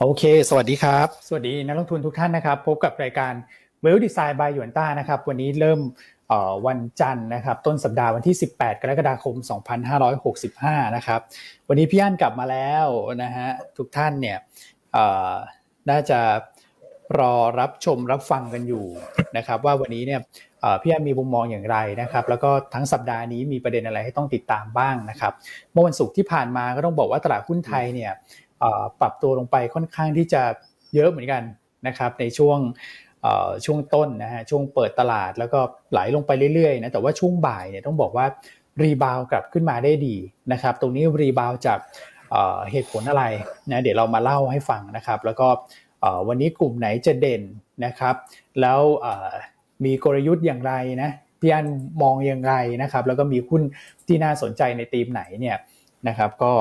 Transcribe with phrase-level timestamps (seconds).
[0.00, 3.32] โอเค สวัสดีครับ สวัสดีนักลงทุนทุกท่านนะครับ พบกับรายการ
[3.84, 5.80] w e l l Design by หยวนต้านะครับ วันนี้เริ่ม
[6.66, 9.34] วันจันทร์นะครับ ต้นสัปดาห์วันที่ 18 กรกฎาคม
[10.16, 11.20] 2565 นะครับ
[11.68, 12.86] วันนี้พี่อั้นกลับมาแล้ว
[13.22, 14.38] นะฮะ ทุกท่านเนี่ย
[15.90, 16.20] น่าจะ
[17.18, 18.86] รอรับชมรับฟังกันอยู่
[19.36, 20.20] นะครับ ว่าวันนี้เนี่ย
[20.82, 25.32] พี่อันมีมุมมองอย่างไรนะครับ แล้วก็ทั้งสัปดาห์นี้มีประเด็นอะไรให้ต้องติดตามบ้างนะครับ
[25.72, 28.12] เมื่อวันศุกร์ที่ผ่านมาก็ต้องบอกว่าตลาดหุ้นไทยเนี่ย
[29.00, 30.42] ปรับตัวลงไปค่อนข้างที่จะ
[30.94, 31.42] เยอะเหมือนกัน
[31.86, 32.58] นะครับในช่วง
[33.64, 35.60] ช่วงต้นนะฮะช่วงเปิดตลาดแล้วก็
[35.92, 38.26] ไหลลงไปเรื่อยๆนะแต่ว่าช่วงบ่ายเนี่ยต้องบอกว่า
[38.82, 40.16] rebound กลับขึ้นมาได้ดี
[40.52, 41.78] นะครับ ตรงนี้ rebound จาก
[42.70, 43.24] เหตุผลอะไร
[43.70, 45.48] นะเดี๋ยวเรามาเล่าให้ฟังนะครับ แล้วก็
[46.28, 47.42] วันนี้กลุ่มไหนจะเด่น
[47.84, 48.14] นะครับ
[48.60, 48.80] แล้ว
[49.84, 51.66] มีกลยุทธ์อย่างไรนะพี่อัน
[52.02, 53.62] มองอย่างไรนะครับ แล้วก็มีหุ้น
[54.06, 55.56] ที่น่าสนใจในทีมไหนเนี่ย
[56.08, 56.52] นะครับ ก็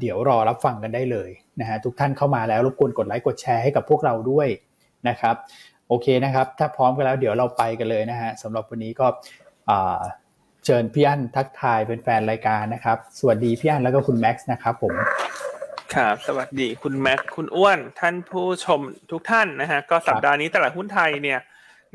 [0.00, 4.48] เดี๋ยวรอรับฟังกันได้เลยนะฮะทุกท่านเข้ามาแล้วรบกวนกดไลค์กดแชร์ให้กับพวกเราด้วย
[5.08, 5.34] นะครับ
[5.88, 9.06] โอเคนะครับ ถ้าพร้อมกันแล้วเดี๋ยวเราไปกันเลยนะฮะสำหรับวันนี้ก็
[10.64, 14.94] เชิญพี่อั้นทักทายเป็นแฟนรายการนะครับ สวัสดีพี่อั้นแล้วก็คุณแม็กซ์นะครับผม
[15.94, 21.40] ครับสวัสดีคุณแม็กคุณอ้วนท่านผู้ชมทุกท่านนะฮะก็สัปดาห์นี้ตลาดหุ้นไทยเนี่ย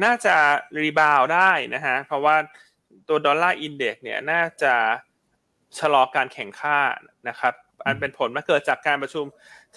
[0.04, 0.36] น่าจะ
[0.84, 2.36] rebound ได้นะฮะเพราะว่า
[3.08, 4.74] ตัว Dollar Index เนี่ยน่าจะ
[5.78, 6.80] ชะลอการแข็งค่า
[7.30, 7.54] นะครับ
[7.86, 9.26] อันเป็นผลมาเกิดจากการประชุม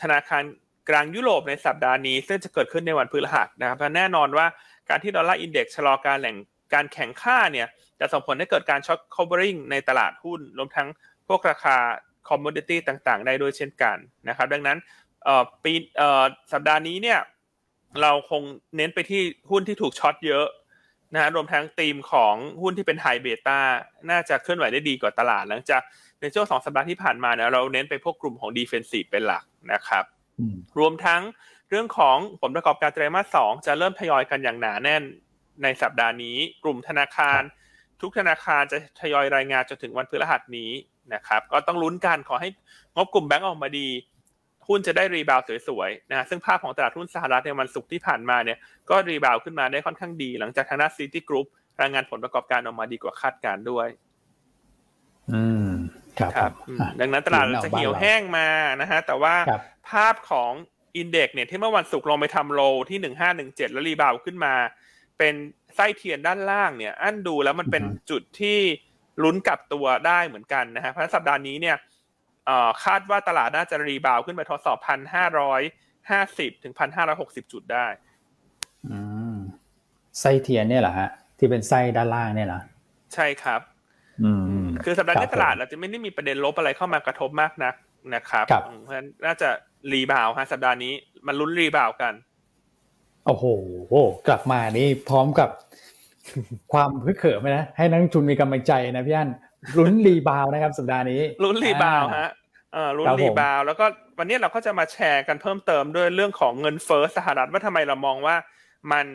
[0.01, 0.43] ธนาคาร
[0.89, 4.47] กลางยุโรปในสัปดาห์นี้ ซึ่งจะเกิดขึ้นในวันพฤหัสนะครับแน่นอนว่า
[4.89, 6.37] การที่ Dollar Index ชะลอการแข็ง
[6.75, 7.69] การแข็งค่าเนี่ย
[8.01, 10.89] จะส่งผลให้เกิดการ short covering ในตลาดหุ้นรวมทั้ง
[11.29, 11.77] พวกราคา
[12.29, 13.97] commodity ต่างๆ ได้ด้วยเช่นกัน
[14.29, 14.79] นะครับ ดังนั้น
[15.65, 15.73] ปี
[16.53, 17.19] สัปดาห์นี้เนี่ย
[18.03, 18.43] เราคง
[18.77, 20.47] เน้นไปที่หุ้นที่ถูก short เยอะ
[21.15, 23.59] นะฮะรวมทั้งธีมของหุ้นที่เป็น high beta
[24.11, 25.83] น่าจะเคลื่อนไหวได้ดีกว่าตลาด หลังจาก
[26.21, 30.05] ในช่วงสองสัปดาห์ที่ผ่านมาเนี่ยเราเน้นไปพวกกลุ่มของ defensive เป็นหลักนะครับ
[30.79, 31.23] รวมทั้ง
[31.71, 35.03] เรื่องของผลประกอบการไตรมาสสองจะเริ่มทยอยกันอย่างหนาแน่น
[35.63, 37.41] ในสัปดาห์นี้ กลุ่มธนาคาร
[38.01, 40.71] ทุกธนาคารจะทยอยรายงานจนถึงวันพฤหัสนี้
[41.15, 42.49] นะครับ ก็ต้องลุ้นกันขอให้
[42.95, 43.89] งบกลุ่มแบงก์ออกมาดี
[44.69, 48.59] หุ้นจะได้ rebound สวยๆนะซึ่งภาพของตลาดหุ้นสหรัฐในวันศุกร์ที่ผ่านมาเนี่ย
[48.91, 51.47] ก็ rebound ขึ้นมาได้ค่อนข้างดี หลังจากทางด้านซิตี้กรุ๊ป
[51.81, 53.89] รายงานผลประกอบการออกมาดีกว่าคาดการณ์ด้วย
[55.33, 55.71] อืม
[56.19, 56.53] ครับ
[57.01, 58.49] ดังนั้นตลาดจะเหี่ยวแห้งมา
[58.81, 59.35] นะฮะแต่ว่า
[59.91, 60.53] ภาพของ
[60.97, 64.55] index เนี่ยที่เมื่อวันศุกร์ลงไปทำ low ที่หนึ่งห้าหนึ่งเจ็ดแล้ว rebound ขึ้นมา
[65.19, 65.35] เป็น
[65.75, 68.59] ไส้เทียนด้านล่างเนี่ยอันดูแล้วมันเป็นจุดที่
[69.23, 71.77] ลุ้นกลับตัวได้เหมือนกันนะฮะเพราะสัปดาห์นี้เนี่ย
[72.85, 75.63] คาดว่าตลาดน่าจะ rebound ขึ้นไปทดสอบพันห้าร้อย
[76.11, 77.87] ห้าสิบถึงพันห้าร้อยหกสิบจุดได้
[80.21, 81.09] ไส้เทียนเนี่ยเหรอฮะ
[81.39, 82.63] ที่เป็นไส้ด้านล่างเนี่ยนะ
[83.15, 83.61] ใช่ครับ
[84.85, 87.75] คือสัปดาห์นี้ตลาดเราจะไม่ได้มีประเด็นลบอะไรเข้ามากระทบมากนัก
[88.15, 88.47] นะครับ
[88.83, 89.49] เพราะฉะนั้นน่าจะ
[89.93, 90.93] rebound ฮะสัปดาห์นี้
[91.27, 92.15] มันลุ้น rebound กัน
[93.27, 93.45] โอ้โห
[94.27, 95.51] กลับมานี่พร้อมกับ
[96.73, 99.31] ความฮึกเหิมนะให้นักลงทุนมีกำลังใจนะพี่อัน
[99.79, 102.31] ลุ้น rebound นะครับสัปดาห์นี้ลุ้น rebound ฮะ
[102.73, 103.85] เออลุ้น rebound แล้วก็
[104.19, 108.37] วันนี้เราก็จะมาแชร์กันเพิ่มเติมด้วยเรื่องของเงินเฟ้อสหรัฐว่าทำไมเรามองว่า
[108.93, 109.07] มัน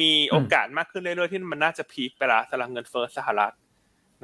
[0.00, 3.54] มีโอกาสมากขึ้นเรื่อยๆที่มันน่าจะ peak ไปละสำหรับเงินเฟ้อสหรัฐ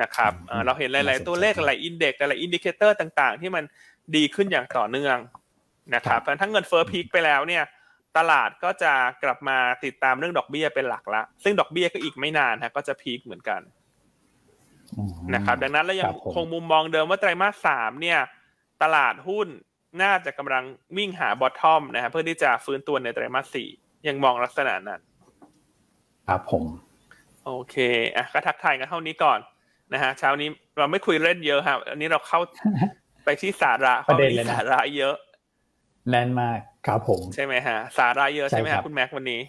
[0.03, 0.33] นะครับ
[0.67, 3.65] เราเห็นหลาย ๆ ตัวเลขหลาย index หลาย indicator ต่างๆ ที่มัน
[4.17, 5.17] ดีขึ้นอย่างต่อเนื่อง
[5.95, 7.65] นะครับทั้งเงินเฟ้อพีคไปแล้วเนี่ย
[8.17, 8.93] ตลาดก็จะ
[9.23, 13.61] กลับมาติดตามเรื่องดอกเบี้ยเป็นหลักละ ซึ่งดอกเบี้ยก็อีกไม่นานฮะก็จะพีคเหมือนกัน
[15.35, 18.19] นะครับ ดังนั้นเรายังคงมุมมองเดิมว่าไตรมาสสามเนี่ย
[18.83, 19.49] ตลาดหุ้น
[20.03, 20.65] น่าจะกำลัง
[20.97, 23.69] วิ่งหาบอททอมนะครับเพื่อที่จะฟื้นตัวในไตรมาสสี่
[24.09, 25.01] ยังมองลักษณะนั้น
[26.29, 26.65] ครับผม
[27.45, 27.77] โอเค
[28.17, 29.39] อะก็ทักทายกันเท่านี้ก่อน
[29.93, 30.49] นะฮะเช้านี้
[30.79, 32.41] เราไม่คุยเล่นเยอะครับ อันนี้เราเข้า
[33.25, 35.15] ไปที่สาระประเด็นเลยสาระเยอะ
[36.11, 39.41] แน่นมากครับผม ใช่ไหมฮะ สาระเยอะใช่ไหมฮะคุณแม็กวันนี้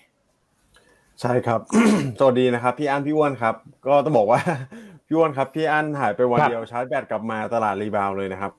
[1.22, 1.60] ใช่ครับ
[2.20, 3.56] สวัสดีนะครับ พี่อั้นพี่อ้วนครับ
[3.88, 4.40] ก็ต้องบอกว่า
[5.14, 8.52] พี่อ้วนครับ พี่อั้นหายไปวันเดียวชาร์จแบตกลับมาตลาดรีบาวเลยนะครับ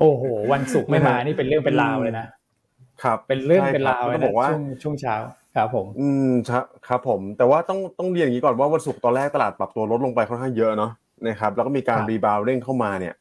[0.00, 0.22] โอ้โห
[0.52, 2.26] วันศุกร์ไม่มานี่เป็นเรื่องเป็นราวเลยนะ
[3.02, 5.16] ครับเป็นเรื่องเป็นราวเลยนะช่วงช่วงเช้า
[5.56, 6.30] ครับผม อืม
[6.88, 10.92] ครับผม แต่ว่าต้องต้องเรียนอย่างนี้ก่อนว่าวันศุกร์ตอนแรกตลาดปรับตัวลดลงไปค่อนข้างเยอะเนาะ
[11.26, 13.14] นะครับ แล้วก็มีการรีบาวเร่งเข้ามาเนี่ย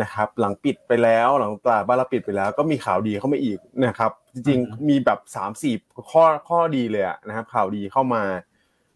[0.00, 5.74] นะครับ หลังปิดไปแล้วหลังตลาดบ้านเราปิดไปแล้ว ก็มีข่าวดีเข้ามาอีกนะครับ จริงๆมีแบบสามสี่
[6.10, 8.22] ข้อข้อดีเลยนะครับข่าวดีเข้ามา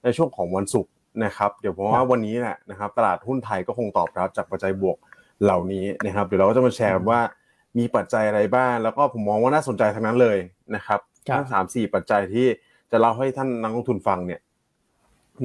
[0.02, 0.92] ในช่วงของวันศุกร์
[1.24, 4.96] นะครับเดี๋ยวผมว่าวันนี้แหละนะครับตลาดหุ้นไทยก็คงตอบรับจากปัจจัยบวก
[5.42, 7.20] เหล่านี้นะครับเดี๋ยวเราก็จะมาแชร์ว่า
[7.78, 10.38] มีปัจจัยอะไรบ้าง แล้วก็ผมมองว่าน่าสนใจทั้งนั้นเลย
[10.74, 11.00] นะครับ
[11.36, 12.46] ทั้งสามสี่ปัจจัยที่
[12.90, 14.40] จะเล่าให้ท่านนักลงทุนฟังเนี่ย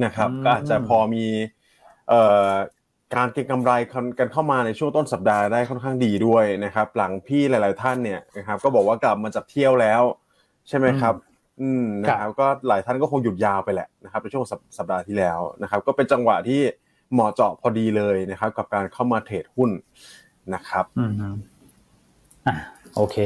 [0.04, 1.24] นะครับก็อาจจะพอมี
[2.08, 2.52] เอ่อ
[3.16, 3.72] การเก็งกำไร
[4.18, 10.02] กันเข้ามาในช่วงต้นสัปดาห์ได้ค่อนข้างดีด้วยนะครับ หลังพี่หลาย ๆ ท่านเนี่ยนะครับก็บอกว่ากลับมาจากเที่ยวแล้ว
[10.68, 11.14] ใช่ไหมครับ
[11.60, 14.44] อืมนะครับก็หลายท่านก็คงหยุดยาวไปแหละนะครับในช่วง
[14.78, 16.60] สัปดาห์ที่แล้วนะครับ ก็เป็นจังหวะที่
[17.12, 19.70] เหมาะเจาะพอดีเลยนะครับ กับการเข้ามาเทรดหุ้น
[20.54, 21.12] นะครับอืม
[22.46, 22.54] อ่า
[22.96, 23.18] โอเค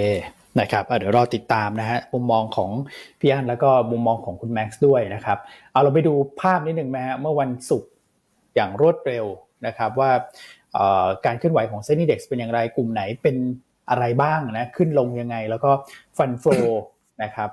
[0.61, 2.71] นะครับเดี๋ยวรอติดตามนะฮะมุมมองของ
[3.21, 5.39] พี่อันแล้วก็มุมมองของคุณแม็กซ์ด้วยนะครับ
[5.73, 7.91] เอาเราไปดูภาพนิดหนึ่งไหมฮะเมื่อวันศุกร์
[8.55, 9.27] อย่างรวดเร็ว
[9.67, 10.11] นะครับ ว่า
[11.27, 13.37] การเคลื่อนไหวของเซ็นดีเด็กเป็นอย่างไรกลุ่มไหนเป็น
[13.91, 15.71] อะไรบ้างนะขึ้นลงยังไง แล้วก็
[16.17, 16.45] ฟันโฟ
[17.23, 17.51] นะครับ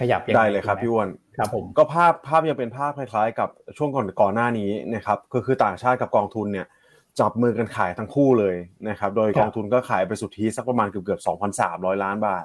[0.00, 6.66] ขยับยังไงได้เลยครับพี่อ้วนครับผมก็ภาพภาพยังเป็นภาพคล้ายๆ กับช่วงก่อนก่อนหน้านี้นะครับก็คือต่างชาติกับกองทุนเนี่ย
[7.20, 8.56] จับมือกันขายทั้งคู่เลย
[8.88, 11.20] นะครับโดยกองทุนก็ขายไปสุทธิสักประมาณเกือบเกือบ
[11.60, 12.44] 2,300ล้านบาท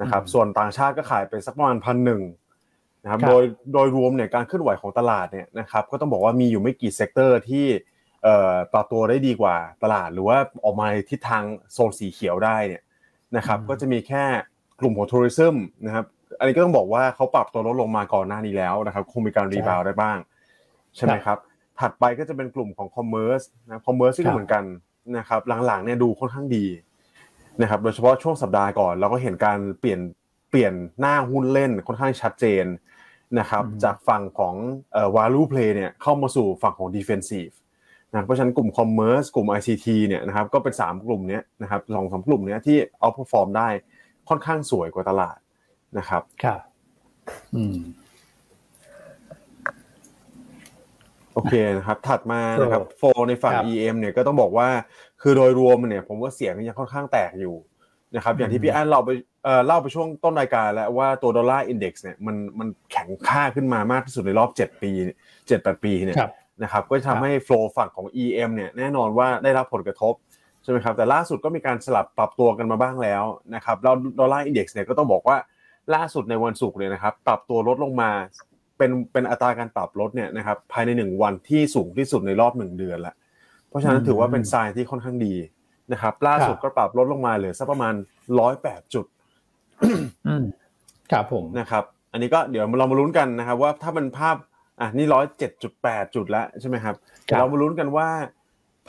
[0.00, 2.22] นะครับส่วนต่างชาติก็ขายไปสักประมาณพันหนึ่ง
[3.02, 3.42] นะครับโดย
[3.72, 7.66] โดยรวมเนี่ยการเคลื่อนไหวของตลาดเนี่ยนะครับก็ต้องบอกว่ามีอยู่ไม่กี่ sector ที่
[8.24, 12.82] เอ่อปรับตัวได้ดีกว่าตลาด หรือว่าออกมาในทิศทางโซนสีเขียวได้เนี่ย
[13.36, 14.24] นะครับก็จะมีแค่
[14.80, 15.56] กลุ่มของ tourism
[15.86, 16.06] นะครับ
[16.38, 20.18] อันนี้ก็ต้องบอกว่าเขาปรับตัวลดลงมาก่อนหน้านี้แล้วนะครับ คงมีการ rebound ได้บ้าง
[20.96, 21.38] ใช่ไหมครับ
[21.80, 24.64] ถัดไปก็จะเป็นกลุ่มของ commerce นะ commerce ก็เหมือนกัน
[25.18, 26.66] นะครับหลังๆเนี่ยดูค่อนข้างดี
[27.62, 30.00] นะครับโดยเฉพาะช่วงสัปดาห์ก่อน เราก็เห็นการเปลี่ยน
[30.50, 32.64] เปลี่ยนหน้าหุ้นเล่นค่อนข้างชัดเจน
[33.38, 34.54] นะครับจากฝั่งของ
[34.92, 37.54] เอ่อ value play เนี่ยเข้ามาสู่ฝั่งของ defensive
[38.10, 43.68] นะเพราะฉะนั้นกลุ่ม commerce กลุ่ม ICT เนี่ยนะครับก็เป็น 3 กลุ่มนี้นะครับสองสามกลุ่มนี้ที่ outperform ได้
[44.28, 45.38] ค่อนข้างสวยกว่าตลาด
[45.98, 46.60] นะครับครับ
[47.56, 47.78] อืม
[51.34, 54.68] โอเคนะครับ ถัดมานะครับ flow ในฝั่งครับ EM เนี่ยก็ต้องบอกว่า
[55.22, 57.56] คือโดยรวมเนี่ย ผมว่าเสียงยังค่อนข้างแตกอยู่
[58.16, 59.10] นะครับ อย่างที่พี่อันเราไป
[59.44, 64.90] เอ่อเล่าไปช่วงต้นรายการแล้วว่าตัว Dollar Index เนี่ยมันมันแข็งค่าขึ้นมามากที่สุดในรอบ 7 ปี
[65.38, 66.32] 7-8ปีเนี่ยครับ
[66.62, 70.14] นะครับ ก็จะทำให้ flow ฝั่งของ EM เนี่ยแน่นอนว่าได้รับผลกระทบ
[70.62, 73.24] ใช่ไหมครับแต่ล่าสุดก็มีการสลับปรับตัวกันมาบ้างแล้ว
[73.54, 75.36] นะครับแล้ว Dollar Index เนี่ยก็ต้องบอกว่า
[75.94, 78.10] ล่าสุดในวันศุกร์เนี่ยนะครับปรับตัวลดลงมา
[78.78, 83.14] เป็นเป็นอัตราการปรับลดเนี่ยนะครับภายใน 1 วันที่สูงที่สุดในรอบ 1 เดือนละ
[83.68, 85.34] เพราะฉะนั้นถือว่าเป็น sign ที่ค่อนข้างดี
[85.92, 87.94] นะครับ ล่าสุดก็ปรับลดลงมาเหลือสักประมาณ
[88.42, 89.06] 108จุด
[90.26, 90.44] อืม
[91.12, 94.36] ครับผมนะครับ อันนี้ก็เดี๋ยวเรามาลุ้นกันนะครับ ว่าถ้ามันภาพ
[94.80, 96.94] อะนี่ร้อยเจ็ดจุดแปดจุดแล้วใช่ไหมครับ
[97.28, 98.08] ครับเรามาลุ้นกันว่า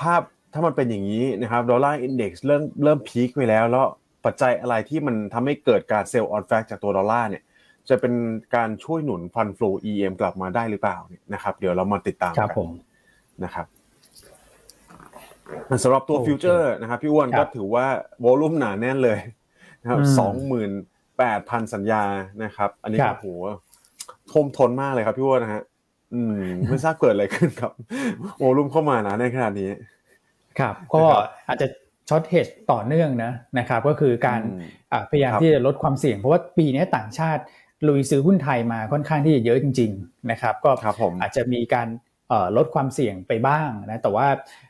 [0.01, 0.21] ภาพ
[0.53, 3.87] ถ้ามันเป็นอย่างนี้นะครับ Dollar Index เริ่มเริ่ม peak ไปแล้วแล้ว
[4.25, 7.43] ปัจจัยอะไรที่มันทำให้เกิดการ sell on fact จากตัวดอลลาร์เนี่ย
[7.89, 8.13] จะเป็น
[8.55, 12.69] การช่วยหนุนฟันฟลู EM กลับมาได้หรือเปล่าเนี่ยนะครับ เดี๋ยวเรามาติดตามครับกัน
[13.43, 13.65] นะครับผม
[15.83, 17.85] สำหรับตัวโอเคฟิวเจอร์นะครับพี่อ้วนครัก็ถือว่า
[18.21, 19.19] volume หนาแน่นเลย
[19.81, 20.71] นะครับอืมสองหมื่น
[21.17, 22.03] แปดพันสัญญา
[22.43, 23.27] นะครับ อันนี้ครับ ก็โห
[24.31, 25.63] ท่วมท้นมากเลยครับพี่อ้วนนะฮะ
[26.13, 27.71] อืมไม่ทราบเกิดอะไรขึ้นครับ
[28.39, 29.69] volume เข้ามานะในขนาดนี้
[30.59, 31.67] ครับ ก็นะครับอาจจะ
[32.09, 34.61] short hedge ต่อเนื่องนะนะครับก็คือการอืม
[34.91, 37.43] อ่าพยายามครับที่จะลดความเสี่ยง เพราะว่าปีนี้ต่างชาติ
[37.87, 41.87] ลุยซื้อหุ้นไทยมาค่อนข้างที่จะเยอะจริง ๆนะครับ ก็ครับผมอาจจะมีการ
[42.29, 44.27] เอ่อลดความเสี่ยงไปบ้างนะแต่ว่า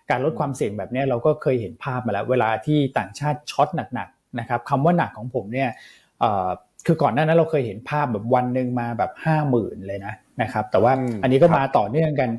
[0.10, 5.70] การลดความเสี่ยงแบบนี้เราก็เคยเห็นภาพมาแล้ว เวลาที่ต่างชาติช็อตหนักๆนะครับคำว่าหนักของผมเนี่ย
[6.20, 6.48] เอ่อ
[6.86, 12.30] คือก่อนหน้านั้นเราเคยเห็นภาพแบบวันหนึ่งมาแบบห้าหมื่นเลยนะนะครับแต่ว่าอืมอันนี้ก็ครับมาต่อเนื่องกัน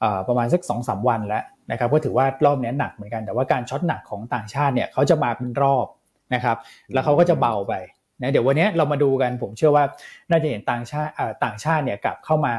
[0.00, 5.86] เอ่อประมาณสักสองสามวันแล้ว นะครับก็ถือว่ารอบนี้หนักเหมือนกันแต่ว่าการ short หนักของต่างชาติเนี่ยเขาจะมาเป็นรอบ
[6.34, 6.56] นะครับ
[6.92, 7.74] แล้วเขาก็จะเบาไป
[8.20, 9.84] นะเดี๋ยววันนี้เรามาดูกันผมเชื่อว่า
[10.30, 12.54] น่าจะเห็นต่างชาติเอ่อต่างชาติเนี่ยกลับเข้ามา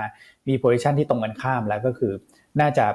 [0.48, 2.14] มี position ที่ตรงกันข้ามแล้วก็คือ
[2.62, 2.86] น่าจะ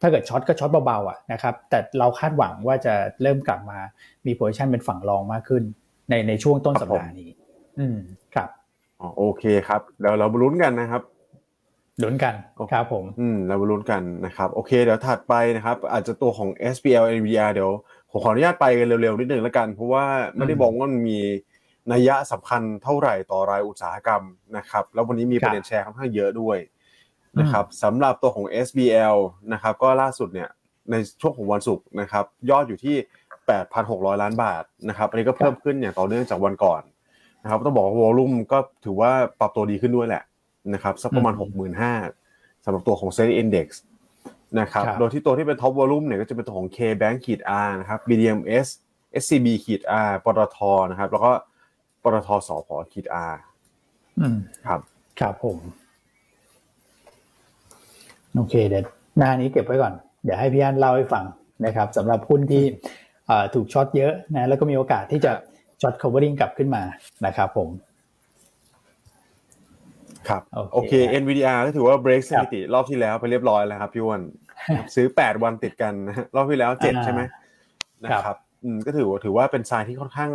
[0.00, 3.78] ถ้าเกิด short ก็ short เบาๆอะนะครับแต่เราคาดหวังว่าจะเริ่มกลับมา
[4.26, 5.62] มี position เป็นฝั่ง long มากขึ้น
[6.10, 7.30] ในในช่วงต้นสัปดาห์นี้
[7.78, 7.98] อืม
[8.34, 8.48] ครับ
[9.00, 11.02] อ๋อโอเคครับเดี๋ยวเรามาลุ้นกันนะครับ
[12.02, 17.70] ลุ้นกันโอเคครับผมอืมเรามาลุ้นกันนะครับโอเค เดี๋ยวถัดไปนะครับ อาจจะตัวของ SPL NVR เดี๋ยว
[18.10, 20.04] ผมขออนุญาตไปกันเร็วๆนิดนึงแล้วกัน เพราะว่า
[20.36, 21.18] ไม่ได้อืมบอกว่ามันมี
[21.92, 24.22] นัยยะสำคัญเท่าไหร่ต่อรายอุตสาหกรรม
[24.56, 26.58] นะครับ แล้ววันนี้มีประเด็นแชร์ค่อนข้างเยอะด้วย
[27.40, 29.16] นะครับสำหรับตัวของ SBL
[29.52, 30.48] นะครับ ก็ล่าสุดเนี่ย
[30.90, 32.96] ในช่วงของวันศุกร์นะครับ ยอดอยู่ที่
[33.58, 36.82] 8,600 ล้านบาทนะครับอันนี้ก็เพิ่มขึ้นอย่างต่อเนื่องจากวันก่อน
[37.42, 40.22] นะครับ ต้องบอกว่าวอลุ่มก็ถือว่าปรับตัวดีขึ้นด้วยแหละ
[40.74, 41.34] นะครับสักประมาณ
[41.98, 43.66] 65,000สำหรับตัวของ Set Index
[44.60, 48.68] นะครับครับ โดยที่ตัวที่เป็นท็อปวอลุ่มเนี่ยก็จะเป็นตัวของ K-Bank ขีด R นะครับ BDMs
[49.22, 50.58] SCB ขีด R ปตท
[50.90, 51.32] นะครับ แล้วก็
[52.02, 53.34] ปตทสพขีด R
[54.20, 54.80] อืมครับ
[55.20, 55.58] ครับผม
[58.34, 58.84] โอเคเดี๋ยว
[59.18, 59.94] หน้านี้เก็บไว้ก่อน
[60.24, 61.24] เดี๋ยวให้พี่อันเล่าให้ฟัง
[61.66, 62.64] นะครับสำหรับหุ้นที่
[63.26, 65.32] เอ่อถูก short เยอะนะแล้วก็มีโอกาสที่จะ
[65.80, 66.82] ช็อต covering กลับขึ้นมา
[67.26, 67.68] นะครับผม
[70.28, 70.92] ครับโอเคโอเค
[71.22, 74.20] NVDR ก็ถือว่า break สถิติรอบที่แล้วไปเรียบร้อยแล้วครับพี่อ้วน
[74.94, 77.20] ซื้อแปดวันติดกันนะฮะรอบที่แล้วเจ็ดใช่ไหม
[78.04, 80.30] นะครับอืมก็ถือว่าถือว่าเป็นทรายที่ค่อนข้าง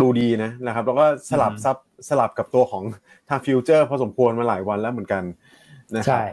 [0.00, 1.76] ดูดีนะนะครับ แล้วก็สลับซับ
[2.08, 2.82] สลับกับตัวของ
[3.28, 5.22] ทาง future พอสมควรมาหลายวันแล้วเหมือนกัน
[5.96, 6.26] นะครัใช่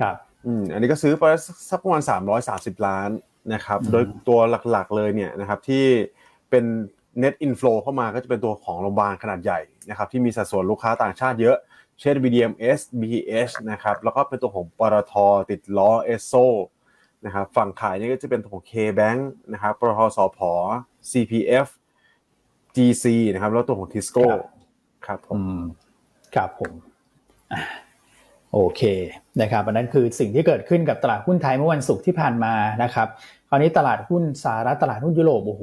[0.00, 1.22] ครับอืมอันนี้ก็ซื้อไป
[1.70, 2.02] สักประมาณ
[2.44, 3.10] 330ล้าน
[3.54, 4.38] นะครับอืมโดยตัว
[4.70, 5.84] หลักๆเลยเนี่ยนะครับที่
[6.50, 6.64] เป็น
[7.22, 9.60] net inflow เข้ามาก็จะเป็นตัวของโรงพยาบาลขนาดใหญ่
[9.90, 11.56] นะครับที่มีสัดส่วนลูกค้าต่างชาติเยอะ
[12.00, 15.14] เช่น BDMs BH นะครับ แล้วก็เป็นตัวของปตท
[15.50, 16.44] ติดล้อ ESSO
[17.24, 19.20] นะครับ ฝั่งขายเนี่ยก็จะเป็นตัวของ KBank
[19.52, 20.40] นะครับปตทสพ
[21.10, 21.68] CPF
[22.76, 24.26] GC นะครับ แล้วตัวของ Tisco
[25.06, 25.60] ครับผมอืม
[26.34, 26.72] ครับผม
[27.52, 27.62] อะ
[28.52, 28.82] โอเค
[29.40, 33.08] นะครับอันนั้นคือสิ่งที่เกิดขึ้นกับตลาดหุ้นไทยเมื่อวันศุกร์ที่ผ่านมานะครับ
[33.48, 35.62] คราวนี้ตลาดหุ้นสหรัฐตลาดหุ้นยุโรปโอ้โห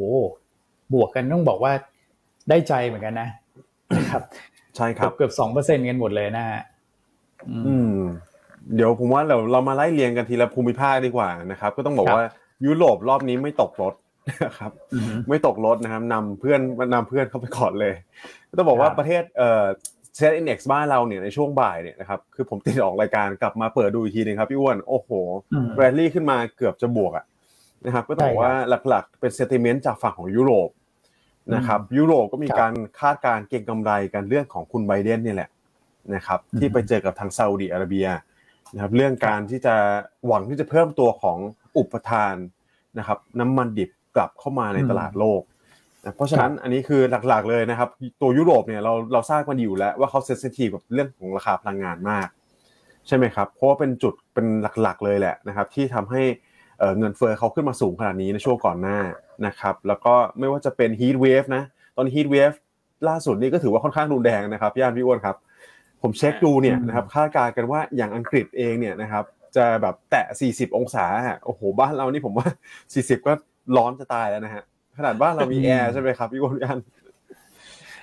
[0.93, 1.73] บวกกันต้องบอกว่า
[2.49, 3.29] ได้ใจเหมือนกันนะ
[3.97, 4.23] นะครับ
[4.77, 6.61] ใช่คเกืรัอบบเกือบสองเปอร์เซ็นต์กันหมดเลยนะฮะ
[7.49, 7.97] อืมอืม
[8.75, 12.25] เดี๋ยวผมว่าเราเรามาไล่เรียงกันทีละภูมิภาคดีกว่านะครับ ก็ต้องบอกครับว่า
[12.65, 13.93] ยุโรปรอบนี้ไม่ตกรถ
[14.45, 16.59] นะครับอืมไม่ตกรถนะครับนำเพื่อน
[16.93, 17.93] นำเพื่อนเข้าไปก่อนเลย
[18.49, 19.65] ก็ต้องบอกว่าครับประเทศเอ่อ
[20.15, 25.09] SET Index บ้านเราเนี่ยในช่วงบ่ายเนี่ยนะครับคือผมติดออกรายการกลับมาเปิดดูอีกทีหนึ่งครับพี่อ้วนโอ้โห
[25.53, 27.25] อืมแรลลี่ขึ้นมาเกือบจะบวกอะ
[27.85, 28.55] นะครับก็ต้องบอกว่า
[28.89, 30.69] หลักๆเป็น sentiment จากฝั่งของยุโรป
[31.55, 35.49] นะครับยุโรปก็มีครับการคาดการณ์เก็งกำไรกันเรื่องของคุณไบเดนเนี่ยแหละ
[36.15, 38.07] นะครับอืมที่ไปเจอกับทางซาอุดิอาระเบีย
[38.73, 39.75] นะครับเรื่องการที่จะ
[40.27, 41.37] หวังที่จะเพิ่มตัวของ
[41.77, 42.35] อุปทาน
[42.97, 45.41] นะครับน้ำมันดิบกลับเข้ามาในตลาดโลก
[46.01, 47.89] นะเพราะฉะนั้นอันนี้คือหลักๆเลยนะครับ
[48.21, 52.27] ตัวยุโรปเนี่ยเราเราทราบกันอยู่แล้วว่าเขาเซนซิทีฟกับเรื่องของราคาพลังงานมาก
[53.07, 54.45] ใช่ไหมครับ เพราะว่าเป็นจุดเป็น
[54.81, 56.21] หลักๆเลยแหละนะครับ ที่ทำให้
[56.79, 58.99] เอ่อเงินเฟ้อเขาขึ้นมาสูงขนาดนี้ในช่วงก่อนหน้า
[59.47, 61.63] นะครับแล้วก็ไม่ว่าจะเป็น heat wave นะ
[61.95, 62.57] ตอนนี้ heat wave
[63.07, 65.35] ล่าสุดนี่ก็ถือว่าค่อนข้างรุนแรงนะครับพี่อันพี่อ้วนครับ
[66.01, 69.23] ผมเช็คดูเนี่ยอืมนะครับคาดการณ์กันว่าอย่างอังกฤษเองเนี่ยนะครับ
[69.55, 72.47] จะแบบแตะ 40 องศาอะโอ้โหบ้านเรานี่ผมว่า
[72.85, 73.33] 40 ก็
[73.77, 74.63] ร้อนจะตายแล้วนะฮะ
[74.97, 76.79] ขนาดบ้านเรามีแอร์ใช่ไหมครับพี่อ้วนพี่อัน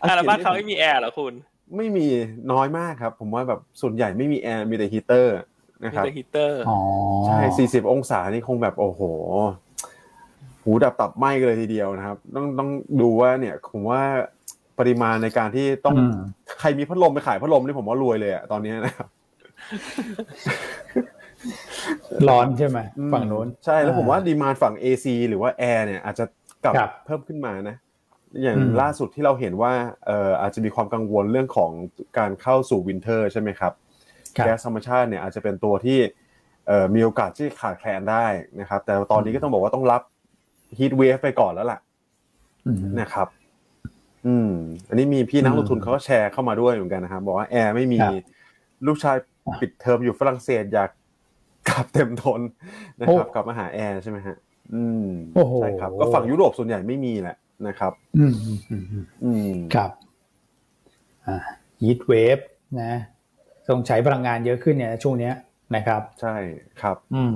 [0.00, 1.34] อะแล้วบ้านอังกฤษเขาไม่มีแอร์เหรอคุณ
[1.76, 2.06] ไม่มี
[2.52, 5.34] น้อยมากครับ ผมว่าแบบส่วนใหญ่ไม่มีแอร์มีแต่ฮีเตอร์
[5.82, 6.78] นะมีครับแต่ฮีเตอร์อ๋อ
[7.26, 9.00] ใช่สี่สิบองศานี่คงแบบโอ้โห
[10.62, 14.02] หูดับตับไหม้กันเลยทีเดียวนะครับ ต้องต้องดูว่าเนี่ยผมว่า
[14.78, 16.16] ปริมาณในการที่ต้องอืม
[16.60, 19.08] ใครมีพัดลมไปขายพัดลมนี่ผมว่ารวยเลยอะตอนนี้นะครับ
[22.28, 22.78] ร้อนใช่ไหม
[23.12, 26.24] ฝั่งนู้นใช่แล้วผมว่า demand ฝั่ง AC หรือว่าแอร์เนี่ยอาจจะ
[26.64, 27.76] กลับครับเพิ่มขึ้นมานะ
[28.42, 29.72] อย่างอืมล่าสุดที่เราเห็นว่า
[30.06, 31.70] เอ่ออาจจะมีความกังวลเรื่องของ
[32.18, 33.83] การเข้าสู่ winter ใช่ไหมครับครับ
[34.34, 35.98] แก๊สธรรมชาติเนี่ยอาจจะเป็นตัวที่
[36.66, 38.26] เอ่อมีโอกาสที่ขาดแคลนได้
[38.60, 40.02] นะครับ แต่ตอนนี้ก็ต้องบอกว่าต้องรับ
[40.78, 41.78] heat wave ไปก่อนแล้วล่ะ
[42.66, 43.28] อืมนะครับ
[44.26, 44.50] อืม
[44.88, 48.12] อันนี้มีพี่นักลงทุนอืมเขาก็แชร์เข้ามาด้วยเหมือนกันนะครับบอกว่าแอร์ไม่มีครับ
[48.86, 49.16] ลูกชาย
[49.60, 50.90] ปิดเทอมอยู่ฝรั่งเศสอยาก
[51.68, 52.40] กลับเต็มทน
[53.00, 54.36] นะครับกลับมาหาแอร์ใช่ไหมฮะ
[54.74, 57.36] อืมโอ้โหใช่ครับ ก็ฝั่งยุโรปส่วนใหญ่ไม่มีแหละ
[57.66, 59.90] นะครับ อืมอืมอืมอืมอืมครับ
[61.26, 61.36] อ่า
[61.82, 62.38] ฮีทเวฟ
[62.80, 62.94] นะ
[63.68, 65.34] ต้องใช้พลังงานเยอะขึ้นเนี่ยช่วงเนี้ย
[65.76, 66.36] นะครับ ใช่
[66.82, 67.34] ครับ อืม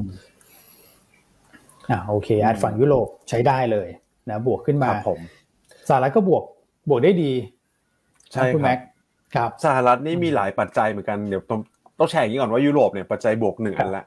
[1.91, 3.89] อ่าโอเคอาจฝั่งยุโรปใช้ได้เลย
[4.31, 5.19] นะบวกขึ้นคมารับผม
[5.89, 6.45] สหรัฐก็บวก
[6.89, 7.33] บวกได้ดี
[8.33, 8.79] ใช่นะคุณครัแม็บก
[9.35, 11.61] ครับสหรัฐนี่มีหลายปัจจัยเหมือนกันเดี๋ยวต้อง
[11.99, 14.05] ต้องแชร์อย่างนี้ก่อนว่ายุโรปเนี่ยปัจจัยบวกหนึ่งอันละ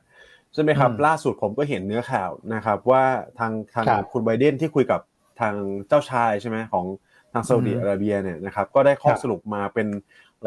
[0.54, 3.04] ใช่ไหมครับอืมล่าสุดผมก็เห็นเนื้อข่าวนะครับ ว่า
[3.40, 5.02] ทางทางครับคุณไบเดนที่คุยกับ
[5.42, 5.56] ทาง
[5.88, 6.86] เจ้าชายใช่ไหมของ
[7.34, 9.88] ทางซาอุดิอืมอาระเบียเนี่ยนะครับก็ได้ข้อครับสรุปมาเป็น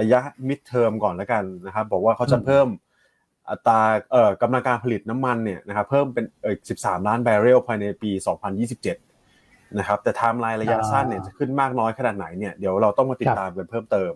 [0.01, 2.69] ระยะมิดเทอมก่อนแล้วกันนะครับบอกว่าเขาจะอืมเพิ่ม
[3.51, 3.81] อัตรา
[4.13, 8.11] เอ่อกำลังการผลิตน้ำมันเนี่ยนะครับเพิ่มเป็นเอ่อ13 ล้านบาร์เรลภายในปี
[8.75, 14.13] 2027 นะครับแต่ไทม์ไลน์ระยะสั้นเนี่ยจะขึ้นมากน้อยขนาดไหนเนี่ยเดี๋ยวเราต้องมาติดตามกันเพิ่มเติม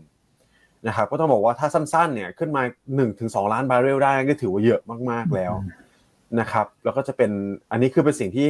[0.86, 4.80] นะครับก็ต้องบอกว่าถ้าสั้นๆเนี่ยขึ้นมา 1 ถึง 2 ล้านบาร์เรลได้ก็ถือว่าเยอะ
[5.10, 5.52] มากๆแล้ว
[6.40, 7.30] นะครับแล้วก็จะเป็น
[7.70, 8.48] อันนี้คือเป็นสิ่งที่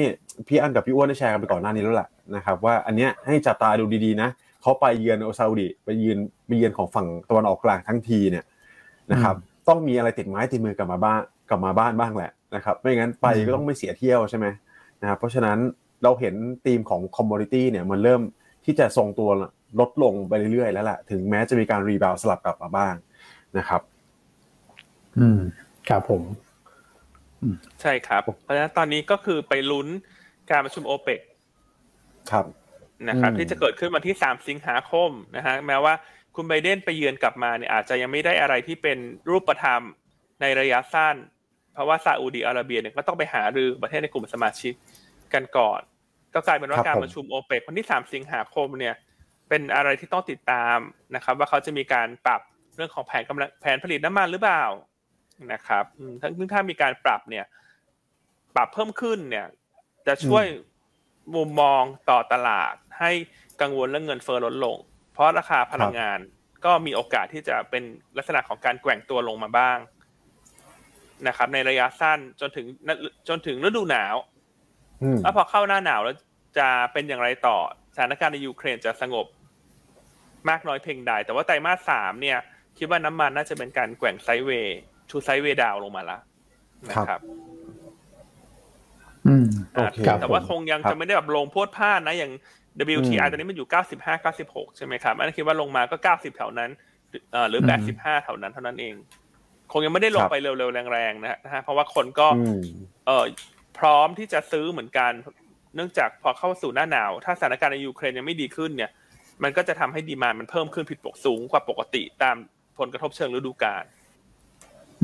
[0.49, 4.29] พี่อันกับพี่อ้วนได้แชร์กันไปก่อนหน้านี้แล้วแหละนะครับว่าอันเนี้ยให้จับตาดูดีๆนะ
[4.69, 8.45] เขาไปเยือนซาอุดิไปเยือนไปเยือนของฝั่งตะวันออกกลางทั้งทีเนี่ย
[9.13, 9.35] นะครับ
[9.69, 11.21] ต้องมีอะไรติดไม้ติดมือกลับมาบ้าน
[11.51, 14.47] กลับมาบ้านบ้างแหละนะครับ ไม่งั้นไปก็ต้องไม่เสียเที่ยวใช่ไหม
[15.01, 15.59] นะครับเพราะฉะนั้น
[16.03, 16.35] เราเห็น
[16.67, 18.23] ธีมของคอมม o ดิตี้เนี่ยมันเริ่ม
[18.65, 19.31] ที่จะทรงตัว
[19.81, 22.95] ลดลงไปเรื่อยๆแล้วแหละถึงแม้จะมีการ rebound สลับกลับมาบ้าง
[23.59, 23.83] นะครับ
[25.19, 25.41] อืม
[25.89, 26.23] ครับผม
[27.81, 29.87] ใช่ครับ เพราะฉะนั้นตอนนี้ก็คือไปลุ้น
[30.51, 31.21] การประชุมโอเปก
[32.31, 32.47] ครับ
[33.09, 35.95] นะครับอืมที่จะเกิดขึ้นวันที่ 3 สิงหาคมนะฮะแม้ว่า
[36.37, 38.99] คุณไบเดนไปเยือนกลับมาเนี่ยอาจจะยังไม่ได้อะไรที่เป็น
[39.31, 39.83] รูปธรรม
[40.40, 41.17] ในระยะสั้น
[41.75, 44.73] เพราะว่าซาอุดีอาระเบียเนี่ยก็ต้องไปหารือประเทศในกลุ่มสมาชิก
[45.35, 45.81] กันก่อน
[46.35, 48.95] ก็กลายเป็นว่าครับการผมประชุมโอเปกวันที่ 3 สิงหาคมเนี่ย
[49.49, 50.78] เป็นอะไรที่ต้องติดตาม
[51.14, 52.40] นะครับ ว่าเขาจะมีการปรับ
[52.76, 54.64] เรื่องของแผนกำลังแผนผลิตน้ำมันหรือเปล่า
[55.52, 57.45] นะครับอืมถ้าถ้ามีการปรับเนี่ย
[58.55, 59.47] ปรับเพิ่มขึ้นเนี่ย
[60.07, 60.45] จะช่วย
[61.35, 63.11] มุมมองต่อตลาด ให้
[63.62, 64.76] กังวลเรื่องเงินเฟ้อลดลง
[65.12, 66.19] เพราะราคาพลังงาน
[66.64, 67.83] ก็มีโอกาสที่จะเป็น
[68.17, 69.78] ลักษณะของการแกว่งตัวลงมาบ้าง
[71.26, 72.67] นะครับ ในระยะสั้นจนถึง
[73.28, 74.17] จนถึงฤดูหนาว
[75.02, 76.17] อืมแล้วพอเข้าหน้าหนาวแล้ว
[76.59, 77.57] จะเป็นอย่างไรต่อ
[77.95, 79.26] สถานการณ์ในยูเครนจะสงบ
[80.49, 82.38] มากน้อยเพียงใด แต่ว่าไตรมาสสามเนี่ย
[82.78, 84.78] คิดว่าน้ำมันน่าจะเป็นการแกว่งไซด์เวย์
[85.11, 86.19] ชูไซด์เวย์ดาวลงมาละ
[86.90, 87.21] นะครับ
[89.28, 92.33] อืมโอเคครับแต่ว่าผมคงยังครับจะไม่ได้แบบลงพรวดพลาดนะอย่าง
[92.99, 96.71] WTI อืมตอนนี้มันอยู่ 95 96 ใช่ไหมครับอันนั้นคิดว่าลงมาก็ 90 แถวนั้น
[97.33, 98.95] เอ่อหรือ 85 แถวนั้นเท่านั้นเอง
[99.73, 102.61] คงยังไม่ได้ลงไปเร็วๆ แรงๆ นะฮะเพราะว่าคนก็อืม
[103.07, 103.25] เอ่อ
[103.79, 105.13] พร้อมที่จะซื้อเหมือนกัน
[105.75, 108.91] เนื่องจากพอเข้าสู่หน้าหนาว ถ้าสถานการณ์ในยูเครนยังไม่ดีขึ้นเนี่ย
[109.43, 112.37] มันก็จะทำให้ดีมานมันเพิ่มขึ้นผิดปกสูงกว่าปกติตาม
[112.79, 113.85] ผลกระทบเชิงฤดูกาล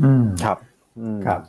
[0.03, 0.57] อืมครับ
[0.99, 1.41] อืมครับ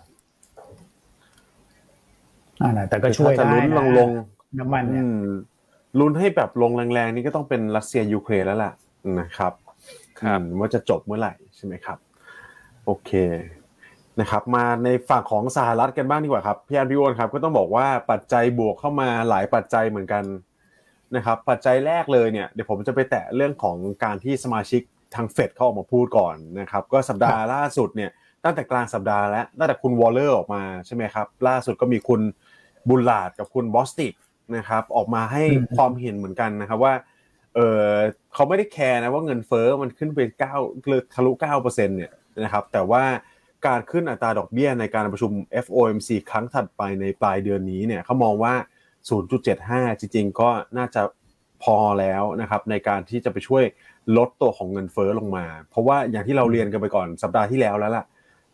[2.63, 4.11] อ่านะแต่ก็ช่วยถ้าจะได้ลุ้นลนะงลง
[4.59, 5.15] น้ำมันอืเนี่ยม
[5.99, 8.73] ลุ้นให้แบบลงแรงๆนี่ก็ต้องเป็นรัสเซียยูเครนแล้วล่ะ
[9.21, 9.53] นะครับ
[10.21, 11.99] ครับอืมว่าจะจบเมื่อไหร่ใช่ไหมครับ
[12.85, 13.11] โอเค
[14.21, 20.25] นะครับ มาในฝั่งของสหรัฐกันบ้างดีกว่าครับพี่อันพี่อ้วนครับ ก็ต้องบอกว่าปัจจัยบวกเข้ามาหลายปัจจัยเหมือนกัน
[21.17, 24.83] นะครับ ปัจจัยแรกเลยเนี่ยเดี๋ยวผมจะไปแตะเรื่องของการที่สมาชิก
[25.15, 28.11] ทางเฟดเขาออกมาพูดก่อนนะครับ ก็สัปดาห์ล่าสุดเนี่ย
[28.45, 32.21] ตั้งแต่กลางสัปดาห์แล้วตั้งแต่คุณวอลเลอร์ออกมาใช่ไหมครับ ล่าสุดก็มีคุณ
[32.89, 34.13] บุลลาดกับคุณบอสติก
[34.57, 36.95] นะครับ ออกมาให้อืมความเห็นเหมือนกันนะครับว่า
[37.55, 37.91] เออ
[38.35, 40.55] เขาไม่ได้แคร์นะว่าเงินเฟ้อมันขึ้นไปเก้า
[40.89, 42.13] เลยทะลุเก้าเปอร์เซ็นต์เนี่ย
[42.45, 43.05] นะครับ แต่ว่า
[43.67, 45.33] การขึ้นอัตราดอกเบี้ยในการประชุม
[45.65, 48.55] FOMC ครั้งถัดไปในปลายเดือนนี้เนี่ยเขามองว่า
[49.27, 51.03] 0.75 จริงๆ ก็น่าจะ
[51.63, 53.65] พอแล้วนะครับในการที่จะไปช่วย
[54.17, 58.05] ลดตัวของเงินเฟ้อลงมา เพราะว่าอย่างที่เราเรียนกันไปก่อนสัปดาห์ที่แล้วแล้วล่ะ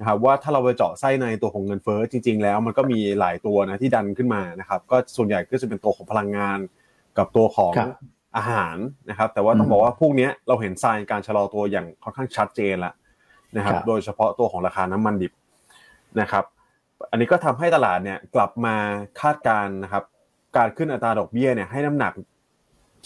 [0.02, 6.58] นะครับว่าถ้าเราไปเจาะไส้ในตัวของเงินเฟ้อจริง ๆ แล้วมันก็มีหลายตัวนะที่ดันขึ้นมานะครับ ก็ส่วนใหญ่ก็จะเป็นตัวของพลังงาน
[7.18, 7.90] กับตัวของครับ
[8.36, 8.76] อาหาร
[9.10, 12.94] นะครับ แต่ว่าต้องอืมบอกว่าพวกเนี้ยเราเห็นไซน์การชะลอตัวอย่างค่อนข้างชัดเจนแล้ว
[13.56, 15.32] นะครับครับ โดยเฉพาะตัวของราคาน้ำมันดิบ
[16.20, 16.44] นะครับ
[17.10, 18.74] อันนี้ก็ทำให้ตลาดเนี่ยกลับมา
[19.20, 20.04] คาดการณ์นะครับ
[20.56, 22.12] การขึ้นอัตราดอกเบี้ยเนี่ยให้น้ำหนัก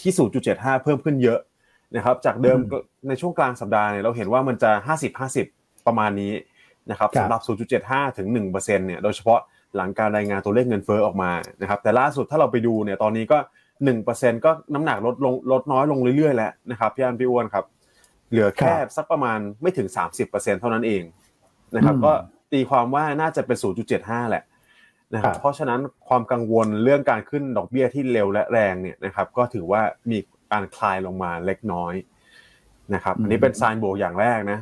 [0.01, 0.11] ที่
[0.47, 1.39] 0.75 เพิ่มขึ้นเยอะ
[1.95, 4.71] นะครับ จากเดิมอืมในช่วงกลางสัปดาห์เนี่ยเราเห็นว่ามันจะ
[5.27, 6.33] 50-50 ประมาณนี้
[6.91, 7.41] นะครับครับสำหรับ
[7.81, 9.39] 0.75 ถึง 1%เนี่ย โดยเฉพาะ
[9.75, 13.37] หลังการรายงานตัวเลขเงินเฟ้อออกมานะครับ แต่ล่าสุดถ้าเราไปดูเนี่ย ตอนนี้ก็
[13.93, 17.65] 1%ก็น้ำหนักลดลงลดน้อยลงเรื่อยๆ แล้วนะครับ พี่อันพี่อ้วนครับ
[18.31, 19.87] เหลือแค่ครับสักประมาณไม่ถึง
[20.23, 21.03] 30%เท่านั้นเอง
[21.75, 22.11] นะครับอืมก็
[22.51, 23.57] ตีความว่าน่าจะเป็น
[23.93, 24.43] 0.75 แหละ
[25.15, 30.17] นะครัครับบเพราะฉะนั้นความกังวลเรื่องการขึ้นดอกเบี้ยที่เร็วและแรงเนี่ยนะครับ ก็ถือว่ามี
[30.51, 31.93] การคลายลงมาเล็กน้อย
[32.93, 34.59] นะครับ อันนี้เป็นไซน์บวกอย่างแรกนะ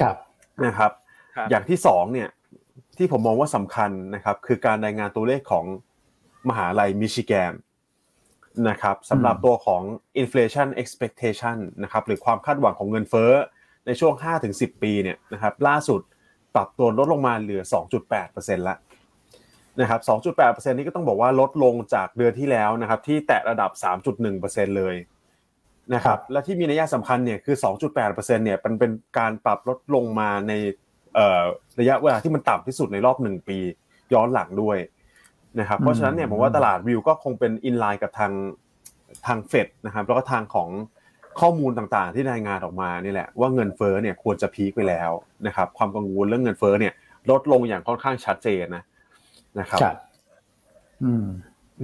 [0.00, 0.16] ครับ
[0.64, 1.03] นะครับครับ
[1.50, 2.28] อย่างที่สองเนี่ย
[2.98, 5.66] ที่ผมมองว่าสำคัญนะครับคือการรายงานตัวเลขของ
[6.48, 7.52] มหาลัยมิชิแกน
[8.68, 9.82] นะครับสำหรับตัวของ
[10.22, 13.32] inflation expectation นะครับหรือความคาดหวังของเงินเฟ้อ
[13.86, 14.14] ในช่วง
[14.48, 16.00] 5-10 ปีเนี่ยนะครับล่าสุด
[16.54, 17.62] ปรับตัวลดลงมาเหลือ
[18.14, 18.76] 2.8%ละ
[19.80, 20.00] นะครับ
[20.36, 23.70] 2.8%นี้ก็ต้องบอกว่าลดลงจากเดือนที่แล้วนะครับที่แตะระดับ
[24.24, 24.94] 3.1%เลย
[25.94, 27.56] นะครับและที่มีนัยสำคัญเนี่ยคือ
[27.96, 30.52] 2.8%เนี่ยเป็นเป็นการปรับลดลงมาใน
[31.80, 33.58] ระยะเวลาที่มันต่ำที่สุดในรอบหนึ่งปี
[34.14, 34.78] ย้อนหลังด้วย
[35.60, 38.32] นะครับเพราะฉะนั้นเนี่ยผมว่าตลาดวิวก็คงเป็นอินไลน์กับทาง
[39.26, 40.68] ทางเฟดนะครับแล้วก็ทางของ
[41.40, 45.10] ข้อมูลต่างๆ ที่รายงานออกมานี่แหละว่าเงินเฟ้อเนี่ยควรจะพีคไปแล้ว
[45.46, 46.92] นะครับความกังวลเรื่องเงินเฟ้อเนี่ย
[47.30, 48.82] ลดลงอย่างค่อนข้างชัดเจนนะ
[49.60, 49.96] นะครับครับ
[51.04, 51.26] อืม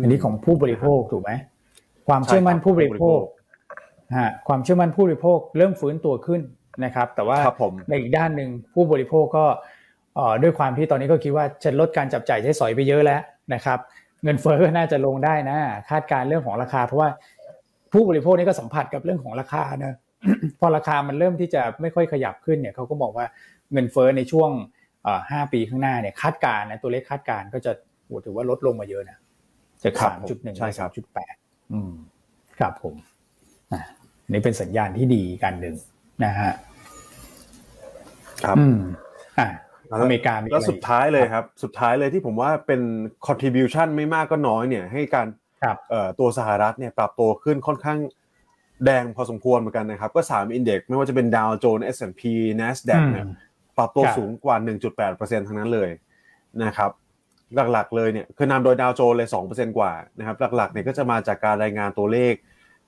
[0.03, 1.33] อันนี้ของผู้บริโภคถูกไหม
[2.09, 6.41] ความเชื่อมั่นใช่ครับผู้บริโภคผู้บริโภฮะความเชื่อมั่นผู้บริโภคเริ่มฟื้นตัวขึ้น
[6.85, 9.45] นะครับ แต่ว่าครับผมในอีกด้านหนึ่งผู้บริโภคก็
[10.17, 13.21] เอ่อด้วยความที่ตอนนี้ก็คิดว่าจะลดการจับจ่ายใช้สอยไปเยอะแล้ว
[13.55, 13.79] นะครับ
[14.25, 15.59] เงินเฟ้อน่าจะลงได้นะ
[15.91, 17.09] คาดการณ์เรื่องของราคา เพราะว่า
[17.93, 19.95] ผู้บริโภคนี่ก็สัมผัสกับเรื่องของราคานะ
[20.61, 23.27] พอราคามันเริ่มที่จะไม่ค่อยขยับขึ้นเนี่ยเขาก็บอกว่า
[23.73, 24.51] เงินเฟ้อในช่วง
[25.05, 27.73] เอ่อห้าปีข้างหน้าเนี่ยคาดการณ์นะตัวเลขคาดการณ์ก็จะ
[28.05, 29.19] โอ้ถือว่าลดลงมาเยอะนะ
[29.83, 31.35] จากครับสามจุดหนึ่งใช่ไปครัสาบมจุดแปด
[31.73, 31.93] อืม
[32.59, 32.95] ครับผม
[33.73, 33.81] อะ
[34.25, 35.75] อันนี้เป็นสัญญาณที่ดีกันหนึ่ง
[36.25, 36.53] นะฮะ
[38.45, 38.79] ครับอืม
[39.39, 39.49] อ่า
[39.89, 42.81] แล้วอเมริกามีแล้วอะไรสุดท้ายเลยครับ สุดท้ายเลยที่ผมว่าเป็น
[43.27, 45.27] contribution ไม่มากก็น้อยเนี่ย ให้การ
[45.63, 47.99] ครับเอ่อตัวสหรัฐเนี่ยปรับตัวขึ้นค่อนข้าง
[48.85, 52.23] แดงพอสมควรเหมือนกันนะครับ ก็สามอินเด็กไม่ว่าจะเป็นดาวโจนส์ S&P
[52.61, 53.35] NASDAQ เนี่ยอืม
[53.79, 54.57] ปรับตัวครับสูงกว่า
[55.03, 55.91] 1.8%ทั้งนั้นเลย
[56.65, 56.91] นะครับ
[57.73, 62.35] หลักๆเลยเนี่ยคือนำโดยดาวโจนส์เลย 2%กว่านะครับหลักๆเนี่ยก็จะมาจากการรายงานตัวเลข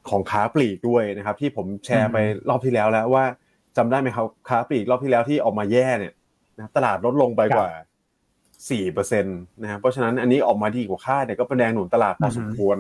[0.09, 2.17] ของค้าปลีกด้วยนะครับ ที่ผมแชร์ไป
[2.49, 3.25] รอบที่แล้วแล้วว่า
[3.77, 6.13] จำได้ไหมครับค้าปลีกรอบที่แล้วที่ออกมาแย่เนี่ย
[6.57, 7.69] นะครับตลาดลดลงไปกว่า
[8.71, 12.79] สี่เปอร์เซ็นต์นะครับเพราะฉะนั้นอันนี้ออกมาดีกว่าคาดเนี่ยก็เป็นแรงหนุนตลาดพอสมควร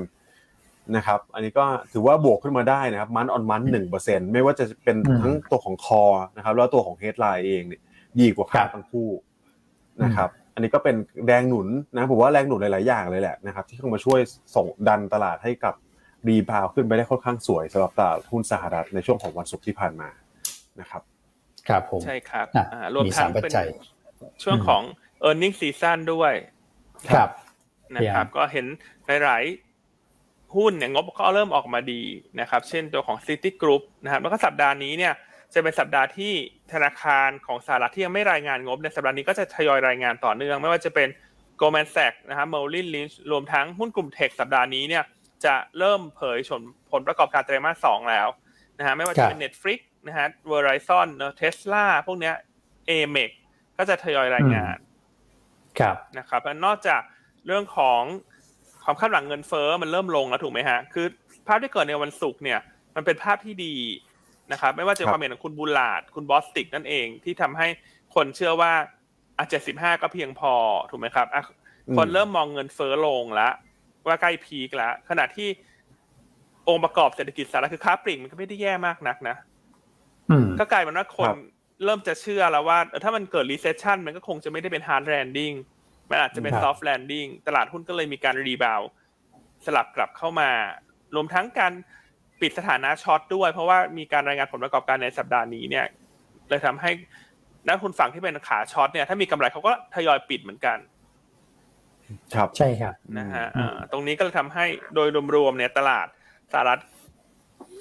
[0.96, 6.02] นะครับ อันนี้ก็ถือว่าบวกขึ้นมาได้นะครับมันออนมันหนึ่งเปอร์เซ็นต์ไม่ว่าจะเป็นอืมทั้งตัวของคอ
[6.37, 7.81] นะครับแล้วตัวของเฮดไลน์เองเนี่ย
[8.20, 9.09] ดีกว่าคาดครับทั้งคู่
[10.05, 14.20] นะครับ อันนี้ก็เป็นแรงหนุนนะผมว่าแรงหนุนหลาย ๆ อย่างเลยแหละนะครับ ที่เข้ามาช่วย
[14.57, 15.74] ส่งดันตลาดให้กับ
[16.28, 20.09] รีบาวขึ้นไปได้ค่อนข้างสวยสำหรับตลาดหุ้นสหรัฐในช่วงของวันศุกร์ที่ผ่านมา
[20.81, 21.03] นะครับ
[21.69, 23.69] ครับผมใช่ครับอะอ่ารวมมีทั้สางมปัจเป็นจัย
[24.43, 24.83] ช่วงของ
[25.29, 26.33] e a r n i n g ็ season ด้วย
[27.11, 27.29] ครับ
[27.95, 28.67] นะครับ ก็เห็น
[29.25, 32.03] หลายๆหุ้นเนี่ยงบก็เริ่มออกมาดี
[32.41, 35.15] นะครับ เช่นตัวของ City Group นะครับ แล้วก็สัปดาห์นี้เนี่ย
[35.55, 36.33] จะเป็นสัปดาห์ที่
[36.73, 41.09] ธนาคารของสหรัฐที่ยังไม่รายงานงบในสัปดาห์นี้ก็จะทยอยรายงานต่อเนื่อง ไม่ว่าจะเป็น
[41.61, 45.05] Goldman Sachs นะครับ Merrill Lynch รวมทั้งหุ้นกลุ่มเทคสัปดาห์นี้เนี่ย
[45.45, 48.29] จะเริ่มเผยผลผลประกอบการไตรมาสสองแล้ว
[48.79, 52.35] นะฮะไม่ว่าจะเป็น Netflix นะฮะ Verizon เนอะ Tesla พวกเนี้ย
[52.91, 53.31] AMEC
[53.79, 54.77] ก็จะทยอยรายงาน
[55.79, 57.03] ครับนะครับและนอกจาก
[57.47, 58.03] เรื่องของ
[58.85, 61.07] ความคาดหวังเงินเฟ้อมันเริ่มลงแล้วถูกไหมฮะ คือ
[61.47, 62.61] ภาพที่เกิดในวันศุกร์เนี่ย
[62.97, 63.75] มันเป็นภาพที่ดี
[64.53, 67.67] นะครับ ไม่ว่าจะครับความเห็นของคุณบุลาดคุณบอสติกนั่นเองที่ทำให้
[68.15, 68.73] คนเชื่อว่า
[69.38, 70.53] อะเจ็ดสิบห้าก็เพียงพอ
[70.91, 71.43] ถูกไหมครับอะ
[71.97, 73.53] คนเริ่มมองเงินเฟ้อลงแล้ว
[74.07, 75.49] ว่าใกล้ peak แล้วขณะที่
[76.69, 79.52] องค์ประกอบเศรษฐกิจสหรัฐคือค้าปลีกมันก็ไม่ได้แย่มากนักนะอืม
[80.61, 81.39] ก็กลายเป็นว่าคนครับ
[81.85, 85.55] เริ่มจะเชื่อแล้วว่าเออถ้ามันเกิด recession มันก็คงจะไม่ได้เป็น hard landing
[86.11, 88.81] มันอาจจะเป็นครับ soft landing ตลาดหุ้นก็เลยมีการ rebound
[89.67, 90.51] สลับกลับเข้ามา
[91.15, 91.73] รวมทั้งการ
[92.41, 95.87] ปิดสถานะ short ด้วย เพราะว่ามีการรายงานผลประกอบการในสัปดาห์นี้เนี่ย
[96.49, 96.91] เลยทำให้
[97.67, 100.79] นักลงทุนฝั่งที่เป็นขา short เนี่ยถ้ามีกำไรเขาก็ทยอยปิดเหมือนกัน
[102.35, 106.07] ครับใช่ครับนะฮะอืมอ่าตรงนี้ก็เลยทำให้โดยรวมๆเนี่ยตลาด
[106.53, 106.81] สหรัฐ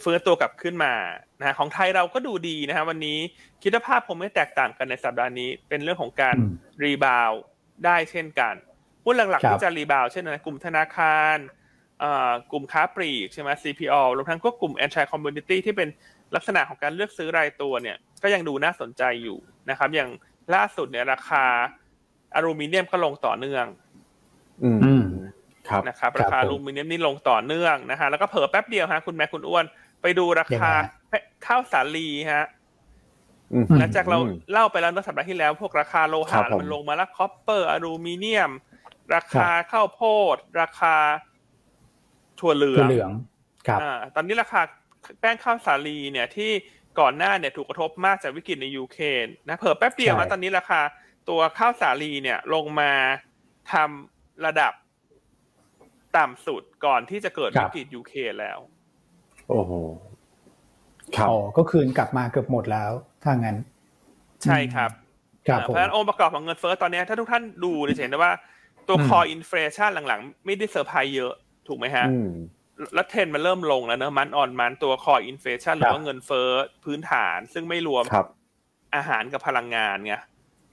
[0.04, 0.94] ฟื้นตัวกลับขึ้นมา
[1.40, 3.20] นะฮะของไทยเราก็ดูดีนะฮะวันนี้
[3.62, 7.42] คิดว่าภาพคงไม่แตกต่างกันในสัปดาห์นี้ เป็นเรื่องของการอืม rebound
[7.86, 8.56] ได้เช่นกัน
[9.06, 11.38] หุ้นหลักๆ ครัๆบที่จะ rebound เช่นอะไรกลุ่มธนาคาร
[12.04, 15.90] อ่ากลุ่มค้าปลีกใช่ไหม CPO รวมทั้งก็กลุ่ม anti commodity ที่เป็น
[16.36, 19.38] ลักษณะของการเลือกซื้อรายตัวเนี่ย ก็ยังดูน่าสนใจอยู่
[19.70, 20.10] นะครับ อย่าง
[20.56, 21.46] ล่าสุดเนี่ยราคา
[22.36, 23.66] อลูมิเนียมก็ลงต่อเนื่อง
[24.64, 25.06] อืมอืม
[25.70, 29.66] ครับนะครับครับราคาผมอลูมิเนียมนี่ลงต่อเนื่องนะฮะแล้วก็เผลอแป๊บเดียวฮะคุณแม่คุณอ้วน
[30.02, 32.46] ไปดูราคายังไงข้าวสาลีฮะ
[33.54, 34.18] อืมหลังจากเรา
[34.52, 38.52] เล่าไปแล้วเมื่อสัปดาห์ที่แล้ว พวกราคาโลหะครับผมมันลงมาแล้ว copper อลูมิเนียม
[39.16, 40.02] ราคาข้าวโพ
[40.34, 40.96] ด ราคา
[42.40, 43.12] ถั่วเหลืคือองเหลือง
[43.68, 44.62] ครับอ่าตอนนี้ราคา
[45.20, 46.52] แป้งข้าวสาลีเนี่ยที่
[47.00, 50.82] ก่อนหน้าเนี่ยถูกกระทบมากจากวิกฤตในยูเครนนะเผลอแป๊บเดียวใช่มาตอนนี้ราคา
[51.30, 52.92] ตัวข้าวสาลีเนี่ยลงมา
[53.74, 54.74] ทำระดับ
[56.18, 58.60] ต่ำสุดก่อนที่จะเกิดวิกฤตยูเครนแล้ว
[59.52, 59.72] โอ้โห
[61.18, 62.92] ครับอ๋อก็คืนกลับมาเกือบหมดแล้ว
[63.24, 63.58] ถ้างั้น
[64.44, 64.92] ใช่ครับ
[65.48, 68.34] ครับเพผมราะฉะนั้นองค์ประกอบของเงินเฟ้อตอนนี้ถ้าทุกท่านดูเนี่ยจะเห็นได้ว่า
[68.88, 71.34] ตัวอืม core inflation หลังๆ ไม่ได้เซอร์ไพรส์เยอะ
[71.68, 72.28] ถูกไหมฮะอืม
[72.96, 76.50] แล้วเทรนด์มันเริ่มลงแล้วเนอะมันออนมันตัว core inflation ครับ หรือครัว่าเงินเฟ้อ
[76.84, 78.26] พื้นฐาน ซึ่งไม่รวมครับ
[78.96, 80.16] อาหารกับพลังงานไง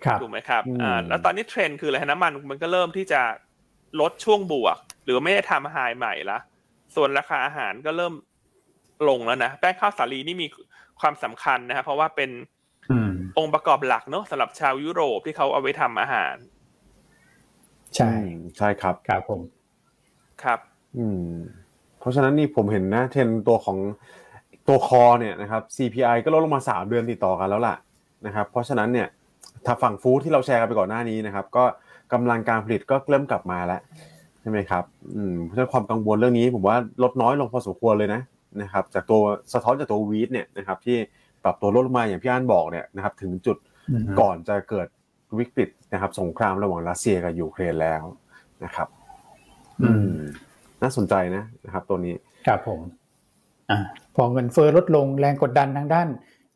[0.05, 3.23] ครับถูกไหมครับอืมอ่าแล้วตอนนี้เทรนด์คืออะไรฮะน้ำมันมันก็เริ่มที่จะ
[4.01, 6.39] ลดช่วงบวก หรือไม่ได้ทำ high ใหม่ละ
[6.95, 8.13] ส่วนราคาอาหารก็เริ่ม
[9.09, 10.47] ลงแล้วนะแป้งข้าวสาลีนี่มี
[11.01, 12.31] ความสำคัญนะครับเพราะว่าเป็น
[12.91, 16.35] อืมองค์ประกอบหลักเนอะสำหรับชาวยุโรปที่เขาเอาไว้ทำอาหาร
[17.97, 19.41] ใช่อืมใช่ครับครับผม
[20.43, 20.59] ครับ
[20.99, 21.31] อืม
[21.99, 23.79] เพราะฉะนั้นนี่ผมเห็นนะ เทรนด์ตัวของ
[24.69, 27.77] ตัวคอเนี่ยนะครับ CPI ก็ลดลงมาสามเดือนติดต่อกันแล้วล่ะ
[28.27, 29.09] นะครับ เพราะฉะนั้นเนี่ย
[29.67, 31.65] ถ้าฝั่งฟู้ดที่เราแชร์กันไปก่อนหน้านี้นะครับ ก็
[32.13, 33.81] กำลังการผลิตก็เริ่มกลับมาแล้ว
[34.41, 34.85] ใช่ไหมครับ
[35.15, 38.21] อืมเพราะฉะนั้นความกังวลเรื่องนี้ ผมว่าลดน้อยลงพอสมควรเลยนะ
[38.63, 40.97] นะครับจากตัวสะท้อนจากตัว wheat เนี่ยนะครับที่
[41.45, 43.57] ปรับตัวลดลงมาอย่างพี่อันบอกเนี่ยนะครับถึงจุด
[43.91, 44.89] อืมก่อนจะเกิด
[45.39, 48.03] วิกฤตนะครับ สงครามระหว่างรัสเซียกับยูเครนแล้ว
[48.65, 48.89] นะครับ
[49.83, 50.19] อืม
[50.83, 52.15] น่าสนใจนะนะครับ ตัวนี้
[52.47, 52.81] ครับผม
[53.71, 53.79] อ่า
[54.17, 56.09] พอเงินเฟ้อลดลงแรงกดดันทางด้าน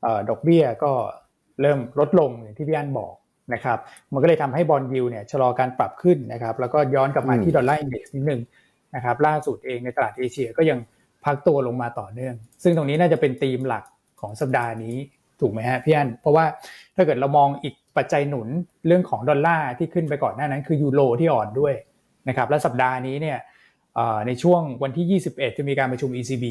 [0.03, 0.93] เออดอกเบี้ยก็
[1.61, 3.15] เริ่มลดลงอย่างที่พี่อันบอก
[3.55, 3.79] นะครับ
[4.13, 8.41] มันก็เลยทำให้ bond yield เนี่ยชะลอการปรับขึ้นนะครับ แล้วก็ย้อนกลับมาอืมที่ dollar index นิดนึง
[8.95, 10.79] นะครับ ล่าสุดเองในตลาดเอเชียก็ยัง
[11.25, 13.85] พักตัวลงมาต่อเนื่อง ซึ่งตรงนี้น่าจะเป็นธีมหลัก
[14.21, 14.97] ของสัปดาห์นี้
[15.41, 16.45] ถูกไหมฮะพี่อันเพราะว่า
[16.97, 18.49] ถ้าเกิดเรามองอีกปัจจัยหนุน
[18.87, 21.75] เรื่องของดอลลาร์ที่ขึ้นไปก่อนหน้านั้นคือยูโรที่อ่อนด้วย
[22.29, 23.39] นะครับและสัปดาห์นี้เนี่ย
[23.95, 26.45] เอ่อในช่วงวันที่ 21 จะมีการประชุม ECB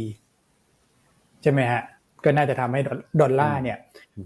[1.42, 1.82] ใช่ไหมฮะ
[2.24, 2.82] ก็น่าจะทำให้
[3.22, 3.78] ดอลลาร์เนี่ย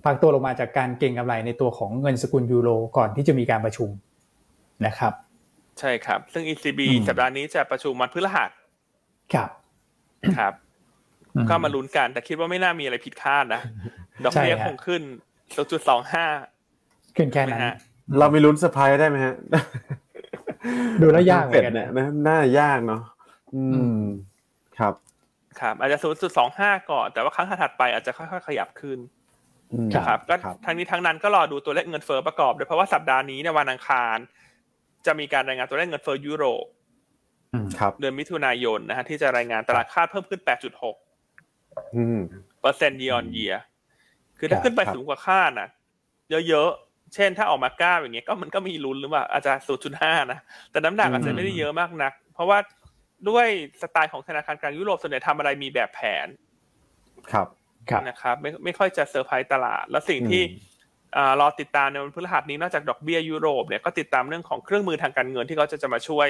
[0.05, 3.89] พักตัวลงมาจากการเก็งกำไรในตัวของเงินสกุลยูโรก่อนที่จะมีการประชุม
[4.86, 5.13] นะครับ
[5.79, 8.49] ใช่ครับ ซึ่ง ECB อืมสัปดาห์นี้จะประชุมวันพฤหัส
[9.34, 9.49] ครับ
[10.38, 10.53] ครับ
[11.35, 13.61] อืมก็มาลุ้นกันแต่คิดว่าไม่น่ามีอะไรผิดคาดนะ
[14.25, 15.01] ดอกเบี้ยใช่ฮะคงขึ้น
[15.53, 17.73] 0.25ขึ้นแค่นั้นนะฮะ
[18.17, 19.35] เราไม่ลุ้นเซอร์ไพรส์ได้ไหมฮะ
[21.01, 23.01] ดูแล้วยากเหมืเป็อดนกันเนี่ยนะนะน่ายากเนาะ
[23.55, 24.01] อือืม
[24.79, 24.93] ครับ
[25.59, 28.99] ครับอาจจะศูนย์จุดสองห้าก่อน แต่ว่าครั้งถัดไปอาจจะค่อยๆขยับขึ้น
[29.73, 34.17] อืมนะครับก็ครับทั้งนี้ทั้งนั้นก็รอดูตัวเลขเงินเฟ้อประกอบด้วยเพราะว่าสัปดาห์นี้ในวันอังคาร
[35.05, 36.73] จะมีการรายงานตัวเลขเงินเฟ้อยุโรปอืมครับ
[37.99, 40.41] เดือนมิถุนายนนะฮะที่จะรายงานตลาดคาดเพิ่มขึ้น
[41.17, 42.19] 8.6อืม
[42.61, 43.57] เปอร์เซ็นต์ year on year
[44.37, 45.69] คือครับถ้าขึ้นไปครับสูงกว่าคาดน่ะ
[46.49, 49.53] เยอะๆ เช่นถ้าออกมาเก้าอย่างเงี้ยก็มันก็มีลุ้นหรือว่าอาจจะ
[49.91, 50.39] 0.5นะ
[50.71, 52.57] แต่น้ำหนักอาจจะไม่ได้เยอะมากนัก เพราะว่า
[53.29, 53.47] ด้วย
[53.81, 56.27] สไตล์ของธนาคารกลางยุโรปส่วนใหญ่ทำอะไรมีแบบแผน
[57.31, 57.47] ครับ
[57.89, 60.73] ครับนะครับไม่ไม่ค่อยจะเซอร์ไพรส์ตลาด แล้วสิ่งที่อืม
[61.17, 66.27] อ่ารอติดตามในวันพฤหัสนี้นอกจากดอกเบี้ยยุโรปเนี่ยก็ติดตามเรื่องของเครื่องมือทางการเงินที่เขาจะจะมาช่วย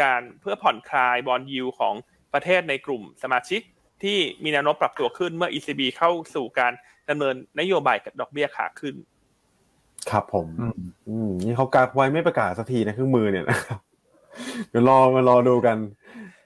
[0.00, 1.94] การเพื่อผ่อนคลายบอลยูของ
[2.34, 3.60] ประเทศในกลุ่มสมาชิก
[4.02, 6.72] ที่มีแนวโน้มปรับตัวขึ้นเมื่อ ECB เข้าสู่การ
[7.10, 8.94] ดำเนินนโยบายกับดอกเบี้ยขาขึ้น
[10.10, 13.78] ครับผมอืมอืมนี่เขากักไว้ไม่ประกาศสักทีนะเครื่องมือเนี่ยนะครับ
[14.70, 15.76] เดี๋ยวรอมารอดูกัน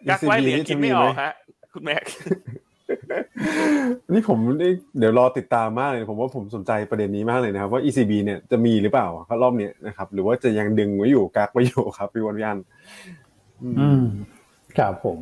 [0.09, 1.33] กักไว้ ECB เหรียญกินไม่ออกจะหฮะ
[1.73, 2.03] คุณแม็ก
[4.13, 12.59] นี่ผมนี่เดี๋ยวรอติดตามมากเลย ผมว่าผมสนใจประเด็นนี้มากเลยนะครับว่า ECB เนี่ยจะมีหรือเปล่าครับรอบเนี้ยนะครับ หรือว่าจะยังดึงไว้อยู่กักไว้อยู่ครับพี่วันยัน
[13.63, 14.05] อืมอืม
[14.79, 15.19] ครับผม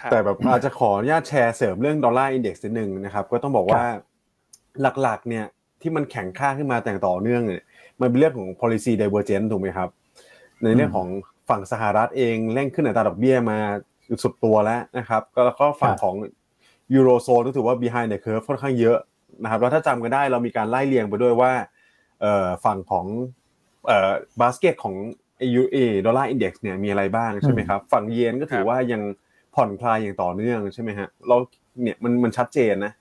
[0.00, 3.84] ครับแต่แบบอาจจะขออนุญาตแชร์เสริมเรื่องดอลลาร์อินเด็กซ์นิดนึงนะครับ ก็ต้องบอกว่า
[5.02, 5.46] หลักๆ เนี่ย
[5.80, 7.62] ที่มันแข็งค่าขึ้นมาแต่งต่อเนื่องเนี่ย
[8.00, 9.88] มันเป็นเรื่องของ policy divergence ถูกไหมครับ
[10.62, 11.08] ในเรื่องของ
[11.48, 13.58] ฝั่งสหรัฐเองเร่งขึ้นอัตราดอกเบี้ยมา
[14.22, 16.14] สุดตัวแล้วนะครับ ก็แล้วก็ฝั่งครับของ
[16.94, 18.98] ยูโรโซนก็ถือว่า behind the curve ค่อนข้างเยอะ
[19.42, 21.52] นะครับแล้วถ้าจำกันได้เรามีการไล่เรียงไปด้วยว่า
[22.20, 23.06] เอ่อฝั่งของ
[23.86, 24.94] เอ่อบาสเกตของ
[25.42, 25.76] AUA
[26.06, 29.02] ดอลลาร์อินเด็กซ์เนี่ยมีอะไรบ้างใช่ไหมครับ ฝั่งเยนก็ถือว่ายัง
[29.54, 31.36] ผ่อนคลายอย่างต่อเนื่องใช่ไหมฮะเรา
[31.82, 32.92] เนี่ยมันมันชัดเจนนะ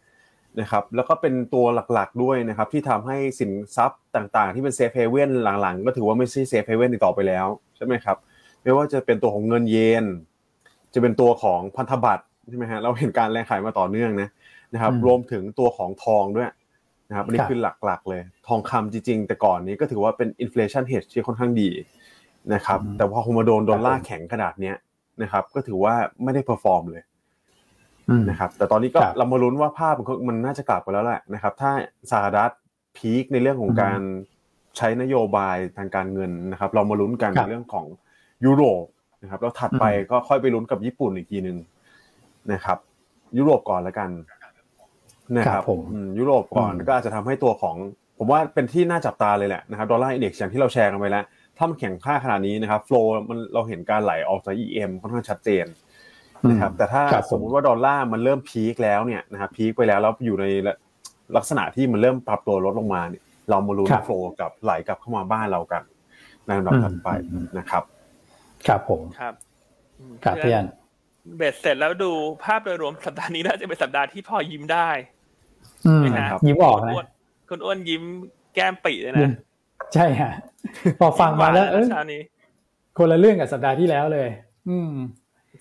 [0.60, 5.30] นะครับแล้วก็เป็นตัวหลักๆด้วยนะครับที่ทำให้สินทรัพย์ต่างๆ ที่เป็น safe haven
[5.62, 8.17] หลังๆ ก็ถือว่าไม่ใช่ safe haven อีกต่อไปแล้วใช่ไหมครับ
[8.63, 10.06] ไม่ว่าจะเป็นตัวของเงินเยน
[10.93, 14.30] จะเป็นตัวของพันธบัตรใช่ไหมฮะเราเห็นการแรงขายมาต่อเนื่องนะ
[14.73, 16.49] นะครับอืมรวมถึงตัวของทองด้วย
[17.10, 21.69] นะครับอันนี้ครับคือหลักๆเลย ทองคำจริงๆ แต่ก่อนนี้ก็ถือว่าเป็นอินฟล t ชันเฮดที่ค่อนข้างดี
[22.54, 24.75] นะครับอืมแต่พอคงมาโดนดอลลาครับผมแข็งขนาดเนี้ย
[25.21, 27.04] นะครับ ก็ถือว่าไม่ได้ perform เลย
[28.10, 31.71] อืมนะครับ แต่ตอนนี้ก็ครับเรามาลุ้นว่าภาพมันก็มันน่าจะกลับไปแล้วแหละนะครับ ถ้า
[32.12, 32.51] สหรัฐ
[32.97, 33.99] peak ในเรื่องของอืมการ
[34.77, 37.86] ใช้นโยบายทางการเงินนะครับ เรามาลุ้นกันครัในบเรื่องของ
[38.45, 38.86] ยุโรป
[39.21, 41.58] นะครับแล้วถัดไปอืมก็ค่อยไปลุ้นกับญี่ปุ่นอีกทีหนึ่ง
[42.51, 42.77] นะครับ
[43.38, 44.10] ยุโรปก่อนแล้วกัน
[45.38, 47.75] นะครับครัรับบผมอืมยุโรปก่อนอืมก็อาจจะทำให้ตัวของ
[48.17, 51.23] ผมว่าเป็นที่น่าจับตาเลยแหละนะครับ dollar index อย่างที่เราแชร์กันไปแล้ว
[51.62, 55.65] ถ้ามันแข็งค่าขนาดนี้นะครับ flow มันเราเห็นการไหลออกจาก EM ค่อนข้างชัดเจน
[56.50, 60.45] นะครับแต่ถ้าครับผมสมมติว่าดอลลาร์มันเริ่ม peak แล้วเนี่ยนะครับ peak ไปแล้วแล้วอยู่ใน
[61.36, 65.84] ลักษณะที่มันเริ่มปรับตัวลดลงมาเนี่ยเรามาลุ้นครับโฟล์กับไหลกลับเข้ามาบ้านเรากัน
[66.45, 67.84] ในลำดับอืมถัดไปอืมนะครับ
[68.67, 69.34] ครับผมครับ
[70.00, 70.67] อืมครับพี่อัน
[71.38, 72.12] เบ็ดเสร็จแล้วดู
[72.43, 74.89] ภาพโดยรวมสัปดาห์นี้น่าจะเป็นสัปดาห์ที่พอยิ้มได้
[75.88, 77.06] อืมนะฮะยิ้มออกคุณนะอ้วน
[77.50, 78.04] คุณอ้วนยิ้ม
[78.56, 79.32] แก้มปีเลยยิ้นะม
[79.95, 80.32] ใช่ฮะ
[80.99, 82.21] พอฟังมาแล้วเออเช้านี้
[82.97, 84.30] คนละเรื่องกับสัปดาห์ที่แล้วเลย
[84.69, 84.93] อืม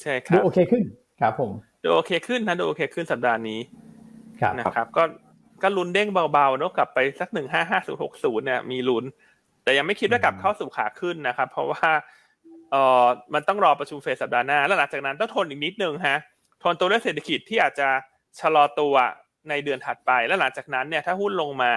[0.03, 0.83] ใช่คดูรับโอเคขึ้น
[1.21, 3.61] ครับ ผมดูโอเคขึ้นนะดูโอเคขึ้นสัปดาห์นี้
[4.40, 5.03] ครับนะครับ ก็
[5.62, 9.05] ก็ลุ้นเด้งเบาๆเนอะกลับไปสักหนึ่งห้าห้าศูนย์หกศูนย์เนี่ยมีลุ้น
[9.62, 11.88] แต่ยังไม่คิดว่ากลับเข้าสู่ขาขึ้นนะครับ เพราะว่า
[12.71, 16.19] เอ่อมันต้องรอประชุมเฟดสัปดาห์หน้า แล้วหลังจากนั้นต้องทนอีกนิดนึงฮะ
[16.62, 17.88] ทนตัวเลขเศรษฐกิจที่อาจจะ
[18.40, 18.95] ชะลอตัว
[19.49, 21.75] ในเดือนถัดไป แล้วหลังจากนั้นเนี่ยถ้าหุ้นลงมา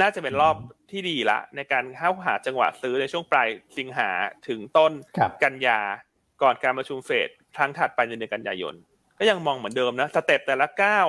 [0.00, 0.56] น่าจะเป็นรอบ
[0.90, 4.10] ที่ดีละ ในการเข้าหาจังหวะซื้อในช่วงปลายสิงหา
[4.48, 5.80] ถึงต้นครับกันยา
[6.42, 8.74] ก่อนการประชุมเฟดครั้งถัดไปในเดือนกันยายน
[9.18, 11.06] ก็ยังมองเหมือนเดิมนะสเต็ปแต่ละก้าว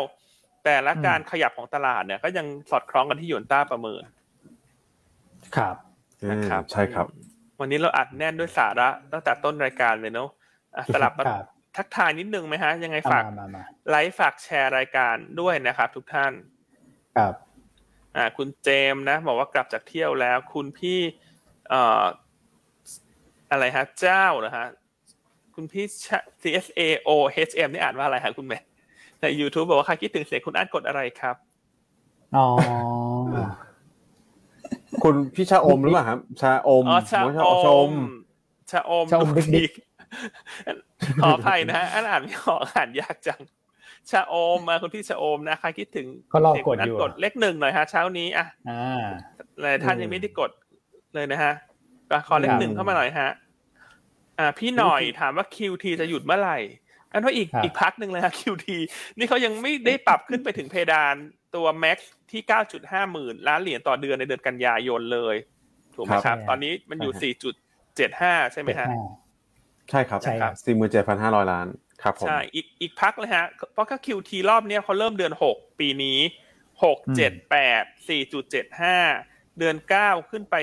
[0.65, 4.03] แต่ละการขยับของตลาดเนี่ย ก็ยังสอดคล้องกันที่หยวนต้าประเมิน
[5.57, 5.75] ครับ
[6.31, 7.07] นะครับใช่ครับ
[7.59, 10.29] วันนี้เราอัดแน่นด้วยสาระตั้งแต่ต้นรายการเลยเนาะ
[10.75, 11.45] อะสลับมาครับ
[11.77, 16.33] ทักทายนิดนึงไหมฮะ ยังไงฝากมามามาไลฟ์ฝากแชร์รายการด้วยนะครับทุกท่าน
[17.17, 17.33] ครับ
[18.17, 20.99] อ่าคุณเจมส์นะบอกว่ากลับจากเที่ยวแล้ว คุณพี่
[21.69, 22.05] เอ่อ
[23.51, 24.65] อะไรฮะเจ้านะฮะ
[25.55, 25.85] คุณพี่
[26.41, 27.09] CSA O
[27.49, 28.59] HM นี่อ่านว่าอะไรฮะคุณแม่
[29.21, 31.35] ใน YouTube บอกว่าใครคิดถึงเสียงคุณอ่านกดอะไรครับ
[32.35, 32.47] อ๋อ
[35.03, 37.91] คุณพี่ชาอมหรือเปล่าครับชาอมอ๋อชาไม่ใช่อชมม
[38.71, 39.71] ชาอมชาอมบิ๊กบิ๊ก
[41.21, 43.41] ขออภัยนะฮะอ่านอ่านไม่ออกอ่านยากจัง
[44.11, 49.05] ชาอมมาคุณพี่ชาอมนะใครคิดถึงก็รอเสียงกคุดณอ่านอยู่กดเลขหนึ่งหน่อยฮะเช้านี้อะอ่า
[49.61, 50.51] หลายท่านอืมยังไม่ได้กด
[51.15, 51.53] เลยนะฮะ
[52.09, 53.29] ก็ขอเลขหนึ่งเข้ามาหน่อยฮะ
[54.39, 56.57] อ่า พี่หน่อยถามว่า QT จะหยุดเมื่อไหร่
[57.11, 58.67] อันว่าอีกครับอีกพักหนึ่งเลยฮะ QT
[59.17, 61.15] นี่เขายังไม่ได้ปรับขึ้นไปถึงเพดาน
[61.55, 61.97] ตัว Max
[62.31, 62.41] ที่
[62.77, 65.35] 9.5หมื่นล้านเหรียญต่อเดือนในเดือนกันยายนเลย
[65.95, 67.33] ถูกไหมครับครับตอนนี้มันอยู่
[67.73, 68.87] 4.75ใช่ไหมฮะ
[69.89, 71.67] ใช่ครับใช่ครับสี่หมื่นเจ็ดพันห้าร้อยล้าน
[72.03, 76.19] ครับผมใช่อีกอีกพักเลยฮะเพราะก็ QT รอบเนี้ยเขาเริ่มเดือน6ปีนี้
[76.81, 80.55] 6 7 8 4.75เดือน9ขึ้นไป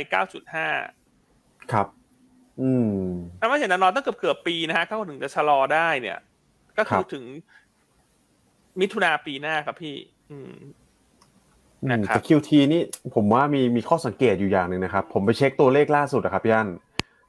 [0.82, 1.86] 9.5ครับ
[2.60, 3.08] อืม
[3.40, 6.18] ถ้าว่าเห็นนอนตั้งเกือบเกือบๆปีนะฮะเขาถึงจะชะลอได้เนี่ย
[6.78, 7.24] ก็คืคอรับถึง
[8.80, 9.96] มิถุนาปีหน้าครับพี่
[10.30, 10.54] อืม
[11.90, 12.82] นะครับแต่ QT นี่
[13.14, 16.68] ผมว่ามีมีข้อสังเกตอยู่อย่างหนึ่งนะครับ ผมไปเช็คตัวเลขล่าสุดอะครับพี่อัน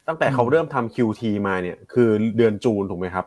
[0.07, 3.25] ตั้งแต่เขาเริ่มทำ QT มาเนี่ย คือเดือนจูนถูกไหมครับ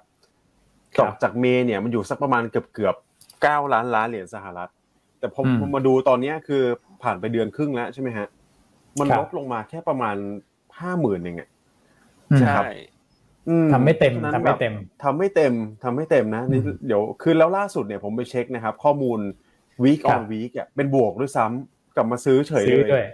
[0.98, 2.94] ครัจบบจากเมย์เนี่ยมันอยู่สักประมาณเกือบเกือบ
[3.42, 4.70] เก้าล้านล้านเหรียญสหรัฐ
[5.18, 6.62] แต่ผมอืมผมมาดูตอนเนี้ยคือ
[7.02, 8.26] ผ่านไปเดือนครึ่งแล้วใช่ไหมฮะ
[8.98, 10.16] มันครับลดลงมาแค่ประมาณ
[10.80, 11.48] ห้าหมื่นเองอะ
[12.30, 12.68] อืมใช่
[13.48, 19.20] อืทำไม่เต็มพราะฉะนั้นทำไม่เต็มทำไม่เต็มทำไม่เต็มนะนี่อืมเดี๋ยวคือแล้วล่าสุดเนี่ยผมไปเช็คนะครับ ข้อมูล
[19.84, 23.06] week ครั on บ week อะเป็นบวกด้วยซ้ำกลับมาซื้อเฉยซื้อเลด้วยย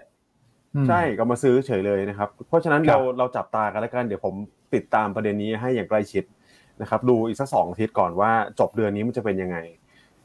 [0.74, 4.34] อืมใช่กลับมาซื้อเฉยเลยนะครับ เพราะฉะนั้นครัเราบเราจับตากันแล้วกันเดี๋ยวผม
[4.74, 6.24] ติดตามประเด็นนี้ให้อย่างใกล้ชิด
[6.82, 9.58] นะครับดูอีกสักสองอาทิตย์ก่อนว่าจบเดือนนี้มันจะเป็นยังไง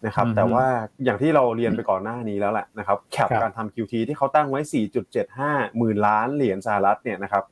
[0.05, 0.65] นะครับอืมแต่ว่า
[1.03, 4.59] อย่างที่เราเรียนไปก่อนหน้านี้แล้วแหละนะครับแคปครับการทำ QT ที่เขาตั้งไว้
[5.19, 7.43] 4.75 หมื่นล้านเหรียญสหรัฐเนี่ยนะครับ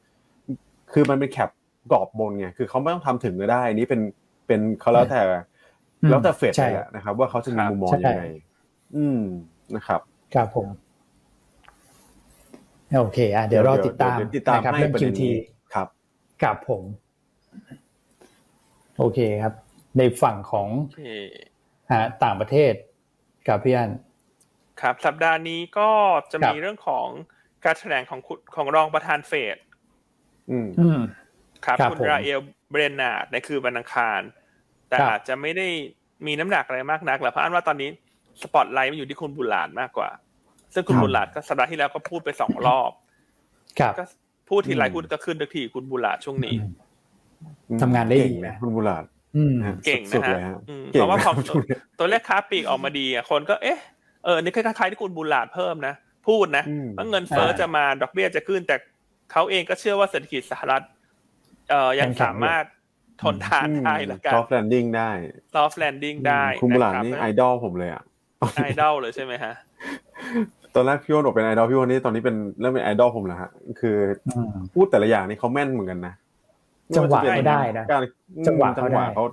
[0.93, 1.49] คือมันเป็นแคป
[1.91, 4.01] กรอบบนไงคือเขาไม่ต้องทำถึงก็ได้อันนี้เป็น
[4.47, 5.21] เป็นเขาแล้วแต่
[6.01, 8.23] อืมแล้วแต่เฟดใช่เลยแหละนะครับ ว่าเขาจะมีครับมุมมองใช่ยังไง
[8.95, 9.21] อืม
[9.75, 10.01] นะครับ
[10.35, 10.67] ครับผม
[12.99, 15.35] โอเคอะเดี๋ยวรอติดตามเดี๋ยวติดตามนะครับให้เรื่องประเด็น QT นี้
[15.73, 15.87] ครับ
[16.43, 16.83] กับผม
[18.97, 19.53] โอเคครับ
[19.97, 21.03] ในฝั่งของโอเค
[21.93, 22.73] ฮะต่างประเทศ
[23.47, 23.91] กับพี่อัน
[24.81, 25.89] ครับ สัปดาห์นี้ก็
[26.31, 27.07] จะครัมีบเรื่องของ
[27.65, 29.57] การแถลงของคุณของรองประธานเฟด
[30.51, 30.99] อืมอืม
[31.65, 32.39] ครับครับคุณผมราเอล
[32.71, 34.21] เบรนนาร์ดในคืนวันอังคาร
[34.89, 35.67] แต่ครับอาจจะไม่ได้
[36.25, 37.89] มีน้ำหนักอะไรมากนักหรอกเพราะอันว่าตอนนี้
[38.41, 40.09] สปอตไลท์มันอยู่ที่คุณบุลลาดมากกว่า
[40.73, 42.91] ซึ่งคุณครับบุลลาดก็สัปดาห์ที่แล้วก็พูดไปสองรอบ
[43.79, 44.03] ครับก็
[44.49, 46.55] พูดทีไรอืมหุ้นก็ขึ้นทุกทีคุณบุลลาดช่วงนี้
[47.81, 49.03] ทำงานได้ดีเก่นะคุณบุลาด
[49.35, 53.79] อืมนะฮะเก่งสุนะดๆฮะเลยฮะอืมเก่เพงราะว่านะพอช่วงเนี้ยตัวเลขค้าปลีกออกมาดีอะคนก็เอ๊ะ
[54.25, 55.93] เออนี่คล้ายๆที่คุณบุลลาดเพิ่มนะ
[56.27, 58.75] พูดนะอืมว่าเงินเฟ้ออ่าจะมาดอกเบี้ยจะขึ้น แต่
[59.31, 60.81] เขาเองก็เชื่อว่าเศรษฐกิจสหรัฐ
[61.69, 62.65] เอ่อยังยังแข็งอยู่สามารถ
[63.23, 65.11] ทนทานได้ละกันซอฟต์แลนดิ้งได้
[65.55, 68.03] soft landing ได้คุณบุลาดะรับนี่ไอดอลผมเลยอะ
[68.57, 69.53] ไอดอลเลยใช่ไหมฮะ
[70.75, 73.97] ตอนแรกพี่วอนบอกเป็นไอดอลพี่วอนนี่ตอนนี้เป็นเริ่มเป็นไอดอลผมแล้วฮะคือ
[74.27, 76.13] อืมพูดแต่ละอย่างนี่เขาแม่นเหมือนกันนะ
[76.95, 78.03] จังหวะม่าจเขาได้นะการ
[78.47, 79.25] จังหวะจัเขางหวะได้เขา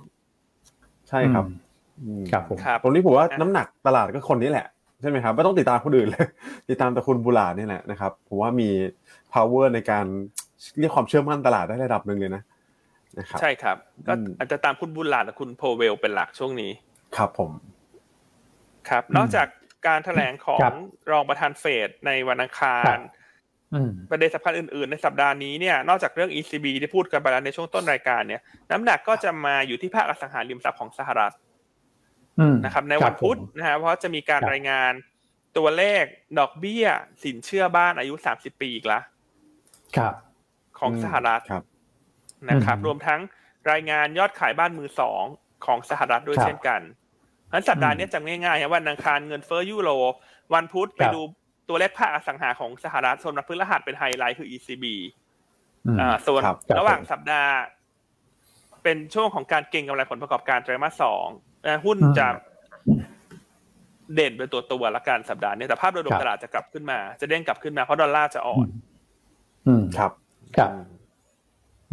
[1.09, 1.55] ใช่ครับอืม
[2.03, 4.67] อืมครับผมครับตรงนี้ผมว่าอะน้ำหนักตลาดก็คนนี้แหละ
[5.01, 6.27] ใช่ไหมครับไม่ต้องติดตามคนอื่นเลย
[6.69, 8.69] ติดตามแต่คุณบุลาดนี่แหละนะครับผมว่ามี
[9.33, 10.05] power ในการ
[10.79, 12.43] เรียกความเชื่อมั่นตลาดได้ระดับหนึ่งเลยนะ
[13.19, 16.71] นะครับใช่ครับ ก็อืมอาจจะตามคุณบุลลาดกับคุณโพเวลเป็นหลักช่วงนี้
[17.17, 17.51] ครับผม
[18.89, 19.47] ครับ นอกจาก
[19.87, 20.73] การแถลงขอครังบ
[21.11, 23.23] รองประธานเฟดในวันอังคาครัรบอืม
[24.11, 31.33] ประเด็นสำคัญอื่นๆ ในสัปดาห์นี้เนี่ยนอกจากเรื่อง ECB ที่พูดกันไปแล้วในช่วงต้นรายการเนี่ย น้ำหนักก็จะมาอยู่ที่ภาคอสังหาริมทรัพย์ของสหรัฐ
[32.39, 34.91] อืมนะครับ ในวันพุธครับผมนะฮะเพราะจะมีการครับรายงาน
[35.57, 36.03] ตัวเลข
[36.39, 36.85] ดอกเบี้ย
[37.23, 38.99] สินเชื่อบ้านอายุ30ปีอีกละ
[39.97, 40.13] ครับ
[40.79, 41.63] ของสหรัฐครับ
[42.49, 43.19] นะครับอืมรวมทั้ง
[43.71, 45.23] รายงานยอดขายบ้านมือสอง
[45.65, 46.81] ของสหรัฐด้วยครับเช่นกัน
[47.47, 50.13] เพราะฉะนั้นสัปดาห์อืมนี้จำง่ายๆครับวันอังคารเงินเฟ้อยุโรป
[50.53, 51.21] วันพุธไปครับดู
[51.69, 54.85] ตัวเลขภาคอสังหาของสหรัฐส่วนวันพฤหัสเป็นไฮไลท์คือ ECB
[55.85, 57.53] อืมอ่าส่วนครับระหว่างผมสัปดาห์
[58.83, 61.27] เป็นช่วงของการเก็งกำไรผลประกอบการไตรมาสสอง
[61.67, 62.27] นะหุ้นอืมจะ
[64.15, 68.67] เด่นเป็นตัวตัวละกันสัปดาห์นี้แต่ภาพโดยรวครัมบตลาดจะกลับขึ้นมา จะเด้งกลับขึ้นมาเพราะดอลลาร์จะอ่อน
[69.67, 70.11] อืมครับ
[70.57, 70.69] ครับ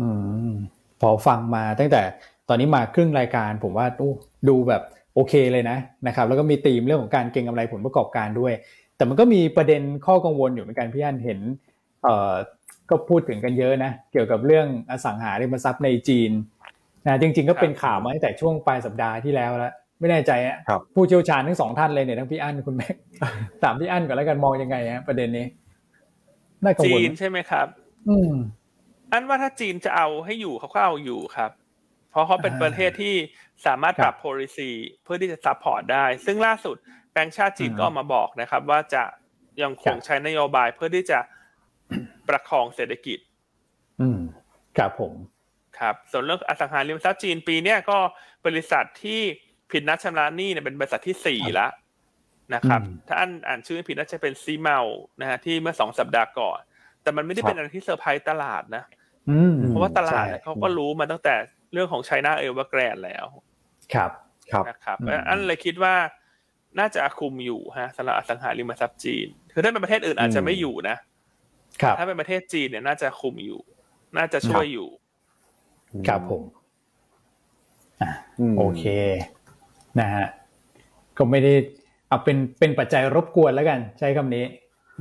[0.01, 0.09] อื
[0.51, 0.53] ม
[1.01, 2.03] พอฟังมาตั้งแต่
[2.49, 4.13] ตอนนี้มาครึ่งรายการ ผมว่าอู้
[4.49, 4.83] ดูแบบ
[5.15, 8.53] โอเคเลยนะนะครับ แล้วก็มีธีมเรื่องของการเก็งกำไรผลประกอบการด้วย
[8.97, 11.41] แต่มันก็มีประเด็นข้อกังวลอยู่เหมือนกันพี่อันเห็น
[12.03, 12.33] เอ่อ
[12.91, 16.31] ก็พูดถึงกันเยอะนะเกี่ยวกับเรื่องอสังหาริมทรัพย์ในจีน
[17.07, 22.95] นะจริง ๆ ก็เป็นข่าวมาตั้งแต่ช่วงปลายสัปดาห์ที่แล้วแล้วไม่แน่ใจอะครับผู้เชี่ยวชาญทั้งสองท่านเลยเนี่ยทั้งพี่อั้นคุณแม็ก
[23.63, 25.47] ถามพี่อั้นก่อนแล้วกันมองยังไงฮะประเด็นนี้
[26.65, 27.67] น่ากังจีวลนไหมใช่ไหมครับ
[28.09, 28.33] อืม
[29.13, 31.51] อันว่าถ้าจีนจะเอาให้อยู่เขาก็เอาอยู่ครับ
[32.11, 33.15] เพราะเขาเป็นอ่าประเทศที่
[33.67, 34.71] สามารถปรับ policy
[35.03, 36.77] เพื่อที่จะ support ได้ ซึ่งล่าสุด
[37.13, 39.03] แบงก์ชาติจีนอืมก็ออกมาบอกนะครับ ว่าจะ
[39.63, 41.19] ยังคครังบใช้นโยบายเพื่อที่จะ
[42.29, 43.19] ประคองเศรษฐกิจ
[44.01, 44.21] อืม
[44.79, 45.13] ครับผม
[45.79, 47.99] ครับส่วนเรื่องอสังหาริมทรัพย์จีนปีเนี้ยก็
[48.47, 49.21] บริษัทที่
[49.71, 51.69] ผิดนัดชำระหนี้เนี่ยเป็นบริษัทที่สี่ครับละ
[52.55, 54.79] นะครับอืมถ้าอันอ่านชื่อไม่ผิดน่าจะเป็น Shimao
[55.21, 56.59] นะฮะที่เมื่อสองสัปดาห์ก่อน
[57.03, 58.85] แต่มันไม่ได้เป็นอะไรที่เซอร์ไพรส์ตลาดนะ
[59.31, 61.35] อืมเพราะว่าตลาดใช่เขาก็รู้มาตั้งแต่
[61.73, 63.27] เรื่องของ China Evergrande แล้ว
[63.95, 64.11] ครับ
[64.51, 65.95] ครับนะครับอืมอันเลยคิดว่า
[66.79, 70.97] น่าจะคุมอยู่ฮะสำหรับอสังหาริมทรัพย์จีน คือถ้าเป็นประเทศอื่นอาจจะไม่อยู่นะ
[71.83, 73.61] ครับถ้าเป็นประเทศจีนเนี่ยน่าจะคุมอยู่
[74.17, 74.89] น่าจะช่วยอยู่
[76.09, 76.43] ครับผม
[78.01, 78.11] อะ
[78.53, 78.85] มโอเค
[80.01, 80.27] นะฮะ
[81.17, 81.55] ก็ไม่ได้
[82.09, 84.45] เอาเป็นเป็นปัจจัยรบกวนแล้วกัน ใช้คำนี้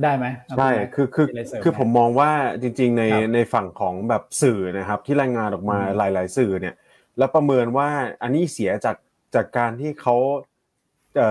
[0.02, 2.30] ได้ไหมเอาใช่ณแม็กคือคือมีะไรเสริคือผมมองว่า
[2.62, 6.74] จริง ๆ ในครับในฝั่งของแบบสื่อนะครับ ที่รายงานออกมาอืมหลาย ๆ สื่อเนี่ย
[7.18, 7.88] แล้วประเมินว่า
[8.22, 8.96] อันนี้เสียจาก
[9.34, 10.51] จากการที่เขาเอ่อ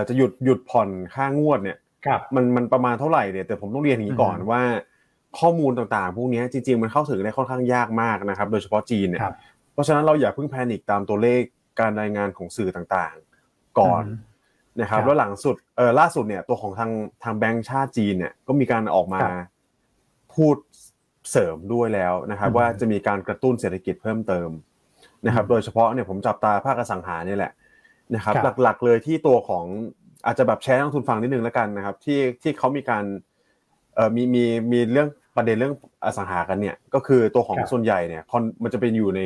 [0.07, 4.61] จะหยุดหยุดผ่อนค่างวดเนี่ยครับมันมันประมาณเท่าไหร่เนี่ยแต่ผมต้องเรียนอย่างนี้ก่อนอืมว่า
[5.39, 9.35] ข้อมูลต่างๆ พวกเนี้ยจริง ๆ มันเข้าถึงได้ค่อนข้างยากมากนะครับ โดยเฉพาะจีนเนี่ยครับ
[9.73, 11.41] เพราะฉะนั้นเราอย่าเพิ่งแพนิคตามตัวเลข
[11.79, 14.17] การรายงานของสื่อต่างๆ ก่อนอืม
[14.79, 16.91] นะครับครับแล้วหลังสุดเออล่าสุดเนี่ยตัวของทาง
[17.23, 19.47] ทางแบงก์ชาติจีนเนี่ยก็มีการออกมาครับ
[20.33, 20.55] พูด
[21.31, 24.49] เสริมด้วยแล้วนะครับอืมว่าจะมีการกระตุ้นเศรษฐกิจเพิ่มเติม
[25.25, 27.51] นะครับอืมโดยเฉพาะเนี่ยผมจับตาภาคอสังหาเนี่ยแหละ
[28.15, 29.65] นะครับครับหลักๆเลยที่ตัวของ
[30.25, 33.03] อาจจะแบบแชร์นักลงทุนฟังนิดนึงแล้วกันนะครับ ที่ที่เขามีการ
[33.95, 39.21] เอ่อมีมีมีเรื่องประเด็นเรื่องอสังหากันเนี่ย ก็คือตัวของครับส่วนใหญ่เนี่ยคอนมันจะเป็นอยู่ใน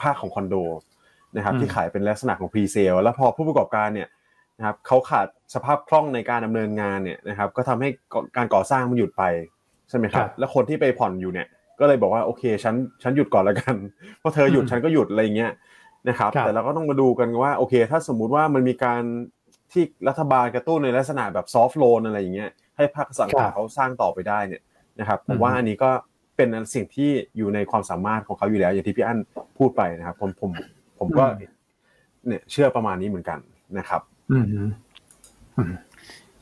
[0.00, 0.54] ภาคของคอนโด
[1.36, 4.08] นะครับอืมที่ขายเป็นลักษณะของพรีเซลแล้วพอผู้ประกอบการเนี่ย
[4.58, 7.88] นะครับเขาขาดสภาพคล่องในการดำเนินงานเนี่ยนะครับก็ทำให้
[8.36, 9.22] การก่อสร้างมันหยุดไป
[9.88, 11.46] ใช่ไหมครัครับบแล้วคนที่ไปผ่อนอยู่เนี่ย
[11.80, 13.74] ก็เลยบอกว่าโอเคฉันฉันหยุดก่อนแล้วกัน
[14.18, 15.52] เพราะเธอหยุดอืมฉันก็หยุดอะไรอย่างเงี้ย
[16.08, 19.02] นะครับครับ แต่เราก็ต้องมาดูกันว่าโอเค ถ้าสมมุติว่ามันมีการ
[19.72, 24.62] ที่รัฐบาลกระตุ้นในลักษณะแบบซอฟ t ์โลนอะไรอย่างเงี้ยให้ภาคอสังครัหาบเขาสร้างต่อไปได้เนี่ย
[25.00, 25.90] นะครับผอืมมว่าอันนี้ก็
[26.36, 29.18] เป็นสิ่งที่อยู่ในความสามารถของเขาอยู่แล้ว อย่างที่พี่อั้น
[29.58, 30.50] พูดไปนะครับ ผมผม
[30.98, 31.24] ผมก็
[32.26, 33.38] เนี่ยเชื่อประมาณนี้เหมือนกัน
[33.78, 34.00] นะครับ
[34.30, 35.72] อืมอืม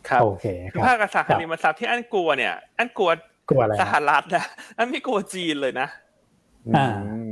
[0.09, 3.11] ครับโอเคคคือรับภาคอสังหาริมทรัพย์ที่อันกลัวเนี่ย อันกลัว
[3.49, 4.45] กลัวอะไรสฮะหรัฐนะ
[4.77, 5.89] อันไม่กลัวจีนเลยนะ
[6.77, 7.30] อ่าอืมครับ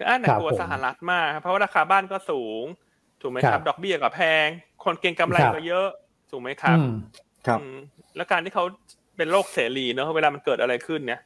[0.00, 2.64] คืออันน่ะครับกลัวผมสหรัฐมากครับเพราะว่าราคาบ้านก็สูง
[3.20, 4.46] ถูกไหมคครัรับบดอกเบี้ยก็แพง
[4.84, 5.88] คนเก็งกำไรครับก็เยอะ
[6.30, 6.92] ถูกไหมครับอืม
[7.46, 7.76] ครับอืม
[8.16, 8.64] แล้วการที่เขา
[9.16, 11.20] เป็นโลกเสรีเนอะเวลามันเกิดอะไรขึ้นเนี่ย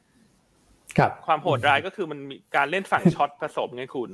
[0.97, 4.09] ครับความโหดร้ายก็คือมันมีการเล่นฝั่งช็อตผสมไงคุณ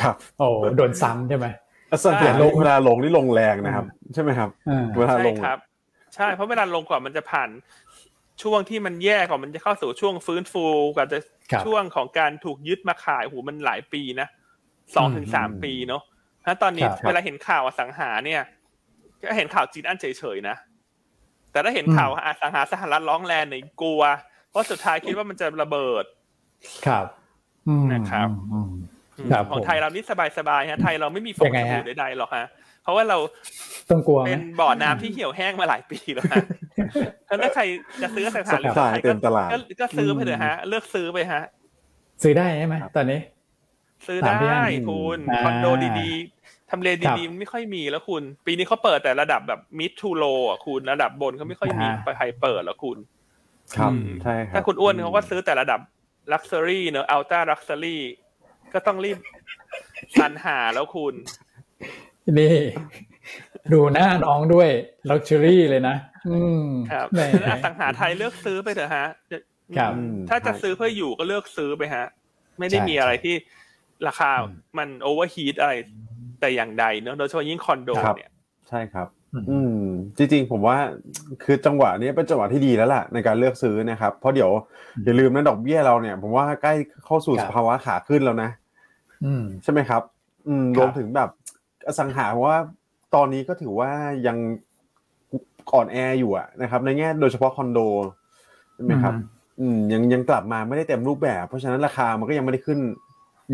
[0.00, 0.46] ครับ โอ้
[0.76, 1.46] โดนซ้ำใช่ไหม
[1.88, 5.58] แล้วสังเกตลงเวลาลงนี่ลงแรงนะครับ ใช่ไหมครับอ่าเวลาใช่ลงครับ
[6.14, 7.48] ใช่เพราะเวลาลงก่อนมันจะผ่าน
[8.42, 10.64] ช่วงที่มันแย่ก่อนมันจะเข้าสู่ช่วงฟื้นฟู
[10.94, 11.18] กว่าจะ
[11.52, 14.28] ครับช่วงของการถูกยึดมาขายโหมันหลายปีนะ
[14.94, 16.02] สองถึงสามอืมปีเนาะ
[16.44, 18.42] ถ้าตอนนี้ครับเวลาเห็นข่าวอสังหาเนี่ย
[19.22, 20.56] ก็เห็นข่าวจีนอันเฉยๆนะ
[21.52, 24.02] แต่ถ้าเห็นข่าวอสังหาสหรัฐร้องแรงเนี่ยกลัว
[24.50, 26.04] เพราะสุดท้ายคิดว่ามันจะระเบิด
[26.86, 27.06] ครับ
[27.68, 28.72] อืมนะครับอืม
[29.32, 30.04] ครับของผมไทยเรานี่
[30.38, 32.48] สบายๆฮะไทยเราไม่มีฟองยังไงสฮะบู่ใดๆหรอกฮะ
[32.82, 33.18] เพราะว่าเรา
[33.90, 36.44] ต้องกลัวไหมเป็นบ่อน้ำที่เหี่ยวแห้งมาหลายปีแล้วฮะ
[37.42, 37.62] ถ้าใคร
[38.02, 41.42] จะซื้ออสังหาริมทรัพย์ไทยเต็มตลาดก็ก็ซื้อไปเถอะฮะ เลือกซื้อไปฮะ
[42.22, 43.20] ซื้อได้ใช่ไหมตอนนี้
[44.06, 45.66] ซื้อตามที่ได้อันคุณอ่าคอนโด
[46.00, 52.98] ดีๆทำเลครับดีๆมันไม่ค่อยมีแล้วคุณ ปีนี้เขาเปิดแต่ระดับแบบมิดทูโลอะคุณระดับบนเขาไม่ค่อยมีอ่าไปใครเปิดแล้วคุณ
[53.76, 55.80] ครับอืมใช่ครับถ้าคุณอ้วนเขาก็ซื้อแต่ระดับ
[56.32, 58.02] luxury เนอะ ultra luxury
[58.72, 59.18] ก็ต้องรีบ
[60.20, 61.14] สรรหาแล้วคุณ
[62.38, 62.54] นี่
[63.72, 64.68] ดูหน้าน้องด้วย
[65.10, 65.96] luxury เลยนะ
[66.28, 69.06] อืมครับแหมอสังหาไทยเลือกซื้อไปเถอะฮะ
[69.78, 72.06] ครับอืมถ้าจะซื้อเพื่ออยู่ก็เลือกซื้อไปฮะ
[72.58, 73.34] ไม่ได้ใช่มีอะไรที่
[74.06, 75.72] ราคาอืมมัน overheat อะไร
[76.40, 78.30] แต่อย่างใดเนอะโดยเฉพาะยิ่งคอนโดครับเนี่ย
[78.68, 79.74] ใช่ครับอืมอืม
[80.16, 80.76] จริงๆ ผมว่า
[81.44, 84.50] คือจังหวะนี้เป็นจังหวะที่ดีแล้วล่ะในการเลือกซื้อนะครับ เพราะเดี๋ยว
[85.04, 88.50] อย่าลืมนะดอกเบี้ยเราเนี่ย ผมว่าใกล้เข้าสู่ครัสบภาวะขาขึ้นแล้วนะ
[89.24, 90.02] อืมใช่ไหมครับ
[90.48, 91.28] อืมครับรวมถึงแบบ
[91.86, 92.58] อสังหาเพราะว่า
[93.14, 93.90] ตอนนี้ก็ถือว่า
[94.26, 94.36] ยัง
[95.74, 97.78] อ่อนแออยู่อะนะครับ ในแง่โดยเฉพาะคอนโด
[98.74, 99.14] ใช่ไหมครับ
[99.60, 102.78] อืมยังยังกลับมาไม่ได้เต็มรูปแบบ เพราะฉะนั้นราคามันก็ยังไม่ได้ขึ้น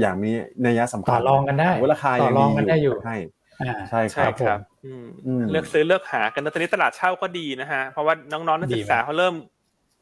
[0.01, 0.31] อย่างมี
[0.67, 3.17] นัยสำคัญต่อรองกันได้ว่าราคาต่ยัองรองกันได้อยู่ใช่
[3.61, 9.35] อ่าใช่คใช่รับครับผมอืมอืมเลือกซื้อเลือกหากันนะตอนนี้ตลาดเช่าก็ดีนะฮะเพราะว่าน้องๆนักศึกษาดีมากเขาเริ่ม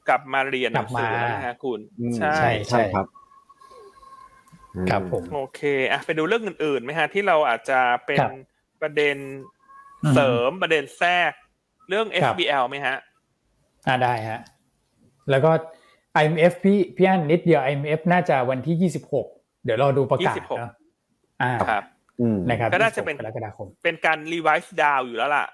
[0.09, 3.07] กลับมาเรียนหนังสือกลับมาแล้วนะฮะคุณอืมใช่ใช่ใช่ครับ
[4.91, 5.61] ครับผมโอเค
[5.91, 8.33] อะไปดูเรื่องอื่นๆไหมฮะที่เราอาจจะเป็นครับ
[8.83, 9.17] ประเด็น
[10.05, 11.33] อืมเสริมประเด็นแทรก
[11.89, 12.97] เรื่องครับ FBL ไหมฮะ
[13.87, 14.41] อ่าได้ฮะ
[15.31, 15.51] แล้วก็
[16.21, 20.73] IMF พี่พี่อันนิดเดียว IMF น่าจะวันที่26เดี๋ยวรอดูประกาศ26เนอะ
[21.43, 21.85] อ่าครับ
[22.21, 25.47] อืมนะครับก็น่าจะเป็น26กรกฎาคมเป็นการรีไวซ์ดาวอยู่แล้วล่ะ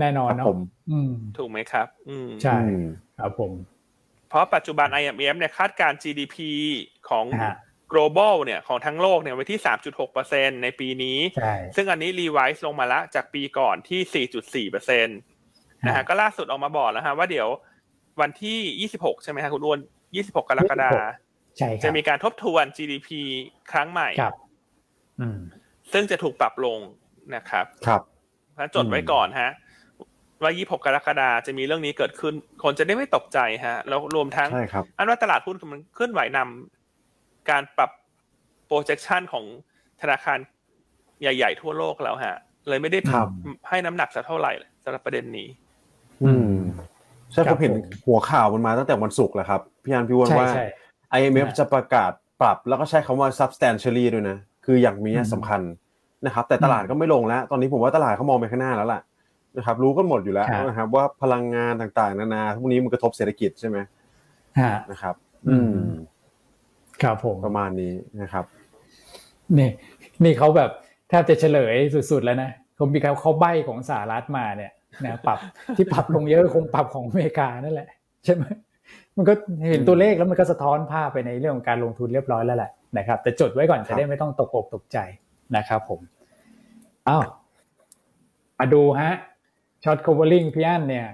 [0.00, 0.58] แน่นอนครับเนาะผม
[0.90, 2.86] อืมถูกไหมครับ อืมใช่อืม
[3.18, 3.52] ครับผม
[4.28, 6.36] เพราะปัจจุบัน IMF เนี่ยคาดการณ์ GDP
[7.08, 7.54] ของฮะ
[7.92, 9.60] global เนี่ยของทั้งโลกเนี่ยไว้ที่
[10.10, 17.48] 3.6%ในปีนี้ใช่ซึ่งอันนี้รีไวซ์ลงมาละจากปีก่อนที่ 4.4%นะฮะก็ล่าสุดออกมาบอกแล้วฮะว่าเดี๋ยว
[18.20, 19.78] วันที่ 26 ใช่ไหมฮะคุณอ้วน
[20.14, 21.00] 26 กรกฎาคม
[21.58, 23.08] ใช่คจะรับมีการทบทวน GDP
[23.72, 24.34] ครั้งใหม่ครับ
[25.20, 25.38] อืม
[25.92, 26.78] ซึ่งจะถูกปรับลง
[27.34, 28.02] นะครับ ครับ
[28.52, 29.50] เพราะฉะนั้นจดไว้ก่อนฮะ
[30.42, 36.85] ว่า 26 กรกฎาจะมีเรื่องนี้เกิดขึ้น คนจะได้ไม่ตกใจฮะ แล้วรวมทั้งใช่ครับอันว่าตลาดหุ้นมันเคลื่อนไหวนำ
[37.50, 37.90] การปรับ
[38.68, 39.44] projection ของ
[40.00, 40.38] ธนาคาร
[41.20, 42.36] ใหญ่ ๆ ทั่วโลกแล้วฮะ
[42.68, 43.28] เลยไม่ได้ครับ
[43.68, 44.52] ให้น้ำหนักสักเท่าไหร่
[44.84, 45.48] สำหรับประเด็นนี้
[46.24, 46.54] อืม
[47.32, 50.64] ใช่คผรับมเห็นผมหัวข่าวมันมาตั้งแต่วันศุกร์แล้วครับ พี่อันพี่อ้วนใช่ว่าใช่
[51.18, 55.60] IMF นะจะประกาศปรับแล้วก็ใช้คำว่า substantially ด้วยนะ คืออย่างมีนัยสำคัญ
[56.26, 59.00] นะครับ แต่ตลาดก็ไม่ลงแล้ว ตอนนี้ผมว่าตลาดเขามองไปข้างหน้าแล้วล่ะ
[59.56, 63.78] นะครับรู้กันหมดอยู่แล้วครับนะครับว่าพลังงานต่างๆ นานาพวกนี้มันกระทบเศรษฐกิจใช่ไหม
[64.58, 65.14] ฮะนะครับ
[65.48, 65.88] อือืมม
[67.02, 67.92] ครับผมประมาณนี้
[68.22, 68.44] นะครับ
[69.58, 69.70] นี่
[70.24, 70.70] นี่เขาแบบ
[71.08, 71.74] แทบจะเฉลย
[72.10, 74.72] สุด ๆ แล้วนะเขามีเขาเขาใบของสหรัฐมาเนี่ย
[75.04, 75.38] นะปรับ
[75.76, 77.88] ที่ปรับลงเยอะคงปรับของอเมริกานั่นแหละ
[78.24, 78.44] ใช่ไหม
[79.16, 79.34] มันก็
[79.70, 84.98] เห็นตัวเลขแล้วมันก็สะท้อนภาพไปในเรื่องของการลงทุนเรียบร้อยแล้วแหละนะครับ แต่จดไว้ก่อนครับจะได้ไม่ต้องตกอกตกใจ
[85.56, 86.00] นะครับผม
[87.08, 87.22] อ้าว
[88.58, 89.12] มาดูฮะ
[89.84, 91.06] ช็อต covering พี่อันเนี่ย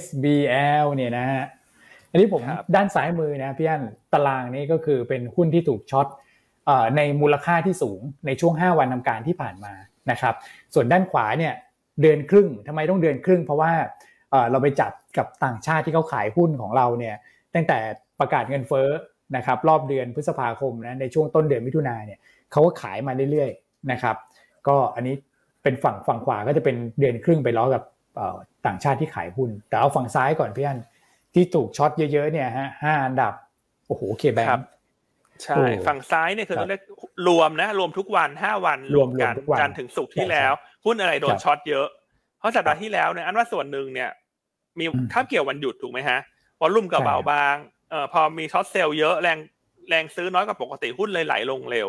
[0.00, 1.44] SBL เนี่ยนะฮะ
[2.14, 6.06] อันนี้ผมครับด้านซ้ายมือนะพี่อันตารางนี้ก็คือเป็นหุ้นที่ถูก short
[6.66, 9.72] เอ่อในมูลค่าที่สูงในช่วง 5 วันทำการที่ผ่านมา
[10.10, 10.34] นะครับ
[10.74, 11.54] ส่วนด้านขวาเนี่ย
[12.02, 13.72] เดือนครึ่งทำไมต้องเดือนครึ่ง เพราะว่า
[14.30, 17.14] เอ่อเราไปจับกับต่างชาติที่เขาขายหุ้นของเราเนี่ย
[17.54, 17.78] ตั้งแต่
[18.20, 18.88] ประกาศเงินเฟ้อ
[19.36, 22.18] นะครับรอบเดือนพฤษภาคมนะในช่วงต้นเดือนมิถุนาเนี่ย
[22.52, 24.16] เขาก็ขายมาเรื่อยๆนะครับ
[24.68, 25.14] ก็อันนี้
[25.62, 27.82] เป็นฝั่งฝั่งขวาก็จะเป็นเดือนครึ่งไปล้อกับ
[28.16, 28.36] เอ่อ
[28.66, 30.78] ต่างชาติที่ขายหุ้น แต่เอาฝั่งซ้ายก่อนพี่อัน
[31.34, 33.34] ที่ถูกช็อตเยอะๆเนี่ยฮะห้าอันดับ
[33.86, 34.62] โอ้โหเคแบงครับ
[35.42, 36.82] ใช่โอ้ฝั่งซ้ายเนี่ยคือครับต้องเรียก
[37.28, 40.52] รวมนะ รวมทุกวันห้าวันรวมกันรวมทุกวันจันทร์ถึงศุกร์ที่ใช่แล้ว
[40.84, 41.86] หุ้นอะไรโดนครับ short เยอะ
[42.38, 44.10] เพราะสัปดาห์ที่แล้วเนี่ยอันว่าส่วนหนึ่งเนี่ย
[44.78, 46.18] มีอืมข้ามเกี่ยววันหยุดถูกไหมฮะ
[46.60, 47.56] volume ก็ใช่เบาบาง
[47.90, 49.38] เอ่อพอมี short sell เยอะแรง
[49.88, 51.88] แรงซื้อน้อยกว่าปกติหุ้นเลยไหลลงเร็ว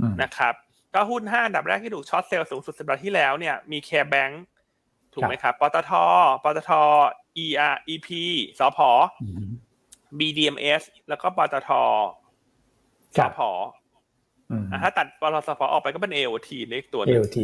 [0.00, 0.54] อืมนะครับ
[0.94, 4.42] ก็หุ้นห้าอันดับแรกที่ถูก short sell สูงสุดสัปดาห์ที่แล้วเนี่ยมี KBANK
[5.12, 5.92] ถูกไหมครับปตท
[6.44, 6.70] ปตท
[7.44, 8.08] ER EP
[8.58, 8.78] สพ
[9.22, 9.50] อืม
[10.18, 11.70] BDMS แล้วก็ปตทสพ
[13.16, 13.40] ครับ
[14.50, 17.38] อืมอะถ้าตัดปตทสพออกไปก็เป็น AOT ในอีกตัวหนึ่ง AOT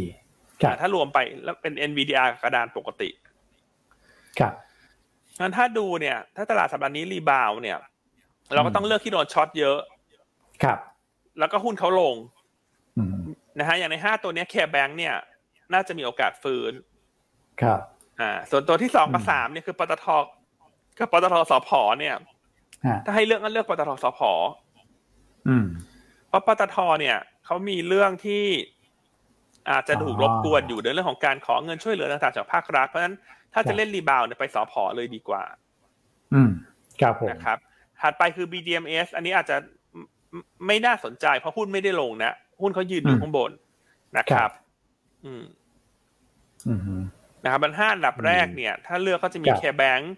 [0.62, 3.10] ครับอะถ้ารวมไปแล้วเป็น NVDR กับกระดานปกติ
[4.40, 4.54] ครับ
[5.40, 7.78] งั้นถ้าดูเนี่ย ถ้าตลาดสัปดาห์นี้ rebound เนี่ย
[8.54, 9.78] เราก็ต้องเลือกที่โดน short เยอะ
[10.62, 10.78] ครับ
[11.38, 12.14] แล้วก็หุ้นเขาลง
[12.98, 13.22] อืม
[13.58, 15.14] นะฮะอย่างในห้าตัวเนี้ย KBANK เนี่ย
[15.72, 16.72] น่าจะมีโอกาสฟื้น
[17.62, 17.80] ครับ
[18.20, 20.06] อ่าส่วนตัวที่สองกับอืมสามเนี่ยคือปตท
[20.98, 22.16] กับปตทสพเนี่ย
[22.86, 24.20] ฮะถ้าให้เลือกก็เลือกปตทสพ
[25.48, 25.66] อืม
[26.28, 28.44] เพราะปตทเนี่ยเขามีเรื่องที่
[29.70, 33.16] อาจจะถูกอ๋อรบกวนอยู่ในเรื่องของการขอเงินช่วยเหลือต่างๆจากภาครัฐเพราะฉะนั้น
[33.54, 35.42] ถ้าครัจะบเล่นรีบาวด์เนี่ยไปสพเลยดีกว่า
[36.34, 36.50] อืม
[37.00, 37.58] ครับผมนะครับ
[38.00, 39.56] ถัดไปคือ BDMs อันนี้อาจจะ
[40.32, 43.50] ไม่ไม่น่าสนใจ เพราะหุ้นไม่ได้ลงนะ หุ้นเขายืนอยู่อืมข้างบน
[44.16, 44.50] นะครับ
[45.24, 45.44] อืม
[46.68, 47.02] อืม
[47.44, 50.14] นะครับมันห้าอันดับแรกเนี่ย ถ้าเลือกก็จะมีครับ KBank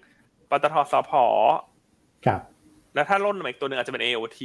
[0.50, 1.12] ปตทสผ
[2.26, 2.40] ครับ
[2.94, 4.40] แล้วถ้าร่นมาอีกตัวหนึ่งอาจจะเป็น AOT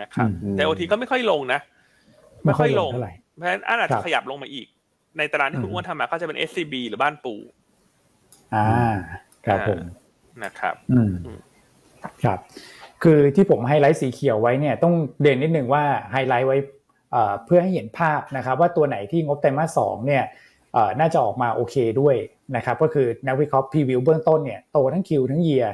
[0.00, 1.60] นะครับอืมแต่ AOT ก็ไม่ค่อยลงนะ
[2.44, 4.66] ไม่ค่อยลงเท่าไหร่เพราะฉะนั้นอันอาจจะครับขยับลงมาอีก
[5.18, 7.34] ในตารางที่คุณอืมอ้วนทำมาก็จะเป็น SCB หรือบ้านปู
[8.54, 8.66] อ่า
[9.46, 9.80] ครับผม
[10.44, 11.40] นะครับ อืมอืม
[12.24, 12.38] ครับ
[13.02, 16.56] คือที่ผมไฮไลท์สีเขียวไว้เนี่ยต้องเด่นนิดนึงว่าไฮไลท์ไว้
[17.12, 20.45] เอ่อเพื่อให้เห็นภาพนะครับ ว่าตัวไหนที่งบไตรมาสสองเนี่ยเอ่อ
[21.00, 22.16] น่าจะออกมาโอเคด้วย
[22.56, 25.66] นะครับก็คือนักวิเคราะห์ preview เบื้องต้นเนี่ยโตทั้ง Q ทั้ง year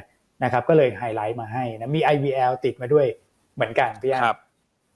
[0.43, 3.05] นะครับก็เลยไฮไลท์มาให้นะมี IVL ติดมาด้วย
[3.55, 4.37] เหมือนกันพี่อันครับ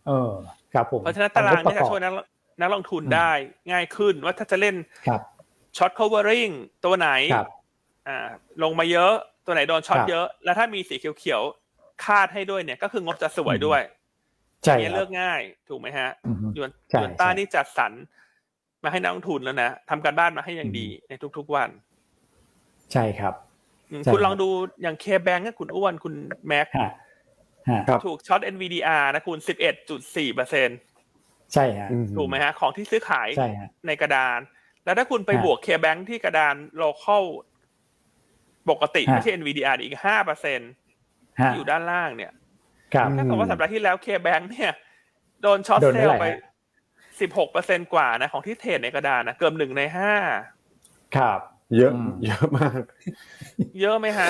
[0.08, 0.32] เออ
[0.74, 2.26] ครับผมเพราะฉะนั้นตารางนี้จะช่วยนะนัก
[2.62, 3.32] นักลงทุนได้
[3.72, 4.76] ง่ายขึ้นว่าถ้าจะเล่น
[5.08, 5.22] ครับ
[5.78, 6.53] ช็อต covering
[6.86, 7.47] ตัวไหนครับ
[8.08, 8.28] อ่า
[8.64, 9.14] ลงมาเยอะ
[9.45, 13.82] ตัวไหนโดน short ครับเยอะ แล้วถ้ามีสีเขียวๆคาดให้ด้วยเนี่ย ก็คืองบจะสวยด้วย
[14.64, 17.91] ใช่อันนี้ครัเลืบอกง่ายถูกไหมฮะอือฮึยวนใช่ยวนต้าใช่นี่จัดสรร
[18.84, 21.69] มาให้นักลงทุนแล้วนะทำการบ้านมาให้อย่างดีในทุก ๆวัน
[22.93, 23.34] ใช่ครับ
[23.91, 24.49] อืมใช่คุณครับลองดู
[24.82, 26.13] อย่างเคแบงก์คุณอ้วนคุณ
[26.47, 26.91] แม็กฮะ
[27.69, 29.38] ฮะครับถูกช็อต NVDR นะคุณ
[29.88, 30.69] 11.4เปอร์เซ็น
[31.53, 34.39] ใช่ฮะอืมถูกไหมฮะ ของที่ซื้อขายใช่ฮะในกระดาน
[34.86, 37.23] แล้วถ้าคุณไปฮะบวกเคแบงก์ที่กระดาน local
[38.69, 40.59] ปกติฮะไม่ใช่ NVDR อีก5เปอร์เซ็น
[41.41, 42.32] ฮะอยู่ด้านล่างเนี่ย
[42.93, 44.71] ครับอืมถ้าเกิดว่าสัปดาห์ที่แล้ว KBank เนี่ย
[45.41, 46.25] โดน short โดน sell เท่าไห
[47.24, 50.13] ร่ไปฮะ16เปอร์เซ็นกว่านะของที่ trade ในกระดานนะเกือบหนึ่งในห้า
[51.15, 51.39] ครับ
[51.78, 52.82] เยอะอืมเยอะมาก
[53.82, 54.30] เยอะไหมฮะ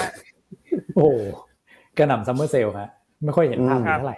[0.96, 1.10] โอ้โห
[1.98, 2.90] กระหน่ำ summer sale ฮะ
[3.24, 4.18] ไม่ค่อยเห็นภาพอืมเท่าไหร่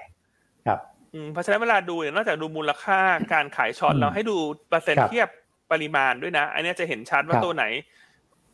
[0.68, 0.80] ครับ
[1.14, 3.00] อืมเพราะฉะนั้นเวลาดูเนี่ยนอกจากดูมูลค่า
[3.34, 4.36] การขาย short อืมแล้วให้ดู
[4.70, 5.28] เปอร์เซ็นต์ครับเทียบ
[5.72, 7.66] ปริมาณด้วยนะ อันเนี้ยจะเห็นชัดว่าครับตัวไหน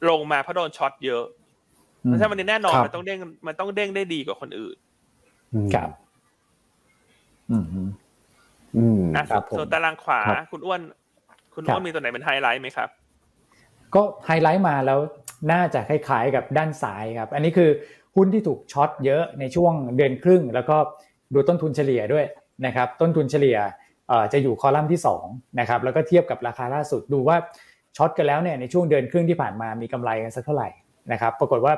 [0.09, 1.23] ลงมาเพราะโดน short เยอะ
[2.05, 4.77] อืเพมราะฉะนั้นวันนี้แน่นอนครับมันต้องเด้งมันต้องเด้งได้ดีกว่าคนอื่น
[5.73, 5.89] ครับ
[7.51, 7.89] อืมฮึอืม
[9.17, 10.81] นะครับผมส่วนตารางขวาครับคุณอ้วน
[11.55, 12.89] คุณครับว่ามีตัวไหนเป็นไฮไลท์ไหมครับ
[13.95, 14.99] ก็ไฮไลท์มาแล้ว
[15.51, 17.69] น่าจะคล้ายๆกับด้านซ้ายครับ อันนี้คือ
[18.15, 20.77] หุ้นที่ถูก short เยอะในช่วงเดือนครึ่ง แล้วก็
[21.33, 22.25] ดูต้นทุนเฉลี่ยด้วย
[22.65, 23.57] นะครับ ต้นทุนเฉลี่ย
[24.07, 27.37] เอ่อจะอยู่คอลัมน์ที่2นะครับแล้วก็เทียบกับราคาล่าสุดดูว่า
[27.97, 30.69] short กันแล้วเนี่ยในช่วงเดือนครึ่งที่ผ่านมามีกำไรกันสักเท่าไหร่
[31.11, 31.73] นะครับ ปรากฏว่า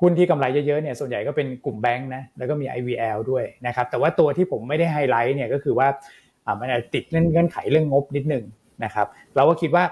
[0.00, 6.25] หุ้นที่กำไรเยอะๆเนี่ยส่วนใหญ่ก็เป็นกลุ่มแบงค์นะแล้วก็มี IVL ด้วยนะครับแต่ว่าตัวที่ผมไม่ได้ไฮไลท์เนี่ยก็คือว่าอ่า
[6.60, 8.44] มันอาจจะติดเงื่อนไขเรื่องงบนิดนึง
[8.84, 9.84] นะครับเราก็คิดว่า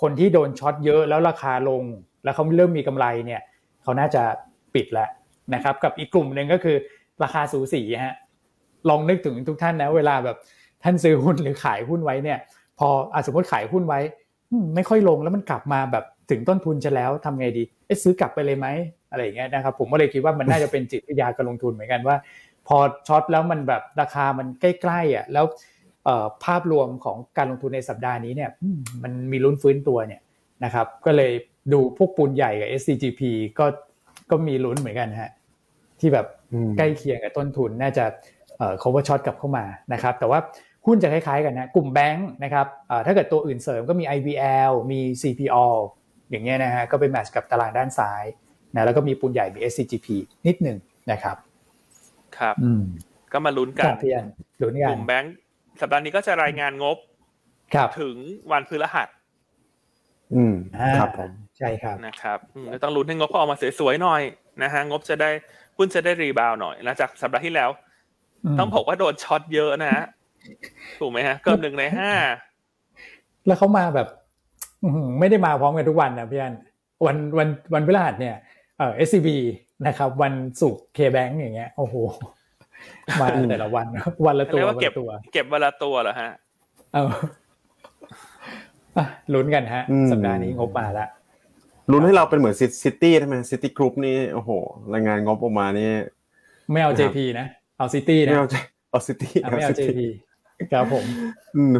[0.00, 1.82] คนที่โดน short เยอะแล้วราคาลง
[2.24, 3.40] แล้วเขาเริ่มมีกำไรเนี่ย
[3.82, 4.22] เขาน่าจะ
[4.74, 5.08] ปิดแล้ว
[5.54, 6.76] นะครับกับอีกกลุ่มหนึ่งก็คือ
[7.22, 8.14] ราคาสูสีฮะ
[8.88, 10.36] ลองนึกถึงทุกท่านนะเวลาแบบ
[10.82, 12.38] ท่านซื้อหุ้นหรือขายหุ้นไว้เนี่ย
[12.78, 14.00] พออสมมติขายหุ้นไว้
[14.74, 18.66] ไม่ค่อยลงแล้วมันกลับมาแบบถึงต้นทุนจะแล้วทำไงดีเอ๊ะซื้อกลับไปเลยไหม
[19.10, 22.16] อะไรอย่างเงี้ยนะครับผมก็เลยคิดว่ามันน่าจะเป็นจิตวิทยาการลงทุนเหมือนกันว่า
[22.68, 22.76] พอ
[23.08, 25.44] ช็อตแล้วมันแบบราคามันใกล้ๆอะแล้ว
[26.44, 30.20] ภาพรวมของการลงทุนในสัปดาห์นี้เนี่ยอืมมันมีลุ้นฟื้นตัวเนี่ย
[30.64, 31.32] นะครับ ก็เลย
[31.72, 33.20] ดูพวกปูนใหญ่กับ SCGP
[33.58, 33.66] ก็
[34.30, 35.32] ก็มีลุ้นเหมือนกันฮะ
[36.00, 38.04] ที่แบบอืมใกล้เคียงกับต้นทุนน่าจะ
[38.56, 40.38] เอ่อ cover shot กลับเข้ามานะครับ แต่ว่า
[40.86, 45.66] หุ้นจะคล้ายๆกันนะกลุ่มแบงค์นะครับเอ่อถ้าเกิดตัวอื่นเสริมก็มี IVL มี CPO
[46.30, 48.24] อย่างเงี้ยนะฮะก็เป็นแมทช์กับตารางด้านซ้าย
[48.74, 50.06] นะแล้วก็มีปูนใหญ่มี SCGP
[50.46, 50.78] นิดหนึ่ง
[51.10, 51.36] นะครับ
[52.38, 52.82] ครับอืม
[53.32, 54.24] ก็มาลุ้นกักันบเพียน
[54.62, 55.32] ลุ้นกกันลุ่มแบงค์
[55.80, 56.96] สัปดาห์นี้ก็จะรายงานงบ
[57.74, 58.16] ครับถึง
[58.52, 59.08] วันพฤหัส
[60.34, 64.22] อืมอ่าครับผมใช่ครับนะครับอืมก็ต้องลุ้นให้งบเขาออกมาสวยๆหน่อย
[64.62, 65.30] นะฮะงบจะได้
[65.76, 67.70] หุ้นจะได้ rebound หน่อยหลังจากสัปดาห์ที่แล้ว
[68.54, 70.04] มต้องบอกว่าโดนช็อตเยอะนะฮะ
[71.00, 72.12] ถูกไหมฮะเกือบหนึ่งในห้า
[73.46, 74.08] แล้วเขามาแบบ
[74.82, 76.54] อื้อหือไม่ได้มาพร้อมกันทุกวันนะพี่อัน
[77.06, 78.36] วันวันวันพฤหัสเนี่ย
[78.78, 79.28] เอ่อ SCB
[79.86, 81.94] นะครับ วันศุกร์ KBank อย่างเงี้ยโอ้โห
[83.20, 83.86] มาแต่ละวัน
[84.26, 86.30] วันละตัวเรียกว่าเก็บวันละตัว เก็บวันละตัวเหรอฮะ
[86.94, 87.10] เออ
[88.96, 91.08] อะลุ้นกันฮะอืมสัปดาห์นี้งบมาแล้ว
[91.92, 94.50] ลุ้นให้เราเป็นเหมือนซิตี้ใช่ไหมซิตี้กรุ๊ปนี่โอ้โห
[94.94, 95.90] รายงานงบออกมานี่
[96.72, 97.46] ไม่เอานะครับ JP นะ
[97.78, 98.56] เอาซิตี้นะไม่เอาใจ
[98.90, 100.00] เอาซิตี้อะไม่เอา JP
[100.72, 101.04] ครับผม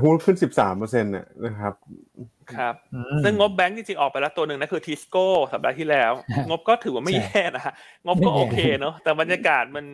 [0.02, 1.74] หุ้นขึ้นสิบสามเปอร์เซ็นต์น่ะนะครับ
[2.56, 6.12] ครับอืมซึ่งงบแบงก์จริงๆออกไปแล้วตัวหนึ่งนะคือทิสโก้สัปดาห์ที่แล้ว
[6.48, 7.74] งบก็ถือว่าไม่ใช่แย่นะฮะ
[8.06, 9.86] งบก็ไม่แย่โอเคเนอะแต่บรรยากาศมัน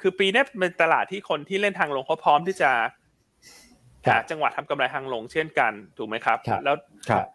[0.00, 2.70] คือปีนี้เป็นตลาดที่คนที่เล่นทางลงเขาพร้อมที่จะหา
[4.06, 6.76] ครับจังหวะทำกำไรทางลงเช่นกันถูกไหมครับครับ แล้ว
[7.10, 7.26] ครับ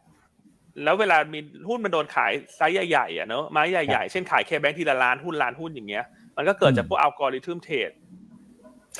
[0.83, 6.05] แล้วเวลามีหุ้นมันโดนขายไซส์ใหญ่ๆอะเนอะไม้ใหญ่ๆ เช่นขาย KBank ทีละล้านหุ้นล้านหุ้นอย่างเงี้ย
[6.37, 7.91] มันก็เกิดจากพวก algorithm trade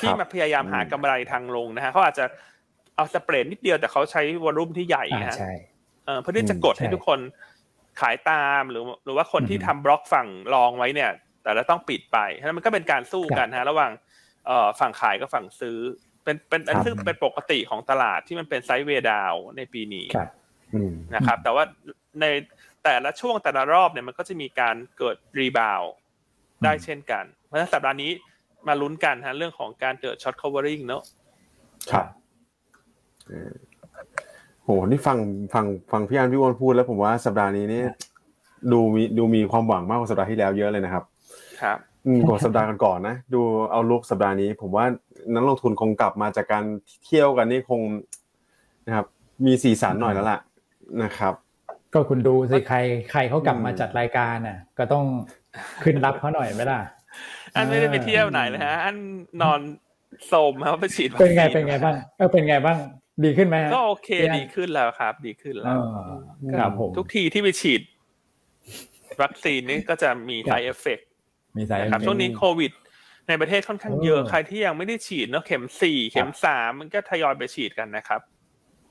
[0.00, 2.24] ที่ครับมาพยายามหากำไรทางลงนะฮะเขาอาจจะ
[2.96, 5.52] เอา spread นิดเดียวแต่เขาใช้ volume ที่ใหญ่อ่านะฮะใช่
[6.04, 7.18] เอ่อเพื่อที่จะกดใช่ให้ทุกคน
[8.00, 11.10] ขายตามหรือ หรือว่าคนที่อือฮึทำบล็อกฝั่ง long ไว้เนี่ย
[11.44, 13.92] แต่ละต้องปิดไปฉะนั้นมันก็เป็นการสู้กันฮะระหว่าง
[14.46, 15.78] เอ่อฝั่งขายกับฝั่งซื้อ
[16.24, 20.28] เป็นเป็นอันครับซึ่งเป็นปกติของตลาดที่มันเป็น sideway down ในปีนี้ครับ
[20.74, 21.64] อืมนะครับ แต่ว่า
[22.20, 22.26] ใน
[22.84, 25.82] แต่ละช่วงแต่ละรอบเนี่ยมันก็จะมีการเกิด rebound
[26.64, 28.10] ได้เช่นกัน เพราะฉะนั้นสัปดาห์นี้
[28.68, 31.02] มาลุ้นกันฮะเรื่องของการเกิดช็อต covering เนอะ
[31.92, 32.06] ครับ
[33.28, 33.54] เออ
[34.62, 35.18] โหนี่ฟัง
[35.54, 37.82] ฟังฟังพี่อันพี่อ้วนพูดแล้วผมว่าสัปดาห์นี้นี่
[38.72, 41.04] ดูมีดูมีความหวังมากกว่าสัปดาห์ที่แล้วเยอะเลยนะครับ
[41.60, 43.40] ครับอืมกว่าสัปดาห์ก่อนๆนะ ดู
[43.70, 44.84] เอาลุกสัปดาห์นี้ ผมว่า
[45.34, 46.64] นักลงทุนคงกลับมาจากการ
[47.04, 47.80] เที่ยวกันนี่คง
[48.86, 49.06] นะครับ
[49.46, 50.40] มีสีสันหน่อยแล้วล่ะ
[51.02, 51.34] นะครับ
[51.92, 52.78] ก็คุณดูสิใคร
[53.12, 55.04] ใครเขากลับมาอืมจัดรายการน่ะ ก็ต้อง
[55.82, 56.80] ขึ้นรับเขาหน่อยไหมล่ะ
[57.54, 58.96] อันไม่ได้ไปเที่ยวไหนเลยฮะ อัน
[59.42, 59.60] นอน
[60.26, 62.78] โสมครับไปฉีดวัคเป็นไงซีเป็นไงบ้างเออเป็นไงบ้าง
[63.24, 65.76] ดีขึ้นไหมฮะก็โอเคเปลี่ยนดีขึ้นแล้วครับ ดีขึ้นเอแล้ว
[66.50, 67.82] อครับผมทุกทีที่ไปฉีด
[69.22, 70.98] วัคซีนนี่ก็จะมีไซเอฟเฟก
[71.56, 72.72] มีสายนะครับช่วงนี้โควิด
[73.28, 78.20] ในประเทศค่อนข้างเยอะเออใครที่ยังไม่ได้ฉีดเนอะเข็มสี่เข็มสามมันก็ทยอยไปฉีดกันนะครับ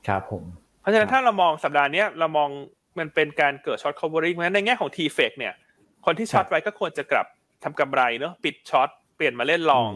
[0.08, 0.44] ครับผม
[0.80, 2.48] เพราะฉะนั้นถ้าเรามองสัปดาห์เนี้ยเรามอง
[2.98, 5.54] มันเป็นการเกิดช็อต covering เพราะฉะนั้นในแง่ของ t f e c เนี่ย
[6.06, 7.26] คนที่ช็อตไว้ก็ควรจะกลับ
[7.64, 9.90] ทำกำไรเนอะปิดช็อตเปลี่ยนมาเล่นลอง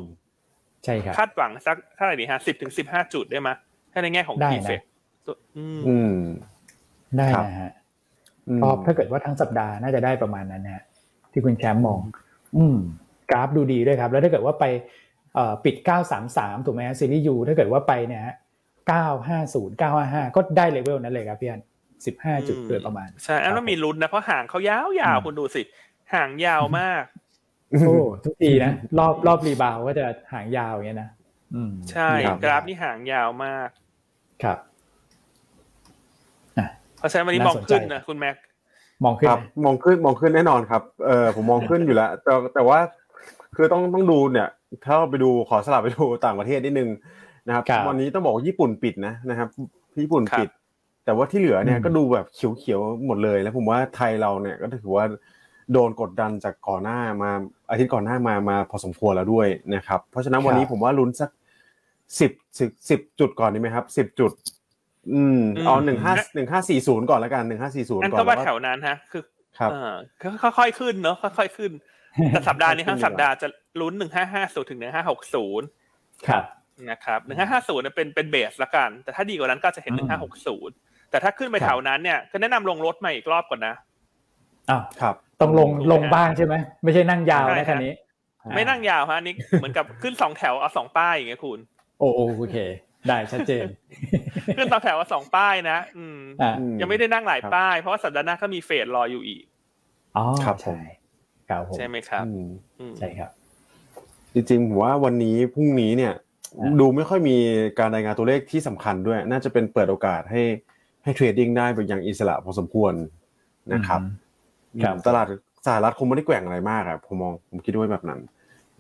[0.85, 3.51] ใช่ครับคาดหวังสักเท่าไหร่ดีฮะสิบถึงสิบห้าจุดได้ไหม
[3.93, 4.81] ถ้าในแง่ของได้ t นะ f e c
[5.57, 6.17] อืมอืม
[7.17, 7.73] ได้ครับนะฮะ
[8.49, 10.85] อืมก็ถ้าเกิดว่าทั้งสัปดาห์น่าจะได้ประมาณนั้นนะฮะ
[11.33, 11.99] ที่คุณแชมป์มอง
[12.57, 12.77] อืม
[13.31, 14.65] กราฟดูดีด้วยครับ แล้วถ้าเกิดว่าไป
[15.35, 15.77] เอ่อปิด
[16.21, 18.37] 933 ถูกไหมฮะซีรีส์ยูถ้าเกิดว่าไปเนี่ยฮะ
[18.89, 21.63] 950 955 ก็ได้เลเวลนั้นเลยครับพี่อัน
[22.05, 25.63] 15 จุดโดยประมาณ ใช่อันว่ามีลุ้นนะเพราะห่างเขายาวอืๆมคุณดูสิ
[26.15, 27.03] ห่างยาวมาก
[27.71, 27.95] โอ้
[28.25, 31.11] ทุกทีนะ รอบรอบรีบาวด์ก็จะหางยาวอย่างเงี้ยนะ
[31.55, 33.69] อืมใช่ครับกราฟนี่ห่างยาวมาก
[34.43, 34.59] ครับ
[36.59, 36.67] อะ
[36.99, 38.37] เพราะฉะนั้นวันนี้มน่าองสนใจขึ้นนะคุณแม็ก
[39.05, 42.79] มองขึ้นครับไหมมองขึ้นมองขึ้นแน่นอนครับเออผมมองขึ้นอยู่แล้ว แต่แต่ว่า
[43.57, 44.49] คือต้องต้องดูเนี่ย
[44.85, 46.89] ถ้าเราไปดูขอสลับไปดูต่างประเทศนิดนึง
[47.47, 49.49] นะครับครับวันนี้ต้องบอกว่าญี่ปุ่นปิดนะนะครับ
[50.03, 50.49] ญี่ปุ่นปิด
[51.05, 55.05] แต่ว่าที่เหลือเนี่ยอืมก็ดูแบบเขียวๆหมดเลย แล้วผมว่าไทยเราเนี่ยก็ถือว่า
[55.73, 57.31] โดนกดดันจากก่อนหน้ามา
[57.71, 61.31] อาทิตย์ก่อนหน้ามามาพอสมควรแล้วด้วยนะครับ เพราะฉะนั้นวันนี้ผมว่าลุ้นสัก
[62.21, 64.33] สิบสิบสิบจุดก่อนดีไหมครับสิบจุด
[65.13, 69.23] อืมเอาหนึ่งห้าหนึ่งห้าสี่ศูนย์ก่อนแล้วกันหนึ่งห้าสี่ศูนย์นั่นก่อก็นว่าแล้วแถวนั้นฮะ คือ
[69.59, 69.95] ครับเออ
[70.59, 71.73] ค่อยๆขึ้นเนอะค่อยๆขึ้น
[72.31, 73.49] แต่สัปดาห์นี้ทั้งสัปดาห์จะ
[73.81, 75.67] ลุ้นหนึ่งห้าห้าศูนย์ถึงหนึ่งห้าหกศูนย์
[76.29, 76.45] ครับ
[76.91, 80.75] นะครับหนึ่งห้าห้าศูนย์เป็นเป็นเบสละกัน แต่ถ้าดีกว่านั้นก็จะเห็นหนึ่งห้าหกศูนย์
[81.11, 83.75] แต่ถ้าขึ้นไปครับแถวนั้นเนี่ยก็แนะนำลงรถมาอีกรอบก่อนนะ
[84.71, 86.55] อ้าวครับ ต้องลงถูกลงไหมบ้างใช่ไหม
[86.85, 87.93] ไม่ใช่นั่งยาวใช่นะครัคับนนี้
[88.55, 91.59] ไม่นั่งยาวฮะอันนี่เหมือนกับขึ้นสองแถวเอาสองป้ายอย่างเงี้ยคุณ
[91.99, 92.57] โอ้โอโอเค
[93.07, 93.67] ได้ชัดเจน
[94.57, 99.45] ขึ้นสองแถวเอาสองป้ายนะ อืมอ่าอืยังไม่ได้นั่งหลายครับป้าย เพราะว่าสัปดาห์หน้าก็มีเฟสรออยู่อีก
[100.17, 100.79] อ๋อครับผมใช่
[101.49, 102.47] ครับผมใช่ไหมครับอืม
[102.81, 103.31] อืมใช่ครับ
[104.35, 106.15] จริงๆผมว่าวันนี้พรุ่งนี้เนี่ย
[106.59, 107.37] อ่าดูไม่ค่อยมี
[107.79, 110.43] การรายงานตัวเลขที่สำคัญด้วย น่าจะเป็นเปิดโอกาสให้
[111.03, 112.93] ให้เทรดดิ้งได้แบบอย่างอิสระพอสมควร
[113.73, 114.01] นะครับ
[114.83, 115.27] ครับตลาด
[115.67, 118.21] สหรัฐคงไม่ได้แกว่งอะไรมากอะผมมองผมคิดว่าแบบนั้น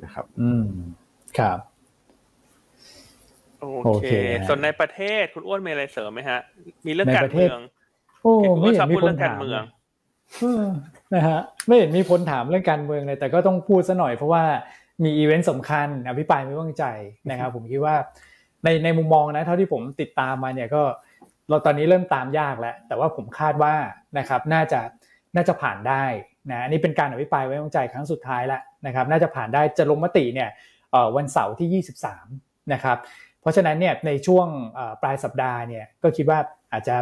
[0.04, 0.64] นะครับ อืม
[1.38, 1.58] ครับ
[3.60, 6.40] โอโอเคเคฮะส่วนในประเทศคุณอ้วนมีอะไรเสริมไหมฮะ
[6.86, 7.58] มีเรื่องในการประเทเมืศอง
[8.22, 9.62] โอ้เห็นคุณไม่อ้วนชเห็อบนมีพูดคเรื่นองการถามเมือง
[10.40, 10.64] เออ
[11.14, 14.44] นะฮะไม่เห็นมีคนถามเรื่องการเมืองเลยแต่ก็ต้องพูดซะหน่อยเพราะว่า
[15.04, 16.84] มีอีเวนต์สำคัญอภิปรายไม่ไว้วางใจ
[17.30, 17.96] นะครับผมคิดว่า
[18.64, 20.82] ในในมุมมองนะเท่าที่ผมติดตามมาเนี่ยก็
[21.48, 23.74] เราตอนนี้เริ่มตามยากแล้ว แต่ว่าผมคาดว่า
[24.18, 24.80] นะครับน่าจะ
[25.36, 26.04] น่าจะผ่านได้
[26.50, 30.50] นะอันนี้เป็นการอภิปรายไว้วางใจครั้งสุดท้ายแล้วนะครับ น่าจะผ่านได้จะลงมติเนี่ย
[30.92, 31.82] เอ่อวันเสาร์ที่
[32.28, 32.96] 23นะครับ
[33.40, 34.46] เพราะฉะนั้นเนี่ยในช่วง
[35.02, 36.38] ปลายสัปดาห์เนี่ยก็คิดว่า
[36.72, 36.96] อาจจะ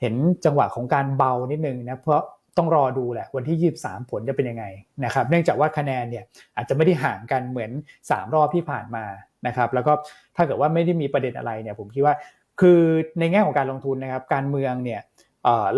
[0.00, 0.14] เห็น
[0.44, 2.22] จังหวะของการเบานิดนึงนะเพราะ
[2.58, 4.64] ต้องรอดูแหละวันที่ 23 ผลจะเป็นยังไง
[5.04, 6.24] นะครับเนื่องจากว่าคะแนนเนี่ย
[6.56, 7.70] อาจจะไม่ได้ห่างกันเหมือน
[8.04, 9.04] 3 รอบที่ผ่านมา
[9.46, 9.92] นะครับแล้วก็
[10.36, 12.14] ถ้าเกิดว่าไม่ได้มีประเด็นอะไรเนี่ยผมคิดว่า
[12.60, 12.80] คือ
[13.18, 15.00] ในแง่ของการลงทุนนะครับการเมืองเนี่ย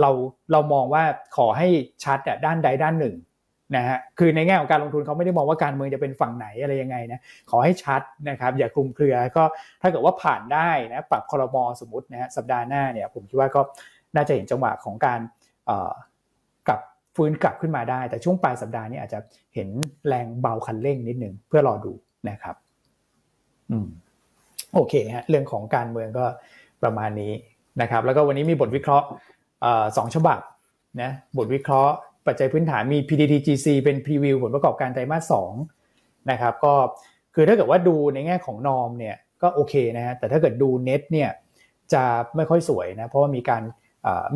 [0.01, 0.11] เรา
[0.53, 1.05] เรามองว่า
[1.37, 1.69] ขอให้
[2.05, 3.15] ชัดด้านใดด้านหนึ่ง
[3.77, 9.45] นะฮะคือในแง่ของการลงทุนเขาไม่ได้มองว่าการเมืองจะเป็นฝั่งไหนอะไรยังไงนะขอให้ชัดนะครับอย่าคลุมเครือก็
[9.83, 13.61] ถ้าเกิดว่าผ่านได้นะปรับคอรมอสมมตินะฮะสัปดาห์หน้าเนี่ยผมคิดว่าก็
[14.16, 15.21] น่าจะเห็นจังหวะของการ
[16.68, 16.81] กลับ
[17.16, 19.18] ฟื้นกลับขึ้นมาได้ แต่ช่วงปลายสัปดาห์นี้อาจจะ
[19.55, 19.68] เห็น
[20.09, 21.93] แรงเบาคันเร่งนิดนึงเพื่อรอดู
[22.29, 22.57] นะครับ
[23.71, 23.89] อืม
[24.75, 26.25] โอเคฮะเรื่องของการเมืองก็
[26.83, 27.33] ประมาณนี้
[27.83, 29.07] นะครับ แล้วก็วันนี้มีบทวิเคราะห์
[29.97, 30.41] สองฉบับ
[31.03, 31.95] นะบทวิเคราะห์
[32.27, 35.53] ปัจจัยพื้นฐานมี PDDGC เป็นพรีวิวผลประกอบการไตรมาสสอง
[36.31, 36.75] นะครับก็
[37.35, 41.31] คือถ้าเกิดว่าดูในแง่ของนอมเนี่ยก็โอเคนะฮะแต่ถ้าเกิดดูเน็ตเนี่ย
[41.93, 42.03] จะ
[42.37, 43.62] ไม่ค่อยสวยนะเพราะว่ามีการ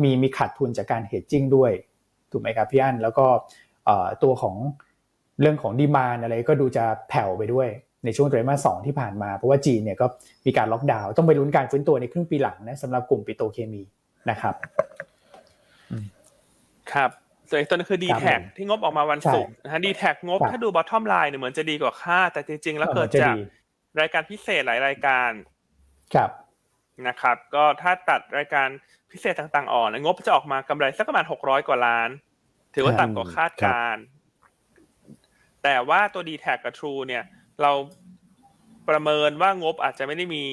[0.03, 1.71] มีมีขาดทุนจากการเฮดจิ้งด้วย
[2.31, 3.25] ถูกไหมครับพี่อั้นแล้วก็
[4.23, 4.55] ตัวของ
[5.41, 7.67] เรื่องของดีมานอะไรก็ดูจะแผ่วไปด้วย
[8.05, 10.05] ในช่วงไตรมาสสองที่ผ่านมา เพราะว่าจีนเนี่ยก็
[10.45, 13.81] มีการล็อกดาวน์ต้องไปลุ้นการฟื้นตัวในครึ่งปีหลังนะสำหรับกลุ่มปิโตเคมี
[14.29, 14.55] นะครับ
[16.93, 17.11] ครับ
[17.49, 23.41] ส่วนอีกตัวนึงคือ d t แทครับผมที่งบออกมาวันศุกร์นะฮะ d t แทงบครับถ้าดู bottom line เนี่ยเหมือนจะดีกว่าคาดแต่จริง ๆ แล้วเกิดจะจากดี
[24.01, 25.31] รายการพิเศษหลายรายการ
[26.13, 26.29] ครับ
[27.07, 28.67] นะครับ ก็ถ้าตัดรายการ
[29.11, 32.09] พิเศษต่างๆออกนะงบจะออกมากำไรสักประมาณหกร้อยกว่าล้าน
[32.73, 34.03] ถือว่าครับต่ำกว่าคาดการณ์
[35.63, 37.23] แต่ว่าตัว d t แทกับ True เนี่ย
[37.61, 37.71] เรา
[38.89, 40.43] ประเมินว่างบอาจจะไม่ได้มี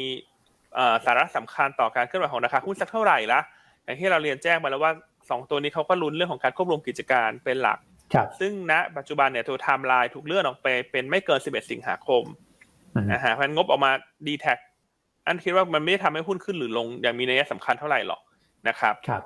[0.75, 3.41] เอ่อสาระสำคัญต่อการเคลื่อนไหวของราคาหุ้นสักเท่าไหร่ละ
[3.85, 4.93] อย่างที่เราเรียนแจ้งไปแล้วว่า
[5.31, 7.79] สองตัวนี้เขาก็ลุ้นเรื่องของการควบรวมกิจการเป็นหลัก
[8.15, 12.23] ครับซึ่งณปัจจุบันเนี่ยตัวไทม์ไลน์ถูกเลื่อนออกไปเป็นไม่เกิน 11 สิงหาคม
[12.95, 13.93] อืมนะฮะเพราะฉะนั้นงบออกมา
[14.27, 14.55] DTAC
[15.27, 18.21] อันคิดว่ามันไม่ได้ทำให้หุ้นขึ้นหรือลง อย่างมีนัยสำคัญเท่าไหร่หรอก
[18.69, 19.23] นะครับครับ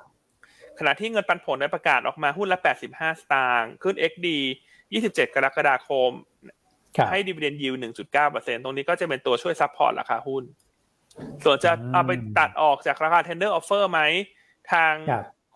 [0.79, 2.57] ขณะที่เงินปันผลได้ประกาศออกมาหุ้นละ
[2.89, 4.27] 85 สตางค์ขึ้น XD
[4.77, 6.11] 27 กรกฎาคม
[6.97, 7.73] ครับให้ดีเวเดนยิว
[8.19, 10.43] 1.9%ตรงนี้ก็จะเป็นตัวช่วย support ราคาหุ้น
[11.43, 14.01] ส่วนจะอืมเอาไปตัดออกจากราคา tender offer ไหม
[14.71, 14.93] ทาง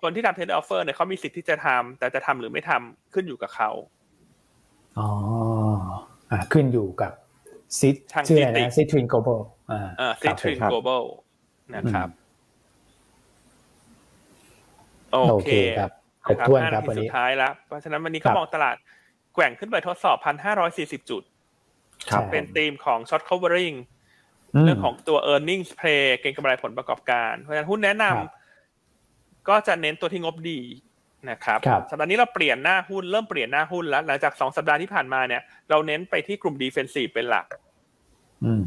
[0.01, 3.69] ครับคนที่ทำ tender offer เนี่ยเขามีสิทธิ์ที่จะทำแต่จะทำหรือไม่ทำขึ้นอยู่กับเขา
[4.99, 5.07] อ๋อ
[6.31, 7.11] อ่าขึ้นอยู่กับ
[7.79, 9.41] ซิททางชื่ออะไร Citic นะซิททวินโกลบอล
[9.71, 11.03] อ่าเอ่อครับ Citrin ครับ Global
[11.75, 12.07] นะครับ
[15.11, 15.91] โอโอเคเคครับ
[16.25, 18.75] ครบถ้วนครับห้าวันนาทีนี้สุดท้ายแล้วเพราะฉะนั้นวันนี้ครัก็บมองตลาด
[19.33, 20.17] แกว่งขึ้นไปทดสอบ
[20.63, 21.23] 1,540จุด
[22.09, 23.77] ครับใช่เป็นธีมของ short covering
[24.55, 28.31] เรื่องของตัว earnings play เก็งกำไรผลประกอบการ เพราะฉะนั้นหุ้นแนะนำครับ
[29.49, 30.59] ก็จะเน้นตัวที่งบดี
[31.29, 37.45] นะครับครับสัปดาห์นี้เราเปลี่ยนหน้าหุ้นเริ่มเปลี่ยนหน้าหุ้นแล้ว หลังจากสองสัปดาห์ที่ผ่านมาเนี่ยเราเน้นไปที่กลุ่ม defensive เป็นหลัก
[38.45, 38.63] อืม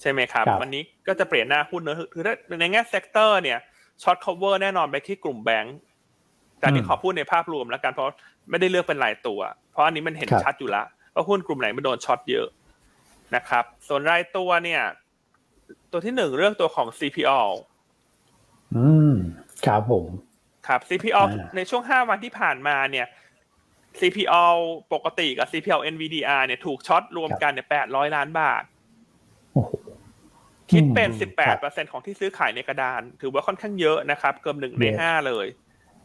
[0.00, 3.58] ใช่ไหมครับครับวันนี้ก็จะเปลี่ยนหน้าหุ้นเนอะคือถ้าในแง่ sector เนี่ย
[4.02, 5.76] ช็อต cover แน่นอนไปที่กลุ่มแบงก์
[6.58, 8.14] แต่อันนี้อืมขอพูดในภาพรวมแล้วกันเพราะ
[8.50, 9.40] ไม่ได้เลือกเป็นรายตัว
[9.72, 10.82] เพราะอันนี้มันเห็นครับชัดอยู่ละ
[11.14, 12.46] ว่าหุ้นกลุ่มไหนมันโดนช็อตเยอะ
[13.34, 14.82] นะครับ ส่วนรายตัวเนี่ย
[15.92, 17.40] ตัวที่หนึ่งเรื่องตัวของ CPO
[18.76, 19.14] อืม
[19.66, 20.06] ครับผม
[20.66, 23.06] ครับ CPO อ่าในช่วง5วันที่ผ่านมาเนี่ย
[24.00, 24.44] CPO
[24.94, 28.62] ปกติกับ CPO NVDR เนี่ยถูกช็อตรวมกันเนี่ย800ล้านบาท
[29.52, 29.72] โอ้โห
[30.70, 35.46] คิดเป็นอืมครับ18%ของที่ซื้อขายในกระดาน ถือว่าค่อนข้างเยอะนะครับ เกือบหนึ่งในเยอะห้าเลย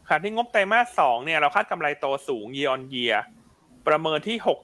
[0.07, 3.17] ขณะที่งบไตรมาสสองเนี่ยเราคาดกำไรโตสูง year on year
[3.87, 4.59] ประเมินที่หก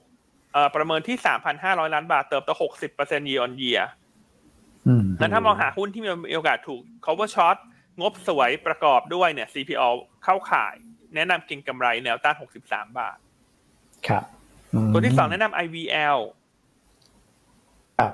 [0.54, 1.18] เอ่อประเมินที่
[1.56, 2.50] 3,500ล้านบาทเติบโต
[2.92, 3.84] 60% year on year
[4.88, 7.58] อืมนั้นถ้ามองหาหุ้นที่มีโอกาสถูก cover short
[8.02, 9.90] งบสวยประกอบด้วยเนี่ย CPO
[10.24, 10.76] เข้าขาย
[11.16, 12.36] แนะนำเก็งกำไรแนวต้าน
[12.66, 13.18] 63 บาท
[14.08, 14.24] ครับ
[14.88, 16.20] มตัวที่สองแนะนำ IVL
[18.00, 18.14] ครับ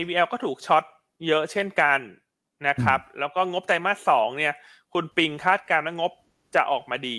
[0.00, 0.84] IVL ก็ถูกช็อต
[1.26, 1.98] เยอะเช่นกัน
[2.68, 4.54] นะครับ แล้วก็งบไตรมาสสองเนี่ย
[4.92, 6.12] คุณปิงคาดการณ์ว่างบ
[6.54, 7.18] จะออกมาดี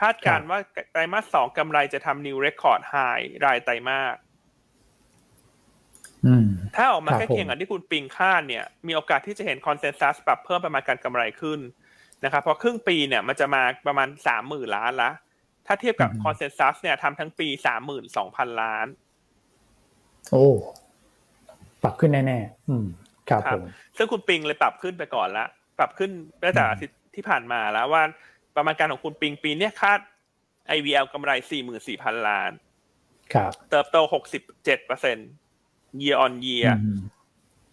[0.00, 0.58] คาดการณ์ว่า
[0.92, 4.31] ไตรมาสสองกำไรจะทำ new record high รายไตรมาสอืม
[6.76, 11.60] ถ้าออกมาครับใกล้เคียงกับที่คุณปิงคาดเนี่ย มีโอกาสที่จะเห็นคอนเซนแซสปรับเพิ่มประมาณการกำไรขึ้น
[12.24, 15.10] นะครับเพราะครึ่งปีเนี่ยมันจะมาประมาณสามหมื่นล้านละ
[15.66, 18.86] ถ้าเทียบกับอืมคอนเซนแซสเนี่ยทำทั้งปีสามหมื่นสองพันล้าน
[20.30, 20.48] โอ้
[21.82, 22.86] ปรับขึ้นแน่ๆอืม
[23.28, 23.62] ครับครัผบม
[23.96, 25.46] ซึ่งคุณปิงเลยปรับขึ้นไปก่อนละ
[25.78, 26.10] ปรับขึ้น
[26.42, 28.02] ตั้งแต่อาทิตย์ที่ผ่านมาแล้วว่า
[28.56, 30.00] ประมาณการของคุณปิงปีเนี้ยคาด
[30.76, 31.30] IVL กำไร
[31.78, 32.52] 44,000 ล้าน
[33.34, 33.96] ครับ เติบโต
[34.72, 35.41] 67%
[36.00, 37.00] year on year อืม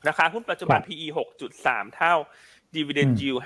[0.08, 1.08] ราคาหุ้นปัจจุบันครับ PE
[1.52, 2.14] 6.3เท่า
[2.76, 3.40] dividend อืม yield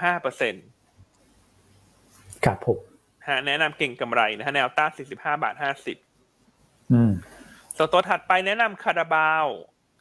[1.19, 2.79] 5%ครับผม
[3.27, 5.55] ฮะแนะนำเก่งกำไรนะฮะแนวต้าน45บาท
[6.23, 7.11] 50อืม
[7.77, 9.45] ส่วนตัวถัดไปแนะนำคาราบาว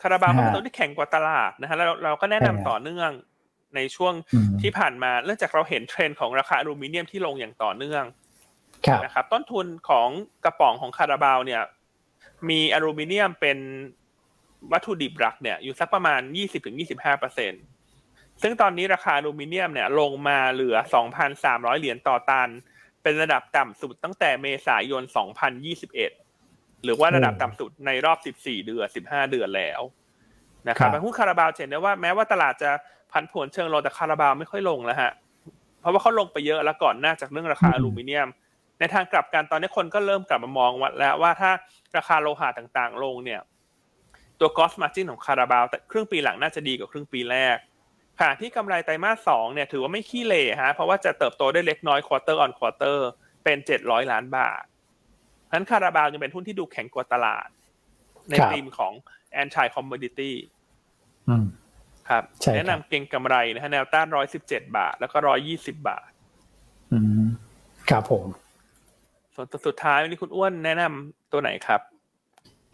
[0.02, 3.10] คาราบาวก็เป็นฮะตัวที่แข็งกว่าตลาดนะฮะแล้วเราเราก็แนะนำใช่ฮะต่อเนื่อง
[3.76, 8.04] ในช่วงอืมที่ผ่านมา เนื่องจากเราเห็นเทรนด์ของราคาอลูมิเนียมที่ลงอย่างต่อเนื่อง
[8.86, 10.08] ครับนะครับ ต้นทุนของ
[10.44, 11.62] กระป๋องของคาราบาวเนี่ย
[12.48, 13.58] มีอลูมิเนียมเป็น
[14.72, 16.20] วัตถุดิบหลักเนี่ยอยู่สักประมาณ
[16.70, 17.52] 20-25เปอร์เซ็น
[18.42, 20.76] ซึ่งตอนนี้ราคาอลูมิเนียมเนี่ยลงมาเหลือ
[21.28, 22.48] 2,300 เหรียญต่อตัน
[23.02, 25.02] เป็นระดับต่ำสุดตั้งแต่เมษายน
[25.72, 29.80] 2021 หรือว่าระดับต่ำสุดในรอบ 14 เดือน 15 เดือนแล้ว
[30.68, 32.70] นะครับครับหุ้นคาราบาวเห็นได้ว่าแม้ว่าตลาดจะ
[33.12, 35.12] พันผวนเชิงลงแต่คาราบาวไม่ค่อยลงแล้วฮะ
[35.80, 38.28] เพราะว่าเขาลงไปเยอะแล้วก่อนหน้าจากเรื่องราคาอืมอลูมิเนียม
[38.78, 41.50] ในทางกลับกันตอนนี้คนก็เริ่มกลับมามองว่าแล้วว่าถ้า
[41.96, 43.40] ราคาโลหะต่างๆ ลงเนี่ย
[44.42, 47.56] ตัว cost margin ของคาราบาวแต่ครึ่งปีหลังน่าจะดีกว่าครึ่งปีแรก
[48.18, 52.98] ขณะที่กำไรไตรมาสสองเนี่ยถือว่าไม่ขี้เหร่ฮะเพราะว่าจะเติบโตได้เล็กน้อย quarter on quarter
[53.44, 54.62] เป็นเจ็ดร้อยล้านบาท
[55.48, 57.48] ฉะนั้นคาราบาวยังเป็นหุ้นที่ดูแข็งกว่าตลาด
[58.30, 58.92] ในครับธีมของ
[59.42, 60.32] anti commodity
[61.28, 61.46] อืม
[62.08, 66.10] ครับใช่ครับแนะนำเก็งกำไรนะฮะแนวต้านร้อยสิบเจ็ดบาท แล้วก็ร้อยยี่สิบาท
[66.92, 67.26] อืม
[67.90, 68.26] ครับผม
[69.34, 71.80] ส่วนตัวสุดท้ายวันนี้คุณอ้วนแนะนำตัวไหนครับ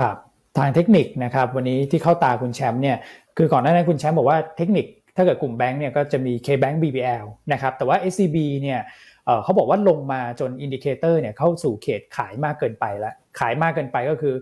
[0.00, 0.16] ครับ
[0.58, 2.96] ทางเทคนิคนะครับวันนี้ที่เข้าตาคุณแชมป์เนี่ย
[3.36, 4.86] คือก่อนหน้านั้นคุณแชมป์บอกว่าเทคนิค
[5.16, 8.80] ถ้าเกิดกลุ่มแบงก์เนี่ยก็จะมี K-Bank BBL นะครับแต่ว่า SCB เนี่ย
[9.26, 14.34] เอ่อเขาบอกว่าลงมาจน indicator เนี่ยเข้าสู่เขตขายมากเกินไปแล้วขายมากเกินไปก็คือ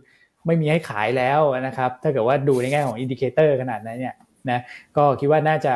[0.46, 4.14] ไม่มีให้ขายแล้วนะครับถ้าเกิดว่าดูในแง่ของ indicator ขนาดนั้นเนี่ย
[4.50, 4.60] นะ
[4.96, 5.72] ก็คิดว่าน่าจะ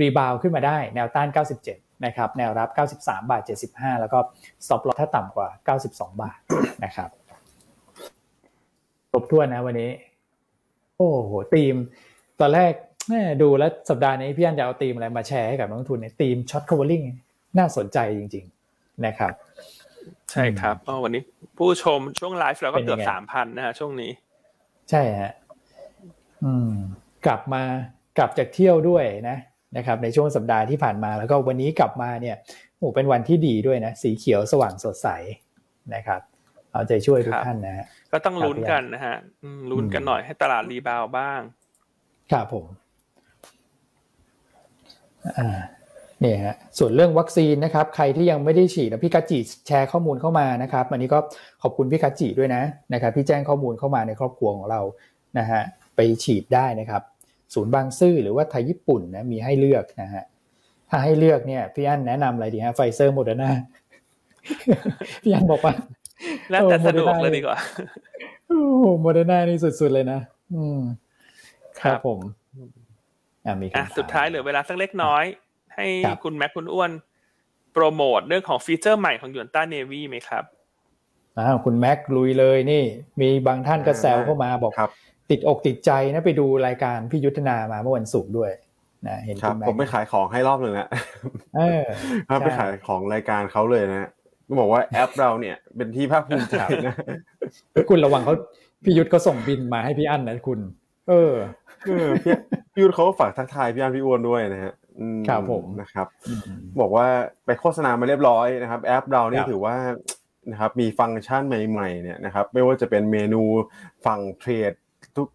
[0.00, 1.28] rebound ขึ้นมาได้แนวต้าน
[1.66, 2.68] 97 นะครับ แนวรับ
[2.98, 4.18] 93 บาท 75 แล้วก็
[4.64, 5.48] stop loss ถ้าต่ำกว่า
[5.84, 6.38] 92 บาท
[6.84, 7.10] นะครับ
[9.12, 9.90] ครบถ้วนนะวันนี้
[10.96, 11.74] โอ้โหทีม
[12.40, 12.72] ตอนแรก
[13.08, 17.06] แม่ดูแล้วสัปดาห์นี้พี่อันจะเอาทีมอะไรมาแชร์ให้กับนักลงทุนในทีมช็อต covering
[17.58, 18.44] น่าสนใจจริง
[18.74, 19.32] ๆ นะครับ
[20.30, 21.22] ใช่ครับอ๋อวันนี้
[21.58, 24.10] ผู้ชมช่วงไลฟ์เราก็เกือบเป็นยังไงสามพันนะฮะช่วงนี้
[24.90, 25.32] ใช่ฮะ
[26.44, 26.72] อืม
[27.26, 27.62] กลับมา
[28.18, 29.36] กลับจากเที่ยวด้วยนะ
[29.76, 32.36] นะครับ ในช่วงสัปดาห์ที่ผ่านมาแล้วก็วันนี้กลับมาเนี่ย
[32.76, 35.08] โอ้เป็นวันที่ดีด้วยนะ สีเขียวสว่างสดใส
[35.94, 36.20] นะครับ
[36.72, 39.16] เอาใจช่วยทุกครับท่านนะฮะ ก็ต้องลุ้นกันนะฮะ
[39.70, 41.40] ลุ้นกันหน่อยให้ตลาดรีบาวบ้าง
[42.32, 42.66] ครับผม
[45.38, 45.58] อ่า
[46.20, 51.18] เนี่ยฮะส่วนเรื่องวัคซีนนะครับ ใครที่ยังไม่ได้ฉีดนะพี่กัจจิแชร์ข้อมูลเข้ามานะครับวันนี้ก็
[51.62, 54.80] ขอบคุณพี่กัจจิด้วยนะนะครับ ที่แจ้งข้อมูลเข้ามาในครอบครัวของเรา
[55.38, 55.60] นะฮะ
[55.96, 57.02] ไปฉีดได้นะครับ
[57.54, 60.24] ศูนย์บางซื่อหรือว่าไทยญี่ปุ่นนะมีให้เลือกนะฮะ
[60.90, 63.50] ถ้าให้เลือกเนี่ยพี่อันแนะนำอะไรดีฮะไฟเซอร์โมเดอร์นา
[65.22, 65.74] พี่อันบอกว่า
[66.50, 67.58] แล้วแต่เออสะดวก Moderna เลยดีกว่า
[68.48, 68.60] โอ้
[69.00, 70.20] โมเดอร์นานี่สุดๆเลยนะ
[70.54, 70.80] อืม
[71.80, 72.20] ครับผม
[73.46, 75.24] อ่ามีอะคำถมสุดท้ายเหลือเวลาสักเล็กน้อย
[75.74, 76.90] ให้ครับคุณแม็กคุณอ้วน
[77.72, 80.44] โปรโมทเรื่องของฟีเจอร์ใหม่ของยวนต้าเนวีไหมครับ
[81.38, 82.82] อ่าคุณแม็กลุยเลยนี่
[83.20, 84.90] มีบางท่านก็แซวเข้ามาบอกครับ
[85.30, 88.50] ติดอกติดใจนะไปดูรายการพี่ยุทธนามาเมื่อวันศุกร์ด้วย
[89.06, 90.88] นะเห็นครัคุบณแม็กผมไปขายของให้รอบหนึ่งแล้ว
[91.56, 91.84] เออ
[92.28, 94.10] ครับใช่ไปขายของรายการเขาเลยนะฮะ
[94.48, 96.94] ก็บอกว่าแอปเราเนี่ย เป็นที่ภาคภูมิใจนะ
[97.88, 98.34] คุณระวังเขา
[98.84, 100.60] พี่ยุทธเขาส่งบินมาให้พี่อั้นนะคุณ
[101.08, 101.34] เออ
[101.88, 102.32] เออพี่
[102.72, 106.40] พี่ยุทธเขาก็ฝากทักทายพี่อันพี่อ้วนด้วยนะฮะอืครับผมนะครับอืม
[106.80, 107.06] บอกว่า
[107.46, 109.76] ไปโฆษณามาเรียบร้อยนะครับ แอปเรานี่ครับถือว่า
[110.50, 113.42] นะครับมีฟังก์ชันใหม่ๆเนี่ยนะครับ ไม่ว่าจะเป็นเมนู
[114.06, 114.72] ฝั่งเทรด
[115.16, 115.28] ทุก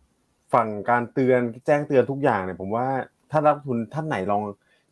[0.53, 2.87] ฝั่งการเตือนแจ้งเตือนทุกอย่างเนี่ยผมว่า
[3.31, 4.43] ถ้านักลงทุนท่านไหนลอง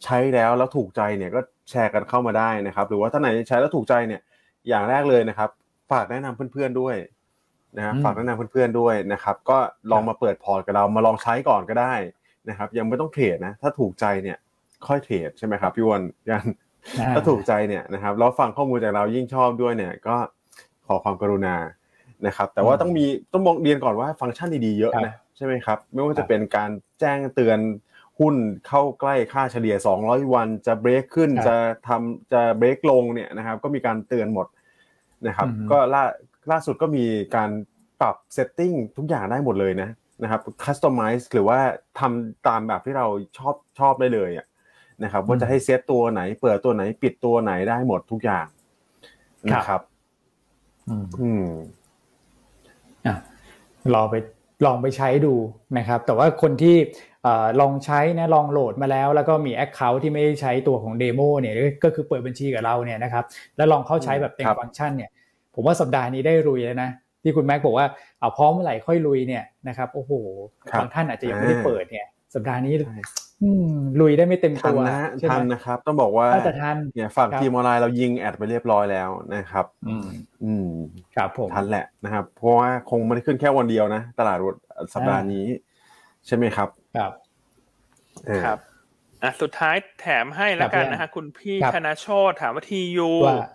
[0.04, 1.40] ใช้แล้วแล้วถูกใจเนี่ยก็
[1.70, 4.22] แชร์กันเข้ามาได้นะครับ หรือว่าท่านไหนใช้แล้วถูกใจเนี่ย
[4.68, 5.50] อย่างแรกเลยนะครับ
[5.92, 6.96] ฝากแนะนำเพื่อนๆด้วย
[7.78, 9.58] นะครับอืมฝากแนะนำเพื่อนๆด้วยนะครับ ก็
[9.92, 11.94] ลองมาเปิดพอร์ตกับเรามาลองใช้ก่อนก็ได้
[12.50, 14.38] นะครับ ยังไม่ต้องเทรดนะ ถ้าถูกใจเนี่ย
[14.88, 16.46] ค่อยเทรดใช่ไหมครับพี่วอนยัน
[17.00, 20.16] อ่าถ้าถูกใจเนี่ยนะครับแล้วฟังข้อมูลจากเรายิ่งชอบด้วยเนี่ย ก็
[20.88, 21.56] ขอความกรุณา
[22.28, 26.70] นะครับ แต่ว่าอืมต้องมีต้องบอกเรียนก่อนว่าฟังก์ชันดีๆเยอะครับนะใช่ไหมครับ ไม่ว่าครัจะเป็นการ
[27.00, 27.60] แจ้งเตือน
[28.20, 28.36] หุ้น
[28.68, 31.56] เข้าใกล้ค่าเฉลี่ย 200 วันจะเบรกขึ้นครับจะ
[31.88, 34.48] ทำจะเบรกลงเนี่ยนะครับก็มีการเตือนหมด
[35.28, 36.04] นะครับอืมก็ล่า
[36.52, 37.06] ล่าสุดก็มี
[37.36, 37.50] การ
[38.02, 39.90] ปรับ setting ทุกอย่างได้หมดเลยนะ
[40.24, 41.60] นะครับ customize หรือว่า
[42.00, 43.08] ทำตามแบบที่เรา
[43.38, 44.48] ชอบชอบได้เลยอะ
[45.04, 48.46] นะครับว่าจะให้เซตตัวไหน เปิดตัวไหนปิดตัวไหนได้หมดทุกอย่าง
[49.48, 49.82] นะครับ
[50.90, 51.48] อืมอืม
[53.06, 53.16] อะ
[53.94, 54.16] ลองไป
[54.66, 55.34] ลองไปใช้ดู
[55.78, 56.76] นะครับ แต่ว่าคนที่
[57.15, 57.15] เอ่อ
[57.62, 61.54] ลองใช้นะลองโหลดมาแล้ว แล้วก็มี Account ที่ไม่ได้ใช้ตัวของ demo เนี่ย
[61.84, 63.24] ก็คือเปิดบัญชีกับเราเนี่ยนะครับ
[63.58, 65.10] แล้วลองเข้าใช้แบบเต็มครับฟังก์ชันเนี่ย
[65.56, 66.90] ผมว่าสัปดาห์นี้ได้ลุยแล้วนะ
[67.24, 67.88] ที่คุณแม็กบอกว่า
[68.20, 70.12] เอาพร้อมเมื่อไหร่ค่อยลุยเนี่ยนะครับโอ้โห
[70.72, 72.98] ครับบางท่านอาจจะยังไม่ได้อ่าเปิดเนี่ยสัปดาห์นี้ใช่
[73.44, 73.72] อืม
[74.02, 80.08] ลุยได้ไม่เต็มทัตันวนะฮะ ทันใช่ไหม ทันนะครับ ต้องบอกว่าน่าจะทันเนี่ยฝั่งครับทีมออนไลน์เรายิง ad ไปเรียบร้อยแล้วนะครับ อืม
[80.44, 80.70] อืม
[81.16, 84.38] ครับผมทันแหละนะครับ เพราะว่าคงไม่ได้ขึ้นแค่วันเดียวนะ ตลาด
[84.94, 85.46] สัปดาห์นี้
[86.28, 87.12] ใช่ไหมครับ ครับ
[88.26, 88.60] เออครับ
[89.24, 93.48] อะสุดท้ายแถมให้แล้วกันครับนะฮะคุณพี่ครับธนโชตถามว่าทียูว่า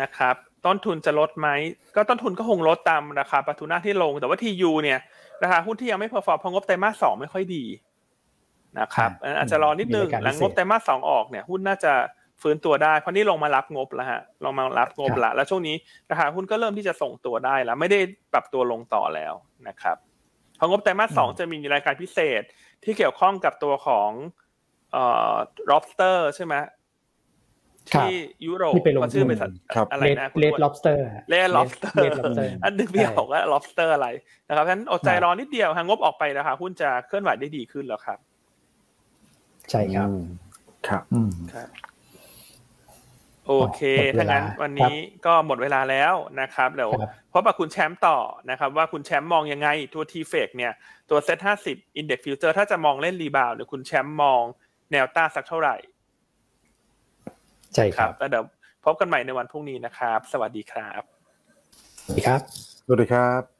[0.00, 0.34] นะครับ
[0.66, 1.48] ต้นทุนจะลดไหม
[1.96, 4.98] ก็ต้นทุนก็คงลดตามราคาปลาทูน่าที่ลง แต่ว่าทียูเนี่ย
[5.42, 7.64] ราคาหุ้นที่ยังไม่ perform เพราะงบไตรมาสสองไม่ค่อยดี
[8.78, 11.92] นะครับอ่าอาจจะรอนิดนึงมีรายการหลังพิเศษงบไตรมาสสองออกเนี่ยหุ้นน่าจะ
[12.42, 15.76] ฟื้นตัวได้เพราะนี่ลงมารับงบแล้วฮะลงมารับงบครับละแล้วช่วงนี้
[16.10, 18.00] ราคาหุ้นก็เริ่มที่จะส่งตัวได้แล้ว ไม่ได้
[18.32, 19.34] ปรับตัวลงต่อแล้ว
[19.68, 19.96] นะครับ
[20.56, 22.42] เพองบไตรมาสสองจะมีรายการพิเศษ
[22.84, 24.10] ที่เกี่ยวข้องกับตัวของ
[24.92, 25.34] เอ่อ
[25.70, 26.54] lobster ใช่ไหม
[27.94, 28.16] ครับที่
[28.46, 30.98] ยุโรปที่ไปลงเขาชื่อทุนบริษัทครับอะไรเลดนะคุณเลดอ้วน lobster
[31.30, 34.08] เลด lobster เลด lobster อันนึงพี่ใช่บอกว่า lobster อะไร
[34.48, 38.18] นะครับฉะนั้นอดใจครับรอนิดเดียวฮะงบออกไปนะคะหุ้นจะเคลื่อนไหวได้ดีขึ้นแล้วครับ
[39.70, 40.24] ใช่ครับอืม
[40.88, 41.68] ครับอืมครับ
[43.46, 44.94] โอเคหมดเวลาถ้างั้นวันนี้
[45.26, 48.18] ก็หมดเวลาแล้วนะครับเดี๋ยวครับพบกับคุณแชมป์ต่อ
[48.50, 50.72] นะครับ ว่าคุณแชมป์มองยังไงตัว TFEX เนี่ย
[51.10, 54.42] ตัวเซ็ตห้าสิบ Index Futures ถ้าจะมองเล่น rebound เดี๋ยวคุณแชมป์มอง
[54.92, 55.76] แนวต้านสักเท่าไหร่
[57.74, 58.44] ใช่คครับแล้วเดี๋ยว
[58.84, 61.02] พบกันใหม่ในวันพรุ่งนี้นะครับ สวัสดีครับ
[62.04, 62.40] สวัสดีครับ
[62.86, 63.53] สวัสดีครับ